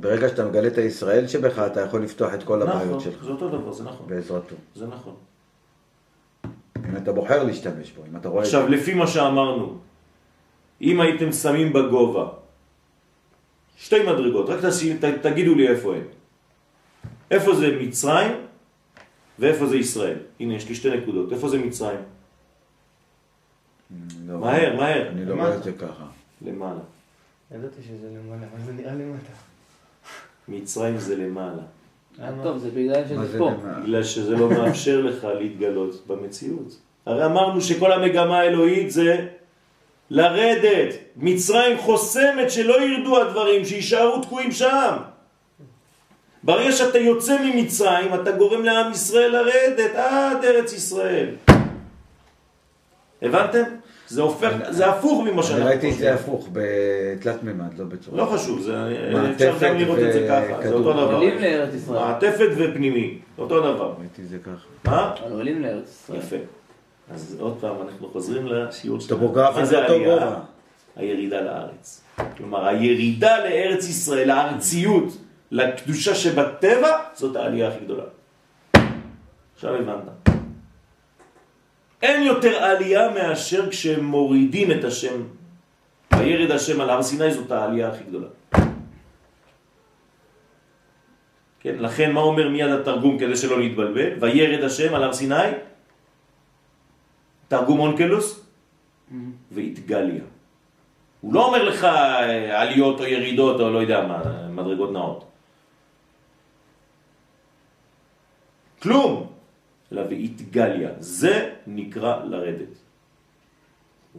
ברגע 0.00 0.28
שאתה 0.28 0.44
מגלה 0.44 0.68
את 0.68 0.78
הישראל 0.78 1.28
שבך, 1.28 1.58
אתה 1.58 1.80
יכול 1.80 2.02
לפתוח 2.02 2.34
את 2.34 2.42
כל 2.42 2.62
הבעיות 2.62 2.86
נכון, 2.88 3.00
שלך 3.00 3.24
זה 3.24 3.30
אותו 3.30 3.48
דבר, 3.48 3.72
זה 3.72 3.84
נכון. 3.84 4.06
בעזרתו. 4.06 4.54
זה 4.74 4.86
נכון. 4.86 5.14
אם 6.88 6.96
אתה 6.96 7.12
בוחר 7.12 7.42
להשתמש 7.42 7.90
בו, 7.90 8.02
אם 8.10 8.16
אתה 8.16 8.28
רואה... 8.28 8.42
עכשיו, 8.42 8.68
לפי 8.68 8.94
מה 8.94 9.06
שאמרנו, 9.06 9.78
אם 10.80 11.00
הייתם 11.00 11.32
שמים 11.32 11.72
בגובה 11.72 12.28
שתי 13.76 14.02
מדרגות, 14.02 14.48
רק 14.48 14.64
תשים, 14.64 14.96
ת, 14.96 15.04
תגידו 15.04 15.54
לי 15.54 15.68
איפה 15.68 15.94
הם. 15.94 16.02
איפה 17.30 17.54
זה 17.54 17.78
מצרים 17.80 18.47
ואיפה 19.38 19.66
זה 19.66 19.76
ישראל. 19.76 20.16
הנה, 20.40 20.54
יש 20.54 20.68
לי 20.68 20.74
שתי 20.74 20.90
נקודות. 20.90 21.32
איפה 21.32 21.48
זה 21.48 21.58
מצרים? 21.58 22.00
לא, 24.26 24.38
מהר, 24.38 24.76
מהר. 24.76 25.08
אני 25.08 25.24
לא. 25.24 25.34
רואה 25.34 25.54
את 25.56 25.62
זה 25.64 25.72
ככה. 25.72 26.04
למעלה. 26.42 26.80
ידעתי 27.54 27.82
שזה 27.82 28.08
למעלה, 28.08 28.46
אבל 28.52 28.64
זה 28.66 28.72
נראה 28.72 28.94
למטה. 28.94 29.32
מצרים 30.48 30.98
זה 30.98 31.16
למעלה. 31.16 31.62
למה? 32.18 32.42
טוב, 32.42 32.58
זה 32.58 32.70
בגלל 32.70 33.04
שזה 33.08 33.26
זה 33.26 33.38
פה. 33.38 33.50
בגלל 33.82 34.04
שזה 34.04 34.36
לא 34.36 34.50
מאפשר 34.50 35.00
לך 35.00 35.24
להתגלות 35.24 36.06
במציאות. 36.06 36.78
הרי 37.06 37.24
אמרנו 37.24 37.60
שכל 37.60 37.92
המגמה 37.92 38.38
האלוהית 38.38 38.90
זה 38.90 39.28
לרדת. 40.10 40.94
מצרים 41.16 41.78
חוסמת 41.78 42.50
שלא 42.50 42.82
ירדו 42.82 43.20
הדברים, 43.20 43.64
שישארו 43.64 44.22
תקועים 44.22 44.52
שם. 44.52 44.96
ברגע 46.48 46.72
שאתה 46.72 46.98
יוצא 46.98 47.36
ממצרים, 47.44 48.14
אתה 48.14 48.30
גורם 48.30 48.64
לעם 48.64 48.92
ישראל 48.92 49.30
לרדת 49.30 49.94
עד 49.94 50.44
ארץ 50.44 50.72
ישראל. 50.72 51.28
הבנתם? 53.22 53.62
זה 54.06 54.22
הופך, 54.22 54.52
זה 54.70 54.86
הפוך 54.86 55.24
ממה 55.24 55.42
שאנחנו 55.42 55.66
ראיתי 55.66 55.90
את 55.90 55.94
זה 55.94 56.16
חושבים. 56.16 56.34
הפוך, 56.34 56.48
בתלת 56.52 57.42
מימד, 57.42 57.78
לא 57.78 57.84
בצורה. 57.84 58.16
לא 58.16 58.24
חשוב, 58.24 58.60
זה, 58.60 58.72
מעטפת 59.12 59.42
אפשר 59.42 59.68
גם 59.68 59.76
לראות 59.76 59.98
את 59.98 60.12
זה 60.12 60.26
ככה, 60.28 60.68
זה 60.68 60.74
אותו. 60.74 60.92
דבר. 60.92 61.14
עולים 61.14 61.38
לארץ 61.38 61.74
ישראל. 61.74 61.98
מעטפת 62.00 62.48
ופנימי, 62.56 63.18
אותו 63.38 63.60
דבר. 63.60 63.94
ראיתי 64.00 64.22
את 64.22 64.28
זה 64.28 64.38
ככה. 64.38 64.90
מה? 64.90 65.14
עולים 65.30 65.62
לארץ 65.62 65.88
ישראל. 65.88 66.18
יפה. 66.18 66.36
אז 67.14 67.36
עוד 67.40 67.56
פעם 67.60 67.76
אנחנו 67.88 68.08
חוזרים 68.08 68.46
לשיעור 68.46 69.00
שלנו. 69.00 69.20
טופוגרפיה 69.20 69.64
זה 69.64 69.82
אותו? 69.82 69.98
גובה. 70.04 70.36
הירידה 70.96 71.40
לארץ. 71.40 72.04
כלומר, 72.36 72.66
הירידה 72.66 73.38
לארץ 73.44 73.88
ישראל, 73.88 74.30
הארציות, 74.30 75.16
לקדושה 75.50 76.14
שבטבע, 76.14 76.98
זאת 77.14 77.36
העלייה 77.36 77.68
הכי 77.68 77.84
גדולה. 77.84 78.04
עכשיו 79.54 79.74
הבנת. 79.74 80.28
אין 82.02 82.22
יותר 82.22 82.56
עלייה 82.56 83.10
מאשר 83.10 83.70
כשהם 83.70 84.04
מורידים 84.04 84.72
את 84.72 84.84
השם, 84.84 85.22
וירד 86.18 86.50
השם 86.50 86.80
על 86.80 86.90
הר 86.90 87.02
סיני, 87.02 87.34
זאת 87.34 87.50
העלייה 87.50 87.88
הכי 87.88 88.04
גדולה. 88.04 88.28
כן, 91.60 91.74
לכן 91.78 92.12
מה 92.12 92.20
אומר 92.20 92.48
מיד 92.48 92.70
התרגום 92.70 93.18
כדי 93.18 93.36
שלא 93.36 93.58
נתבלבל? 93.60 94.10
וירד 94.20 94.64
השם 94.64 94.94
על 94.94 95.02
הר 95.02 95.12
סיני, 95.12 95.50
תרגום 97.48 97.80
אונקלוס, 97.80 98.44
והתגליה. 99.52 100.22
הוא 101.20 101.34
לא 101.34 101.46
אומר 101.46 101.64
לך 101.64 101.84
אה, 101.84 102.60
עליות 102.62 103.00
או 103.00 103.04
ירידות 103.06 103.60
או 103.60 103.70
לא 103.70 103.78
יודע 103.78 104.06
מה, 104.06 104.22
מדרגות 104.50 104.92
נאות. 104.92 105.24
כלום, 108.82 109.32
אלא 109.92 110.00
והתגליה. 110.00 110.90
זה 110.98 111.54
נקרא 111.66 112.24
לרדת. 112.24 112.74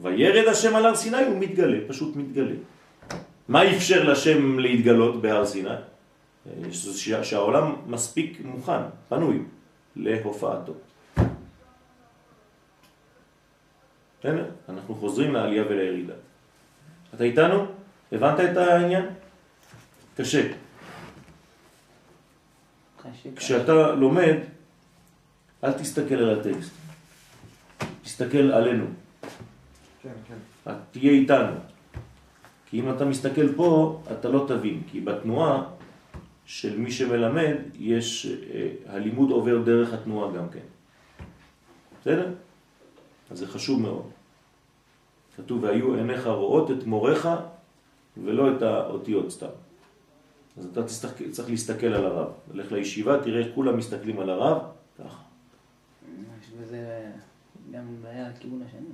וירד 0.01 0.47
השם 0.47 0.75
על 0.75 0.85
הר 0.85 0.95
סיני, 0.95 1.23
הוא 1.23 1.37
מתגלה, 1.39 1.77
פשוט 1.87 2.15
מתגלה. 2.15 2.55
מה 3.47 3.75
אפשר 3.75 4.03
לשם 4.03 4.59
להתגלות 4.59 5.21
בהר 5.21 5.45
סיני? 5.45 5.69
שהעולם 7.23 7.75
מספיק 7.87 8.41
מוכן, 8.45 8.81
פנוי, 9.09 9.39
להופעתו. 9.95 10.73
הנה, 14.23 14.43
אנחנו 14.69 14.95
חוזרים 14.95 15.33
לעלייה 15.33 15.63
ולירידה. 15.69 16.13
אתה 17.15 17.23
איתנו? 17.23 17.65
הבנת 18.11 18.39
את 18.39 18.57
העניין? 18.57 19.05
קשה. 20.17 20.41
כשאתה 23.35 23.91
לומד, 23.91 24.35
אל 25.63 25.71
תסתכל 25.73 26.15
על 26.15 26.39
הטקסט. 26.39 26.71
תסתכל 28.03 28.51
עלינו. 28.51 28.85
כן, 30.03 30.09
כן. 30.27 30.73
תהיה 30.91 31.11
איתנו. 31.11 31.53
כי 32.69 32.79
אם 32.79 32.89
אתה 32.89 33.05
מסתכל 33.05 33.55
פה, 33.55 34.01
אתה 34.11 34.29
לא 34.29 34.45
תבין. 34.47 34.81
כי 34.91 35.01
בתנועה 35.01 35.63
של 36.45 36.77
מי 36.77 36.91
שמלמד, 36.91 37.55
יש, 37.79 38.25
אה, 38.25 38.69
הלימוד 38.87 39.31
עובר 39.31 39.61
דרך 39.61 39.93
התנועה 39.93 40.31
גם 40.31 40.49
כן. 40.49 40.65
בסדר? 42.01 42.31
אז 43.31 43.37
זה 43.37 43.47
חשוב 43.47 43.81
מאוד. 43.81 44.09
כתוב, 45.37 45.63
והיו 45.63 45.95
עיניך 45.95 46.27
רואות 46.27 46.71
את 46.71 46.83
מורך 46.83 47.27
ולא 48.23 48.55
את 48.55 48.61
האותיות 48.61 49.31
סתם. 49.31 49.68
אז 50.59 50.65
אתה 50.65 50.83
תסתכל, 50.83 51.31
צריך 51.31 51.49
להסתכל 51.49 51.87
על 51.87 52.05
הרב. 52.05 52.27
לך 52.53 52.71
לישיבה, 52.71 53.23
תראה 53.23 53.43
כולם 53.55 53.77
מסתכלים 53.77 54.19
על 54.19 54.29
הרב, 54.29 54.61
ככה. 54.99 55.21
יש 56.41 56.49
בזה 56.61 57.05
גם 57.71 57.81
בעיה 58.03 58.29
לכיוון 58.29 58.61
השני. 58.67 58.87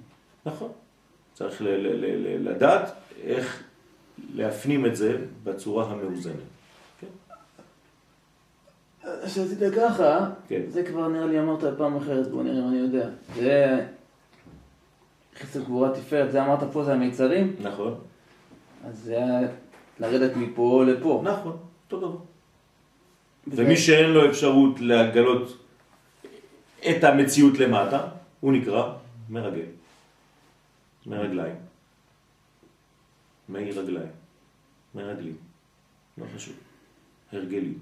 נכון. 0.45 0.71
צריך 1.33 1.61
ל- 1.61 1.67
ל- 1.67 2.05
ל- 2.05 2.27
ל- 2.27 2.49
לדעת 2.49 2.91
איך 3.23 3.63
להפנים 4.33 4.85
את 4.85 4.95
זה 4.95 5.17
בצורה 5.43 5.91
המאוזנת. 5.91 6.33
שעשית 9.27 9.59
ככה, 9.75 10.29
כן. 10.47 10.61
זה 10.69 10.83
כבר 10.83 11.07
נראה 11.07 11.25
לי 11.25 11.39
אמרת 11.39 11.63
פעם 11.77 11.97
אחרת, 11.97 12.27
בוא 12.27 12.43
נראה 12.43 12.59
אם 12.59 12.67
אני 12.67 12.77
יודע. 12.77 13.09
זה 13.35 13.85
חסר 15.39 15.61
גבורה 15.61 15.91
תפארת, 15.93 16.31
זה 16.31 16.43
אמרת 16.43 16.59
פה 16.73 16.83
זה 16.83 16.93
המיצרים, 16.93 17.55
נכון. 17.61 17.95
אז 18.87 18.99
זה 19.03 19.17
היה 19.17 19.39
לרדת 19.99 20.35
מפה 20.35 20.83
לפה. 20.87 21.21
נכון, 21.23 21.57
אותו 21.85 21.97
דבר. 21.99 22.17
ומי 23.47 23.77
שאין 23.77 24.09
לו 24.09 24.29
אפשרות 24.29 24.79
לגלות 24.79 25.57
את 26.89 27.03
המציאות 27.03 27.59
למטה, 27.59 28.07
הוא 28.39 28.53
נקרא 28.53 28.93
מרגל. 29.29 29.65
מרגליים. 31.05 31.55
מאי 33.49 33.71
רגליים. 33.71 34.11
מרגלים. 34.95 35.35
לא 36.17 36.25
חשוב. 36.35 36.55
הרגלים. 37.31 37.79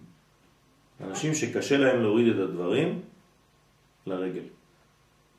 אנשים 1.02 1.34
שקשה 1.34 1.78
להם 1.78 2.02
להוריד 2.02 2.28
את 2.28 2.40
הדברים 2.40 3.02
לרגל. 4.08 4.44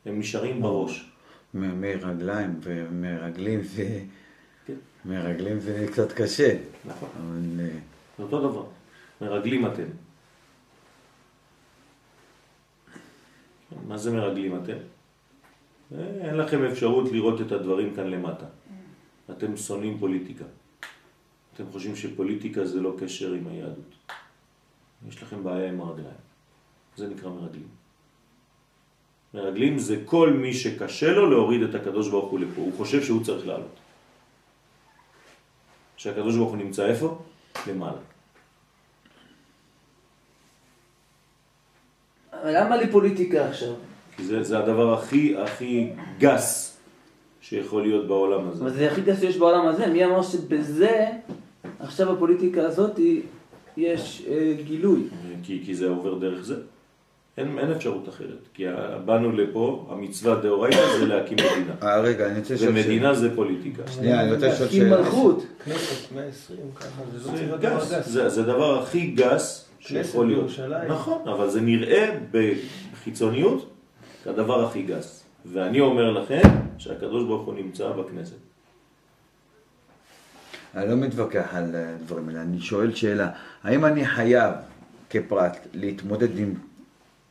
הם 0.07 0.19
נשארים 0.19 0.63
בראש. 0.63 1.11
מרגליים 1.55 2.61
ומרגלים 2.63 3.63
זה... 3.63 3.85
כן. 3.85 4.05
מרגלים 5.05 5.61
זה 5.61 5.87
קצת 5.93 6.13
קשה. 6.13 6.57
נכון. 6.85 7.09
אבל 7.17 7.61
אה, 7.61 7.79
זה 8.19 8.23
אותו 8.23 8.49
דבר. 8.49 8.65
מרגלים 9.21 9.67
אתם. 9.67 9.87
מה 13.89 13.99
זה 13.99 14.13
מרגלים 14.13 14.57
אתם? 14.63 14.77
אין 15.99 16.37
לכם 16.37 16.65
אפשרות 16.65 17.13
לראות 17.13 17.41
את 17.41 17.53
הדברים 17.53 17.95
כאן 17.95 18.07
למטה. 18.07 18.47
אתם 19.31 19.57
שונאים 19.57 19.99
פוליטיקה. 19.99 20.45
אתם 21.55 21.65
חושבים 21.73 21.97
שפוליטיקה 21.97 22.65
זה 22.65 22.81
לא 22.81 22.97
קשר 22.99 23.33
עם 23.33 23.47
היהדות. 23.47 23.95
יש 25.09 25.23
לכם 25.23 25.45
בעיה 25.45 25.69
עם 25.69 25.81
הרגליים. 25.81 26.25
זה 26.97 27.09
נקרא 27.09 27.31
מרגלים. 27.31 27.69
מרגלים 29.35 29.79
זה 29.79 30.03
כל 30.05 30.33
מי 30.33 30.55
שקשה 30.55 31.13
לו 31.13 31.31
להוריד 31.31 31.63
את 31.63 31.75
הקדוש 31.75 32.09
ברוך 32.09 32.31
הוא 32.31 32.41
לפה. 32.41 32.61
הוא 32.61 32.73
חושב 32.77 33.03
שהוא 33.03 33.25
צריך 33.25 33.47
לעלות. 33.47 33.84
שהקדוש 36.05 36.37
ברוך 36.37 36.51
הוא 36.51 36.59
נמצא 36.59 36.87
איפה? 36.87 37.19
למעלה. 37.67 37.99
למה 42.45 42.77
לי 42.77 42.91
פוליטיקה 42.91 43.49
עכשיו? 43.49 43.75
כי 44.17 44.25
זה, 44.25 44.43
זה 44.43 44.59
הדבר 44.59 44.95
הכי 44.95 45.37
הכי 45.37 45.91
גס 46.19 46.77
שיכול 47.41 47.83
להיות 47.83 48.09
בעולם 48.09 48.49
הזה. 48.49 48.65
אבל 48.65 48.73
זה 48.73 48.91
הכי 48.91 49.01
גס 49.01 49.21
שיש 49.21 49.37
בעולם 49.37 49.67
הזה, 49.67 49.87
מי 49.87 50.05
אמר 50.05 50.23
שבזה, 50.23 51.07
עכשיו 51.81 52.13
הפוליטיקה 52.13 52.63
הזאת, 52.63 53.01
יש 53.77 54.27
אה, 54.29 54.55
גילוי. 54.65 55.09
כי, 55.43 55.63
כי 55.65 55.75
זה 55.75 55.89
עובר 55.89 56.19
דרך 56.19 56.45
זה. 56.45 56.57
אין, 57.39 57.59
אין 57.59 57.73
אפשרות 57.73 58.09
אחרת. 58.09 58.49
כי 58.55 58.65
באנו 59.05 59.33
לפה, 59.33 59.89
המצווה 59.91 60.35
דאורייתא 60.35 60.99
זה 60.99 61.07
להקים 61.07 61.39
מדינה. 61.39 61.75
אה, 61.83 62.01
רגע, 62.01 62.27
אני 62.27 62.39
רוצה 62.39 62.55
לשאול 62.55 62.69
ומדינה 62.69 63.15
זה 63.15 63.35
פוליטיקה. 63.35 63.83
שנייה, 63.87 64.21
אני 64.23 64.35
רוצה 64.35 64.49
לשאול 64.49 64.65
להקים 64.65 64.83
שאלה. 64.83 64.99
מלכות. 64.99 65.47
כנסת 65.65 66.13
120 66.13 66.59
ככה, 66.75 66.89
זה 67.13 67.19
לא 67.19 67.23
זה 67.23 67.31
צריך 67.31 67.43
להיות 67.43 67.61
דבר 67.61 67.99
גס. 67.99 68.09
זה, 68.09 68.43
הדבר 68.43 68.83
הכי 68.83 69.07
גס 69.07 69.69
שיכול 69.81 70.27
להיות. 70.27 70.51
נכון, 70.89 71.29
אבל 71.29 71.51
זה 71.51 71.61
נראה 71.61 72.19
בחיצוניות 72.31 73.71
כדבר 74.25 74.65
הכי 74.65 74.83
גס. 74.83 75.25
ואני 75.53 75.81
אומר 75.81 76.11
לכם 76.11 76.41
שהקדוש 76.79 77.25
ברוך 77.25 77.47
הוא 77.47 77.55
נמצא 77.55 77.89
בכנסת. 77.89 78.37
אני 80.75 80.91
לא 80.91 80.97
מתווכח 80.97 81.49
על 81.53 81.75
הדברים 81.75 82.29
האלה, 82.29 82.43
אני 82.43 82.61
שואל 82.61 82.95
שאלה, 82.95 83.31
האם 83.63 83.85
אני 83.85 84.07
חייב 84.07 84.53
כפרט 85.11 85.57
להתמודד 85.75 86.39
עם 86.39 86.55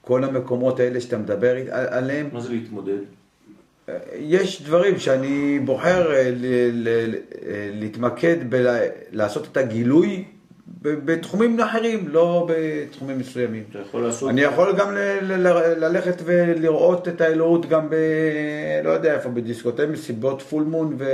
כל 0.06 0.24
המקומות 0.24 0.80
האלה 0.80 1.02
שאתה 1.02 1.18
מדבר 1.18 1.56
עליהם? 1.72 2.30
מה 2.34 2.40
זה 2.40 2.50
להתמודד? 2.50 2.98
יש 4.16 4.62
דברים 4.62 5.00
שאני 5.00 5.60
בוחר 5.60 6.14
אה, 6.14 6.32
להתמקד 7.74 8.38
בלעשות 8.50 9.48
את 9.52 9.58
הגילוי 9.58 10.24
בתחומים 10.82 11.60
אחרים, 11.60 12.08
לא 12.08 12.48
בתחומים 12.50 13.20
מסוימים. 13.20 13.64
אתה 13.70 13.80
יכול 13.80 14.02
לעשות... 14.02 14.30
אני 14.30 14.42
יכול 14.42 14.74
גם 14.78 14.96
ללכת 15.78 16.22
ולראות 16.26 17.08
את 17.08 17.22
האלוהות 17.22 17.66
גם 17.70 17.90
ב... 17.90 17.96
לא 18.84 18.90
יודע 18.90 19.16
איפה, 19.16 19.30
בדיסקוטי 19.30 19.86
מסיבות 19.86 20.42
פול 20.42 20.64
מון 20.64 20.96
ו... 21.00 21.06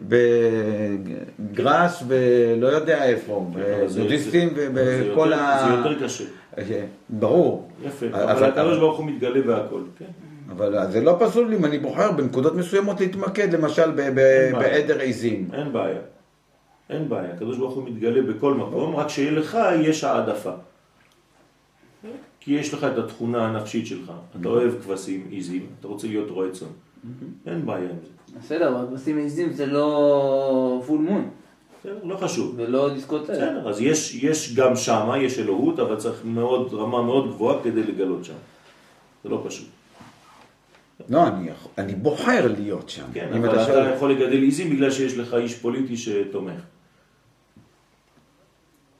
בגראס 0.00 2.02
ולא 2.08 2.66
יודע 2.66 3.04
איפה, 3.04 3.46
כן, 3.54 3.60
בבודהיסטים 3.86 4.54
זה 4.54 4.68
ובכל 4.74 5.32
ה... 5.32 5.64
זה 5.68 5.84
יותר 5.88 6.04
קשה. 6.04 6.24
ברור. 7.10 7.68
יפה, 7.84 8.06
אבל- 8.06 8.44
הקדוש 8.44 8.78
ברוך 8.78 8.98
הוא 8.98 9.06
מתגלה 9.06 9.42
בהכל. 9.42 9.82
כן. 9.98 10.04
אבל 10.50 10.90
זה 10.90 11.00
לא 11.00 11.16
פסול 11.20 11.54
אם 11.54 11.64
אני 11.64 11.78
בוחר 11.78 12.12
בנקודות 12.12 12.54
מסוימות 12.54 13.00
להתמקד, 13.00 13.54
למשל. 13.54 13.90
בעדר 13.90 15.00
עיזים. 15.00 15.48
אין 15.52 15.72
בעיה. 15.72 15.98
אין 16.90 17.08
בעיה. 17.08 17.32
הקדוש 17.34 17.58
ברוך 17.58 17.74
הוא 17.74 17.84
מתגלה 17.88 18.22
בכל 18.22 18.54
מקום, 18.54 18.96
רק 18.96 19.08
שיהיה 19.08 19.30
לך 19.32 19.58
יש 19.80 20.04
העדפה. 20.04 20.52
כי 22.40 22.52
יש 22.52 22.74
לך 22.74 22.84
את 22.92 22.98
התכונה 22.98 23.46
הנפשית 23.46 23.86
שלך. 23.86 24.12
אתה 24.40 24.48
אוהב 24.48 24.72
כבשים, 24.82 25.26
עיזים, 25.30 25.66
אתה 25.80 25.88
רוצה 25.88 26.06
להיות 26.06 26.30
רועה 26.30 26.50
צאן. 26.50 26.68
אין 27.46 27.66
בעיה 27.66 27.90
עם 27.90 27.96
זה. 28.02 28.38
בסדר, 28.40 28.68
אבל 28.68 28.86
כבשים 28.86 29.18
עיזים 29.18 29.52
זה 29.52 29.66
לא 29.66 30.82
פול 30.86 30.98
מון, 31.00 31.30
בסדר, 31.80 31.98
לא 32.04 32.16
חשוב. 32.16 32.54
ולא 32.56 32.94
דיסקוטק. 32.94 33.30
בסדר, 33.30 33.68
אז 33.68 33.80
יש, 33.80 34.14
יש 34.14 34.54
גם 34.54 34.76
שמה, 34.76 35.18
יש 35.18 35.38
אלוהות, 35.38 35.78
אבל 35.78 35.96
צריך 35.96 36.24
מאוד, 36.24 36.74
רמה 36.74 37.02
מאוד 37.02 37.28
גבוהה 37.28 37.62
כדי 37.64 37.82
לגלות 37.82 38.24
שם. 38.24 38.34
זה 39.24 39.28
לא 39.28 39.42
פשוט. 39.46 39.68
לא, 41.08 41.26
אני, 41.28 41.48
אני 41.78 41.94
בוחר 41.94 42.52
להיות 42.58 42.88
שם. 42.88 43.04
כן, 43.14 43.28
אבל 43.32 43.50
אתה 43.54 43.64
שואל- 43.66 43.94
יכול 43.94 44.12
לגדל 44.12 44.42
עיזים 44.42 44.70
בגלל 44.70 44.90
שיש 44.90 45.18
לך 45.18 45.34
איש 45.34 45.54
פוליטי 45.54 45.96
שתומך. 45.96 46.60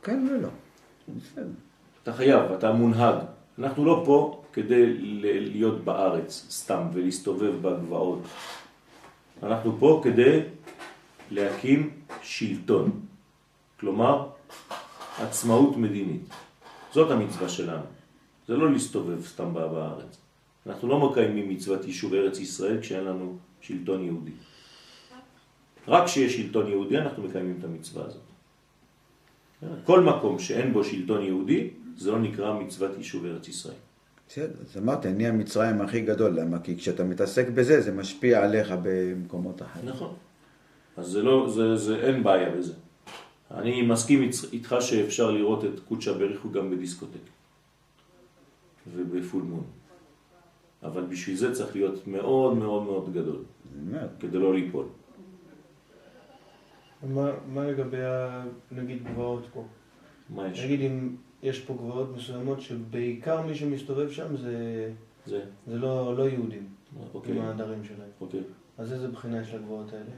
כן 0.02 0.26
ולא. 0.30 0.48
בסדר. 1.08 1.44
אתה 2.02 2.12
חייב, 2.12 2.52
אתה 2.52 2.72
מונהג. 2.72 3.14
אנחנו 3.58 3.84
לא 3.84 4.02
פה 4.06 4.37
כדי 4.58 4.94
להיות 5.54 5.84
בארץ 5.84 6.46
סתם 6.50 6.82
ולהסתובב 6.92 7.52
בגבעות. 7.62 8.22
אנחנו 9.42 9.76
פה 9.78 10.00
כדי 10.04 10.40
להקים 11.30 11.90
שלטון. 12.22 13.00
כלומר, 13.80 14.28
עצמאות 15.18 15.76
מדינית. 15.76 16.22
זאת 16.92 17.10
המצווה 17.10 17.48
שלנו. 17.48 17.84
זה 18.48 18.56
לא 18.56 18.72
להסתובב 18.72 19.26
סתם 19.26 19.54
בארץ. 19.54 20.18
אנחנו 20.66 20.88
לא 20.88 21.10
מקיימים 21.10 21.48
מצוות 21.48 21.84
יישוב 21.84 22.14
ארץ 22.14 22.38
ישראל 22.38 22.80
כשאין 22.80 23.04
לנו 23.04 23.36
שלטון 23.60 24.04
יהודי. 24.04 24.32
רק 25.88 26.04
כשיש 26.04 26.36
שלטון 26.36 26.68
יהודי 26.68 26.98
אנחנו 26.98 27.22
מקיימים 27.22 27.56
את 27.58 27.64
המצווה 27.64 28.04
הזאת. 28.04 28.28
כל 29.84 30.00
מקום 30.00 30.38
שאין 30.38 30.72
בו 30.72 30.84
שלטון 30.84 31.22
יהודי, 31.22 31.70
זה 31.96 32.10
לא 32.10 32.18
נקרא 32.18 32.58
מצוות 32.58 32.90
יישוב 32.98 33.24
ארץ 33.24 33.48
ישראל. 33.48 33.87
בסדר, 34.28 34.52
אז 34.60 34.76
אמרתי, 34.82 35.08
אני 35.08 35.26
המצרים 35.26 35.80
הכי 35.80 36.00
גדול, 36.00 36.40
למה? 36.40 36.58
כי 36.60 36.76
כשאתה 36.78 37.04
מתעסק 37.04 37.48
בזה, 37.48 37.80
זה 37.80 37.92
משפיע 37.92 38.44
עליך 38.44 38.74
במקומות 38.82 39.62
אחרים. 39.62 39.88
נכון. 39.88 40.14
אז 40.96 41.06
זה 41.06 41.22
לא, 41.22 41.48
זה, 41.50 41.76
זה, 41.76 41.96
אין 42.06 42.22
בעיה 42.22 42.50
בזה. 42.56 42.72
אני 43.50 43.82
מסכים 43.82 44.30
איתך- 44.52 44.76
שאפשר 44.80 45.30
לראות 45.30 45.64
את 45.64 45.80
קודשא 45.88 46.12
בריחו 46.12 46.50
גם 46.50 46.70
בדיסקוטק 46.70 47.18
ובפול 48.94 49.42
מון. 49.42 49.64
אבל 50.82 51.02
בשביל 51.02 51.36
זה 51.36 51.54
צריך 51.54 51.76
להיות 51.76 52.06
מאוד 52.06 52.56
מאוד 52.56 52.82
מאוד 52.82 53.12
גדול, 53.12 53.42
אומר, 53.88 54.06
כדי 54.20 54.38
לא 54.38 54.54
ליפול. 54.54 54.84
מה, 57.02 57.30
מה 57.48 57.64
לגבי, 57.66 58.02
ה- 58.04 58.44
נגיד, 58.72 59.04
גבעות 59.04 59.46
פה? 59.52 59.64
מה 60.30 60.48
יש? 60.48 60.60
נגיד 60.64 60.80
אם 60.80 61.16
יש 61.42 61.60
פה 61.60 61.74
גבעות 61.74 62.16
מסוימות 62.16 62.60
שבעיקר 62.60 63.42
מי 63.42 63.54
שמסתובב 63.54 64.10
שם 64.10 64.36
זה, 64.36 64.88
זה, 65.26 65.40
זה 65.66 65.78
לא, 65.78 66.16
לא 66.16 66.28
יהודים, 66.28 66.66
אוקיי, 67.14 67.32
עם 67.32 67.44
העדרים 67.44 67.84
שלהם. 67.84 68.10
אוקיי, 68.20 68.40
אז 68.78 68.92
איזה 68.92 69.08
בחינה 69.08 69.42
יש 69.42 69.54
לגבעות 69.54 69.92
האלה? 69.92 70.10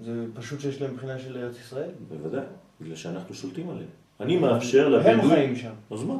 זה 0.00 0.26
פשוט 0.34 0.60
שיש 0.60 0.82
להם 0.82 0.96
בחינה 0.96 1.18
של 1.18 1.36
ארץ 1.36 1.60
ישראל? 1.60 1.90
בוודאי, 2.08 2.44
בגלל 2.80 2.96
שאנחנו 2.96 3.34
שולטים 3.34 3.70
עליהם. 3.70 3.88
אני 4.20 4.36
מאפשר 4.36 4.86
הם 4.86 4.92
לבדואים... 4.92 5.28
חיים 5.28 5.56
שם. 5.56 5.72
אז 5.90 6.04
מה? 6.04 6.14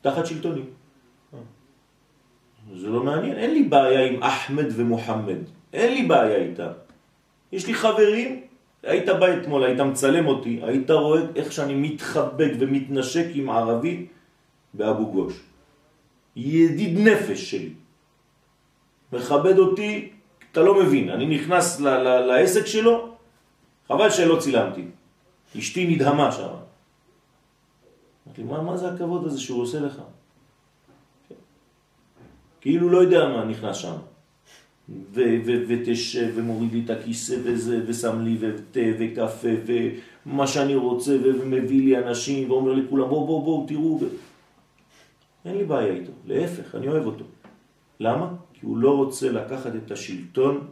תחת 0.00 0.26
שלטוני. 0.26 0.62
אה. 1.34 1.38
זה 2.74 2.88
לא 2.88 3.02
מעניין, 3.02 3.36
אין 3.36 3.50
לי 3.50 3.62
בעיה 3.62 4.06
עם 4.06 4.22
אחמד 4.22 4.66
ומוחמד, 4.76 5.38
אין 5.72 5.92
לי 5.94 6.06
בעיה 6.06 6.36
איתם. 6.36 6.70
יש 7.52 7.66
לי 7.66 7.74
חברים, 7.74 8.44
היית 8.84 9.08
בא 9.08 9.26
אתמול, 9.38 9.64
היית 9.64 9.80
מצלם 9.80 10.26
אותי, 10.26 10.60
היית 10.62 10.90
רואה 10.90 11.20
איך 11.36 11.52
שאני 11.52 11.74
מתחבק 11.74 12.52
ומתנשק 12.58 13.26
עם 13.34 13.50
ערבי 13.50 14.06
באבו 14.74 15.06
גוש. 15.12 15.40
ידיד 16.36 16.98
נפש 16.98 17.50
שלי. 17.50 17.72
מכבד 19.12 19.58
אותי, 19.58 20.12
אתה 20.52 20.60
לא 20.62 20.82
מבין, 20.82 21.10
אני 21.10 21.26
נכנס 21.26 21.80
לעסק 21.80 22.66
שלו, 22.66 23.14
חבל 23.88 24.10
שלא 24.10 24.40
צילמתי. 24.40 24.84
אשתי 25.58 25.86
נדהמה 25.86 26.32
שם. 26.32 26.48
אמרתי, 28.26 28.42
מה, 28.42 28.62
מה 28.62 28.76
זה 28.76 28.88
הכבוד 28.90 29.26
הזה 29.26 29.40
שהוא 29.40 29.62
עושה 29.62 29.80
לך? 29.80 30.02
כאילו 32.60 32.90
לא 32.90 32.98
יודע 32.98 33.28
מה 33.28 33.44
נכנס 33.44 33.76
שם. 33.76 33.96
ותשב 35.68 36.32
ומוריד 36.34 36.72
לי 36.72 36.82
את 36.84 36.90
הכיסא 36.90 37.36
וזה, 37.44 37.80
ושם 37.86 38.20
לי 38.20 38.36
ותה 38.40 38.80
וקפה 38.98 39.48
ומה 40.26 40.46
שאני 40.46 40.74
רוצה 40.74 41.16
ומביא 41.24 41.84
לי 41.84 41.98
אנשים 41.98 42.50
ואומר 42.50 42.72
לכולם 42.72 43.08
בואו 43.08 43.26
בואו 43.26 43.42
בואו 43.42 43.66
תראו. 43.68 43.98
ו... 44.00 44.06
אין 45.44 45.58
לי 45.58 45.64
בעיה 45.64 45.92
איתו, 45.92 46.12
להפך, 46.26 46.74
אני 46.74 46.88
אוהב 46.88 47.06
אותו. 47.06 47.24
למה? 48.00 48.28
כי 48.52 48.66
הוא 48.66 48.76
לא 48.76 48.96
רוצה 48.96 49.32
לקחת 49.32 49.72
את 49.84 49.90
השלטון 49.90 50.66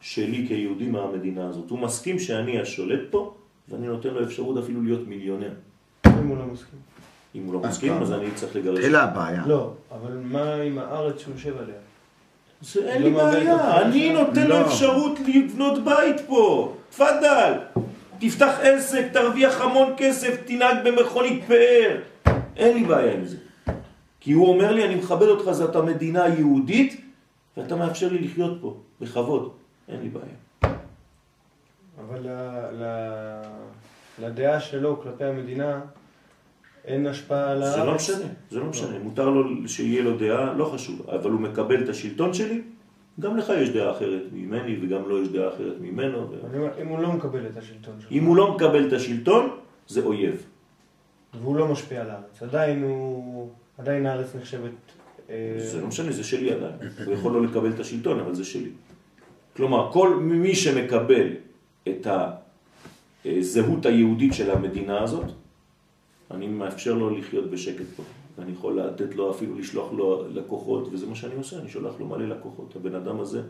שלי 0.00 0.48
כיהודי 0.48 0.88
מהמדינה 0.88 1.48
הזאת. 1.48 1.70
הוא 1.70 1.78
מסכים 1.78 2.18
שאני 2.18 2.60
השולט 2.60 3.00
פה 3.10 3.34
ואני 3.68 3.86
נותן 3.86 4.08
לו 4.08 4.22
אפשרות 4.22 4.58
אפילו 4.58 4.82
להיות 4.82 5.08
מיליונר. 5.08 5.52
אם 6.06 6.28
הוא 6.28 6.38
לא 6.38 6.46
מסכים. 6.46 6.78
אם 7.34 7.44
הוא 7.44 7.54
לא 7.54 7.60
מסכים. 7.60 7.92
אז 7.92 8.12
אני 8.12 8.26
צריך 8.34 8.56
לגרש. 8.56 8.78
התחילה 8.78 9.02
הבעיה. 9.02 9.46
לא, 9.46 9.72
אבל 9.90 10.16
מה 10.24 10.54
עם 10.54 10.78
הארץ 10.78 11.20
שהוא 11.20 11.34
יושב 11.34 11.56
עליה? 11.56 11.76
זה 12.64 12.88
אין 12.88 13.02
לא 13.02 13.08
לי 13.08 13.14
בעיה, 13.14 13.80
אני. 13.80 14.12
נותן 14.12 14.42
לו 14.46 14.48
לא. 14.48 14.66
אפשרות 14.66 15.18
לבנות 15.26 15.84
בית 15.84 16.20
פה. 16.26 16.74
תפדל. 16.90 17.52
תפתח 18.18 18.58
עסק, 18.62 19.04
תרוויח 19.12 19.60
המון 19.60 19.94
כסף, 19.96 20.36
תנהג 20.46 20.76
במכונית 20.84 21.44
פאר. 21.46 22.00
אין 22.56 22.76
לי 22.76 22.84
בעיה 22.84 23.12
עם 23.12 23.24
זה. 23.24 23.36
כי 24.20 24.32
הוא 24.32 24.48
אומר 24.48 24.72
לי, 24.72 24.84
אני 24.84 24.94
מכבד 24.94 25.26
אותך, 25.26 25.50
זאת 25.50 25.70
אתה 25.70 25.82
מדינה 25.82 26.28
יהודית, 26.28 27.00
ואתה 27.56 27.76
מאפשר 27.76 28.08
לי 28.08 28.18
לחיות 28.18 28.58
פה, 28.60 28.76
בכבוד. 29.00 29.52
אין 29.88 30.00
לי 30.02 30.08
בעיה. 30.08 30.74
אבל 32.00 32.18
ל, 32.20 32.28
ל, 32.72 32.84
לדעה 34.18 34.60
שלו 34.60 35.00
כלפי 35.02 35.24
המדינה 35.24 35.80
אין 36.84 37.06
השפעה 37.06 37.50
על 37.50 37.62
הארץ. 37.62 37.76
זה 37.76 37.84
לא 37.84 37.94
משנה, 37.94 38.26
זה 38.50 38.60
לא 38.60 38.66
משנה. 38.66 38.98
מותר 38.98 39.30
לו 39.30 39.68
שיהיה 39.68 40.02
לו 40.02 40.16
דעה, 40.16 40.52
לא 40.52 40.64
חשוב, 40.64 41.10
אבל 41.10 41.30
הוא 41.30 41.40
מקבל 41.40 41.84
את 41.84 41.88
השלטון 41.88 42.34
שלי, 42.34 42.62
גם 43.20 43.36
לך 43.36 43.52
יש 43.56 43.70
דעה 43.70 43.90
אחרת 43.90 44.22
ממני, 44.32 44.76
וגם 44.82 45.08
לו 45.08 45.22
יש 45.22 45.28
דעה 45.28 45.48
אחרת 45.48 45.76
ממנו. 45.80 46.28
אני 46.50 46.58
אומר, 46.58 46.70
אם 46.82 46.86
הוא 46.86 46.98
לא 46.98 47.12
מקבל 47.12 47.46
את 47.46 47.56
השלטון 47.56 47.94
שלו, 48.00 48.10
אם 48.10 48.24
הוא 48.24 48.36
לא 48.36 48.54
מקבל 48.54 48.88
את 48.88 48.92
השלטון, 48.92 49.50
זה 49.88 50.04
אויב. 50.04 50.46
והוא 51.40 51.56
לא 51.56 51.68
משפיע 51.68 52.00
על 52.00 52.10
הארץ, 52.10 52.42
עדיין 52.42 52.82
הוא, 52.82 53.48
עדיין 53.78 54.06
הארץ 54.06 54.34
נחשבת... 54.34 54.70
אה, 55.30 55.54
זה 55.58 55.80
לא 55.80 55.86
משנה, 55.86 56.12
זה 56.12 56.24
שלי 56.24 56.52
עדיין. 56.52 56.74
הוא 57.04 57.14
יכול 57.14 57.32
לא 57.32 57.42
לקבל 57.42 57.70
את 57.70 57.80
השלטון, 57.80 58.20
אבל 58.20 58.34
זה 58.34 58.44
שלי. 58.44 58.70
כלומר, 59.56 59.92
כל 59.92 60.16
מי 60.16 60.54
שמקבל 60.54 61.26
את 61.88 62.06
הזהות 63.24 63.86
היהודית 63.86 64.34
של 64.34 64.50
המדינה 64.50 65.02
הזאת, 65.02 65.24
אני 66.30 66.46
מאפשר 66.48 66.94
לו 66.94 67.10
לחיות 67.10 67.50
בשקט 67.50 67.86
פה. 67.96 68.02
ואני 68.38 68.52
יכול 68.52 68.80
לתת 68.80 69.14
לו, 69.14 69.30
אפילו 69.30 69.58
לשלוח 69.58 69.92
לו 69.92 70.28
לקוחות, 70.30 70.88
וזה 70.92 71.06
מה 71.06 71.14
שאני 71.14 71.34
עושה, 71.34 71.58
אני 71.58 71.68
שולח 71.68 71.94
לו 72.00 72.06
מלא 72.06 72.28
לקוחות. 72.28 72.76
הבן 72.76 72.94
אדם 72.94 73.20
הזה 73.20 73.42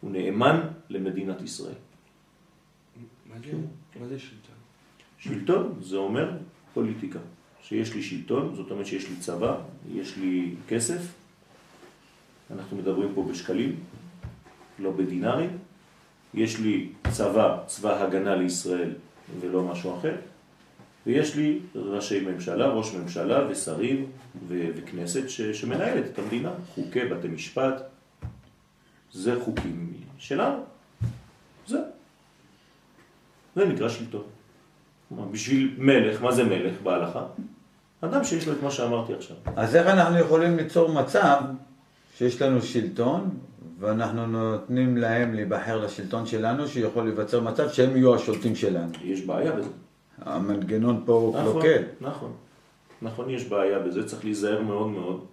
הוא 0.00 0.10
נאמן 0.10 0.60
למדינת 0.90 1.42
ישראל. 1.42 1.74
מה 3.26 3.34
זה- 3.44 3.52
מה 4.00 4.06
זה 4.08 4.18
שלטון? 4.18 4.54
שלטון 5.18 5.74
זה 5.82 5.96
אומר 5.96 6.30
פוליטיקה. 6.74 7.18
שיש 7.62 7.94
לי 7.94 8.02
שלטון, 8.02 8.54
זאת 8.54 8.70
אומרת 8.70 8.86
שיש 8.86 9.08
לי 9.08 9.16
צבא, 9.16 9.56
יש 9.92 10.16
לי 10.16 10.54
כסף, 10.68 11.02
אנחנו 12.50 12.76
מדברים 12.76 13.08
פה 13.14 13.26
בשקלים, 13.30 13.76
לא 14.78 14.90
בדינרים. 14.90 15.58
יש 16.34 16.60
לי 16.60 16.88
צבא, 17.10 17.62
צבא 17.66 18.02
הגנה 18.04 18.36
לישראל 18.36 18.92
ולא 19.40 19.62
משהו 19.64 19.98
אחר. 19.98 20.16
ויש 21.06 21.36
לי 21.36 21.58
ראשי 21.74 22.20
ממשלה, 22.20 22.66
ראש 22.68 22.94
ממשלה 22.94 23.46
ושרים 23.50 24.06
ו- 24.48 24.68
וכנסת 24.76 25.28
ש- 25.28 25.40
שמנהלת 25.40 26.04
את 26.12 26.18
המדינה, 26.18 26.50
חוקי 26.74 27.04
בתי 27.04 27.28
משפט, 27.28 27.82
זה 29.12 29.34
חוקים 29.44 29.92
שלנו, 30.18 30.62
זה. 31.66 31.78
זה 33.56 33.64
נקרא 33.64 33.88
שלטון. 33.88 34.22
בשביל 35.30 35.74
מלך, 35.78 36.22
מה 36.22 36.32
זה 36.32 36.44
מלך 36.44 36.74
בהלכה? 36.82 37.26
אדם 38.00 38.24
שיש 38.24 38.48
לו 38.48 38.52
את 38.52 38.62
מה 38.62 38.70
שאמרתי 38.70 39.14
עכשיו. 39.14 39.36
אז 39.56 39.76
איך 39.76 39.86
אנחנו 39.86 40.18
יכולים 40.18 40.56
ליצור 40.56 40.92
מצב 40.92 41.40
שיש 42.16 42.42
לנו 42.42 42.62
שלטון, 42.62 43.30
ואנחנו 43.78 44.26
נותנים 44.26 44.96
להם 44.96 45.34
להיבחר 45.34 45.84
לשלטון 45.84 46.26
שלנו, 46.26 46.68
שיכול 46.68 47.04
להיווצר 47.04 47.40
מצב 47.40 47.68
שהם 47.68 47.96
יהיו 47.96 48.14
השולטים 48.14 48.56
שלנו. 48.56 48.92
יש 49.04 49.20
בעיה 49.20 49.52
בזה. 49.52 49.68
המנגנון 50.20 51.02
פה 51.04 51.12
הוא 51.12 51.36
נכון, 51.38 51.52
קלוקל. 51.52 51.82
נכון, 52.00 52.32
נכון, 53.02 53.30
יש 53.30 53.44
בעיה 53.48 53.78
בזה, 53.78 54.06
צריך 54.08 54.24
להיזהר 54.24 54.62
מאוד 54.62 54.88
מאוד, 54.88 55.24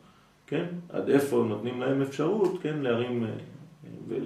כן? 0.47 0.65
עד 0.89 1.09
איפה 1.09 1.45
נותנים 1.49 1.81
להם 1.81 2.01
אפשרות, 2.01 2.59
כן, 2.61 2.77
להרים... 2.79 3.23
אה, 3.23 3.29
ול- 4.07 4.23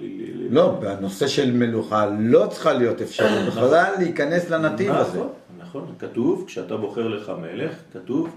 לא, 0.50 0.78
בנושא 0.80 1.26
של 1.28 1.52
מלוכה 1.52 2.06
לא 2.20 2.46
צריכה 2.50 2.72
להיות 2.72 3.00
אפשרות 3.02 3.30
בכלל 3.46 3.94
להיכנס 3.98 4.50
לנתיב 4.50 4.92
הזה. 4.92 5.18
נכון, 5.18 5.32
נכון, 5.58 5.94
כתוב, 5.98 6.44
כשאתה 6.46 6.76
בוחר 6.76 7.08
לך 7.08 7.32
מלך, 7.40 7.72
כתוב, 7.92 8.36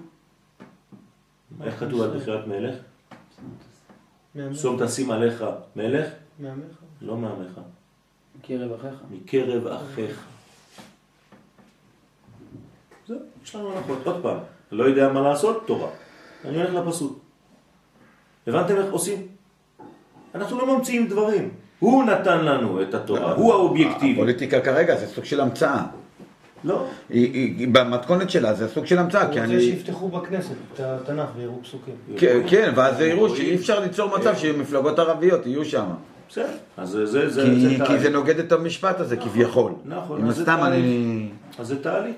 איך 1.64 1.80
כתוב 1.80 2.02
על 2.02 2.18
בחירת 2.18 2.48
מלך? 2.48 2.76
שום 4.54 4.86
תשים 4.86 5.12
עליך 5.12 5.46
מלך, 5.76 6.08
מעמך. 6.40 6.64
לא 7.02 7.18
מעמך, 7.18 7.60
קרב 8.42 8.72
אחיך. 8.74 9.00
מקרב 9.12 9.68
אחיך. 9.68 10.26
זהו, 13.08 13.18
יש 13.46 13.56
לנו 13.56 13.72
הנחות. 13.72 13.98
עוד 14.04 14.22
פעם, 14.22 14.38
לא 14.72 14.84
יודע 14.84 15.10
מה 15.10 15.22
לעשות, 15.22 15.64
תורה. 15.68 15.90
אני 16.46 16.58
הולך 16.58 16.74
לפסוק. 16.74 17.20
הבנתם 18.48 18.76
איך 18.76 18.92
עושים? 18.92 19.28
אנחנו 20.36 20.58
לא 20.58 20.78
ממציאים 20.78 21.08
דברים. 21.08 21.50
הוא 21.80 22.04
נתן 22.04 22.46
לנו 22.46 22.82
את 22.82 22.94
התורה, 22.94 23.34
הוא 23.34 23.54
האובייקטיבי. 23.54 24.14
הפוליטיקה 24.14 24.62
כרגע 24.62 24.96
זה 24.96 25.08
סוג 25.08 25.26
של 25.26 25.42
המצאה. 25.42 25.84
לא, 26.64 26.86
היא, 27.10 27.34
היא, 27.34 27.60
היא 27.60 27.68
במתכונת 27.72 28.30
שלה 28.30 28.54
זה 28.54 28.68
סוג 28.68 28.86
של 28.86 29.00
המצאה, 29.00 29.22
הוא 29.22 29.30
רוצה. 29.30 29.60
שיפתחו 29.60 30.10
בכנסת 30.10 30.56
את 30.74 30.80
התנ"ך 30.80 31.30
ויראו 31.38 31.64
פסוקים. 31.64 31.96
כן, 32.18 32.40
כן, 32.50 32.72
ואז 32.76 33.02
יראו 33.02 33.36
שאי 33.36 33.56
אפשר 33.56 33.80
ליצור 33.80 34.18
מצב 34.18 34.36
שמפלגות 34.36 35.00
ערביות 35.00 35.46
יהיו 35.46 35.66
שם. 35.66 35.86
בסדר, 36.30 36.48
אז 36.78 36.90
זה, 36.90 37.06
זה, 37.06 37.30
זה, 37.30 37.44
כי, 37.44 37.60
זה 37.62 37.70
כי 37.70 37.78
תהליך. 37.78 38.02
זה 38.02 38.10
נוגד 38.10 38.40
את 38.40 38.52
המשפט 38.52 39.00
הזה 39.00 39.18
כביכול. 39.18 39.72
נכון, 39.86 40.22
אם 40.22 40.28
אז 40.28 40.36
זה 40.36 40.44
סתם 40.44 40.56
תהליך. 40.56 40.74
אני... 40.74 41.30
אז 41.60 41.68
זה 41.68 41.84
תהליך. 41.84 42.16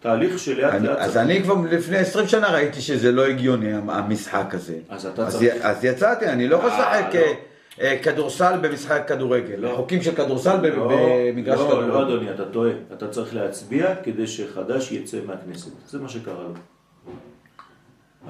תהליך 0.00 0.38
שלאט 0.38 0.82
לאט... 0.82 0.98
אז 0.98 1.12
צריך- 1.12 1.16
אני 1.16 1.42
כבר 1.42 1.54
לפני 1.70 1.96
20 1.96 2.28
שנה 2.28 2.48
ראיתי 2.50 2.80
שזה 2.80 3.12
לא 3.12 3.26
הגיוני 3.26 3.72
המשחק 3.74 4.54
הזה. 4.54 4.74
אז 4.88 5.06
אתה 5.06 5.26
אז 5.26 5.32
צריך- 5.36 5.54
אז 5.62 5.84
יצאתי, 5.84 6.26
אני 6.26 6.48
לא 6.48 6.56
יכול 6.56 6.70
אה, 6.70 6.78
לשחק 7.00 7.14
לא. 7.14 7.20
אה, 7.20 7.32
אה, 7.80 7.98
כדורסל 8.02 8.58
במשחק 8.60 9.02
כדורגל. 9.06 9.54
לא. 9.58 9.72
חוקים 9.76 10.02
של 10.02 10.14
כדורסל 10.14 10.56
לא, 10.62 10.88
במגרש 11.32 11.58
לא, 11.60 11.66
כדורגל. 11.66 11.86
לא 11.88 12.02
אדוני, 12.02 12.30
אתה 12.30 12.44
טועה. 12.44 12.70
אתה 12.92 13.08
צריך 13.08 13.34
להצביע 13.34 13.94
כדי 14.02 14.26
שחדש 14.26 14.92
יצא 14.92 15.16
מהכנסת. 15.26 15.70
זה 15.88 15.98
מה 15.98 16.08
שקרה 16.08 16.34
לו. 16.42 16.54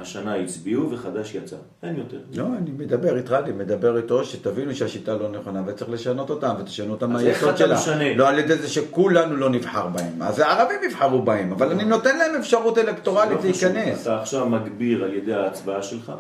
השנה 0.01 0.35
הצביעו 0.35 0.91
וחדש 0.91 1.35
יצא. 1.35 1.57
אין 1.83 1.97
יותר. 1.97 2.19
לא, 2.35 2.47
אני 2.59 2.71
מדבר 2.79 3.17
איתך, 3.17 3.33
אני 3.45 3.53
מדבר 3.53 3.97
איתו, 3.97 4.25
שתבינו 4.25 4.75
שהשיטה 4.75 5.15
לא 5.15 5.29
נכונה 5.29 5.63
וצריך 5.67 5.91
לשנות 5.91 6.31
אותה, 6.31 6.53
ותשנו 6.61 6.95
איך 6.95 7.03
מהיסוד 7.03 7.57
שלה. 7.57 7.75
משנה? 7.75 8.15
לא 8.15 8.29
על 8.29 8.39
ידי 8.39 8.57
זה 8.57 8.69
שכולנו 8.69 9.37
לא 9.37 9.51
נבחר 9.51 9.87
בהם. 9.87 10.23
אז 10.23 10.39
הערבים 10.39 10.79
יבחרו 10.91 11.23
בהם, 11.23 11.53
אבל 11.53 11.71
אני 11.71 11.85
נותן 11.85 12.19
להם 12.19 12.35
אפשרות 12.41 12.79
אלקטורלית 12.79 13.45
לא 13.45 13.53
חשוב. 13.53 13.73
להיכנס. 13.73 14.03
אתה 14.03 14.21
עכשיו 14.21 14.49
מגביר 14.49 15.05
על 15.05 15.15
ידי 15.15 15.35
ההצבעה 15.35 15.83
שלך 15.83 16.13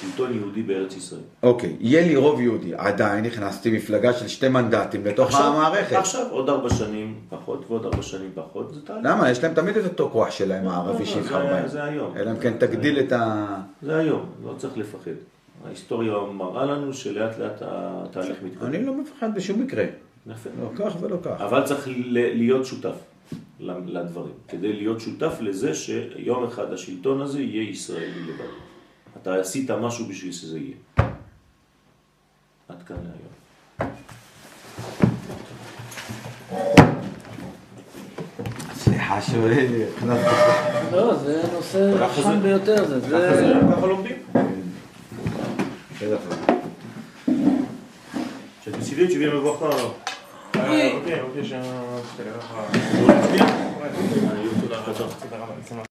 שלטון 0.00 0.34
יהודי 0.34 0.62
בארץ 0.62 0.96
ישראל. 0.96 1.20
אוקיי, 1.42 1.76
יהיה 1.80 2.06
לי 2.06 2.16
רוב 2.16 2.40
יהודי. 2.40 2.72
עדיין 2.76 3.24
הכנסתי 3.24 3.70
מפלגה 3.70 4.12
של 4.12 4.28
שתי 4.28 4.48
מנדטים 4.48 5.06
לתוך 5.06 5.34
המערכת. 5.34 5.96
עכשיו 5.96 6.26
עוד 6.30 6.48
ארבע 6.48 6.70
שנים 6.70 7.14
פחות 7.28 7.64
ועוד 7.68 7.84
ארבע 7.84 8.02
שנים 8.02 8.30
פחות, 8.34 8.74
זה 8.74 8.80
תהליך. 8.86 9.04
למה? 9.04 9.30
יש 9.30 9.44
להם 9.44 9.54
תמיד 9.54 9.76
את 9.76 9.84
אותו 9.84 10.10
כוח 10.12 10.30
שלהם, 10.30 10.68
הערבי 10.68 10.98
לא, 10.98 11.04
שיבחר 11.04 11.46
בהם. 11.46 11.68
זה 11.68 11.84
היום. 11.84 12.16
אלא 12.16 12.30
אם 12.30 12.36
כן 12.36 12.56
תגדיל 12.58 13.00
את 13.00 13.12
ה... 13.12 13.46
זה 13.82 13.96
היום, 13.96 14.26
לא 14.44 14.54
צריך 14.58 14.78
לפחד. 14.78 15.10
ההיסטוריה 15.66 16.12
מראה 16.32 16.64
לנו 16.64 16.94
שלאט 16.94 17.38
לאט 17.38 17.62
התהליך 17.62 18.36
מתקדם. 18.42 18.66
אני 18.66 18.84
לא 18.84 18.94
מפחד 18.94 19.34
בשום 19.34 19.60
מקרה. 19.60 19.84
יפה. 20.26 20.50
לא 20.62 20.68
כך 20.76 20.94
ולא 21.00 21.16
כך. 21.22 21.40
אבל 21.40 21.64
צריך 21.64 21.88
להיות 22.14 22.66
שותף 22.66 22.94
לדברים, 23.60 24.34
כדי 24.48 24.72
להיות 24.72 25.00
שותף 25.00 25.36
לזה 25.40 25.74
שיום 25.74 26.44
אחד 26.44 26.72
השלטון 26.72 27.20
הזה 27.20 27.40
יהיה 27.40 27.70
ישראלי 27.70 28.22
לבד. 28.22 28.63
אתה 29.24 29.34
עשית 29.34 29.70
משהו 29.70 30.06
בשביל 30.06 30.32
שזה 30.32 30.58
יהיה. 30.58 30.74
עד 32.68 32.82
כאן 32.86 32.96
להיום. 32.96 33.90
סליחה 38.74 39.20
שהכנסתי. 39.22 39.84
לא, 40.92 41.14
זה 41.14 41.42
נושא 41.52 42.06
חם 42.08 42.22
זה- 42.22 42.36
ביותר, 42.42 42.84
זה, 42.88 43.00
ככה 43.00 43.76
ככה 43.76 43.86
לומדים. 43.86 44.16
J'ai 48.66 48.72
décidé, 48.78 49.02
tu 49.12 49.18
viens 49.18 49.32
me 49.36 49.40
voir 49.46 49.56
quand 49.60 49.70
alors 49.76 49.94
Euh, 50.56 50.98
ok, 50.98 51.08
ok, 51.28 51.36
j'ai 51.48 51.56
un 51.56 51.62
tout 51.62 52.20
à 52.20 52.24
l'heure. 52.26 52.46
euh, 52.54 53.34
Allez, 54.32 54.50
tודה 54.60 54.76
רבה. 54.78 54.92
תודה 55.22 55.36
רבה, 55.42 55.54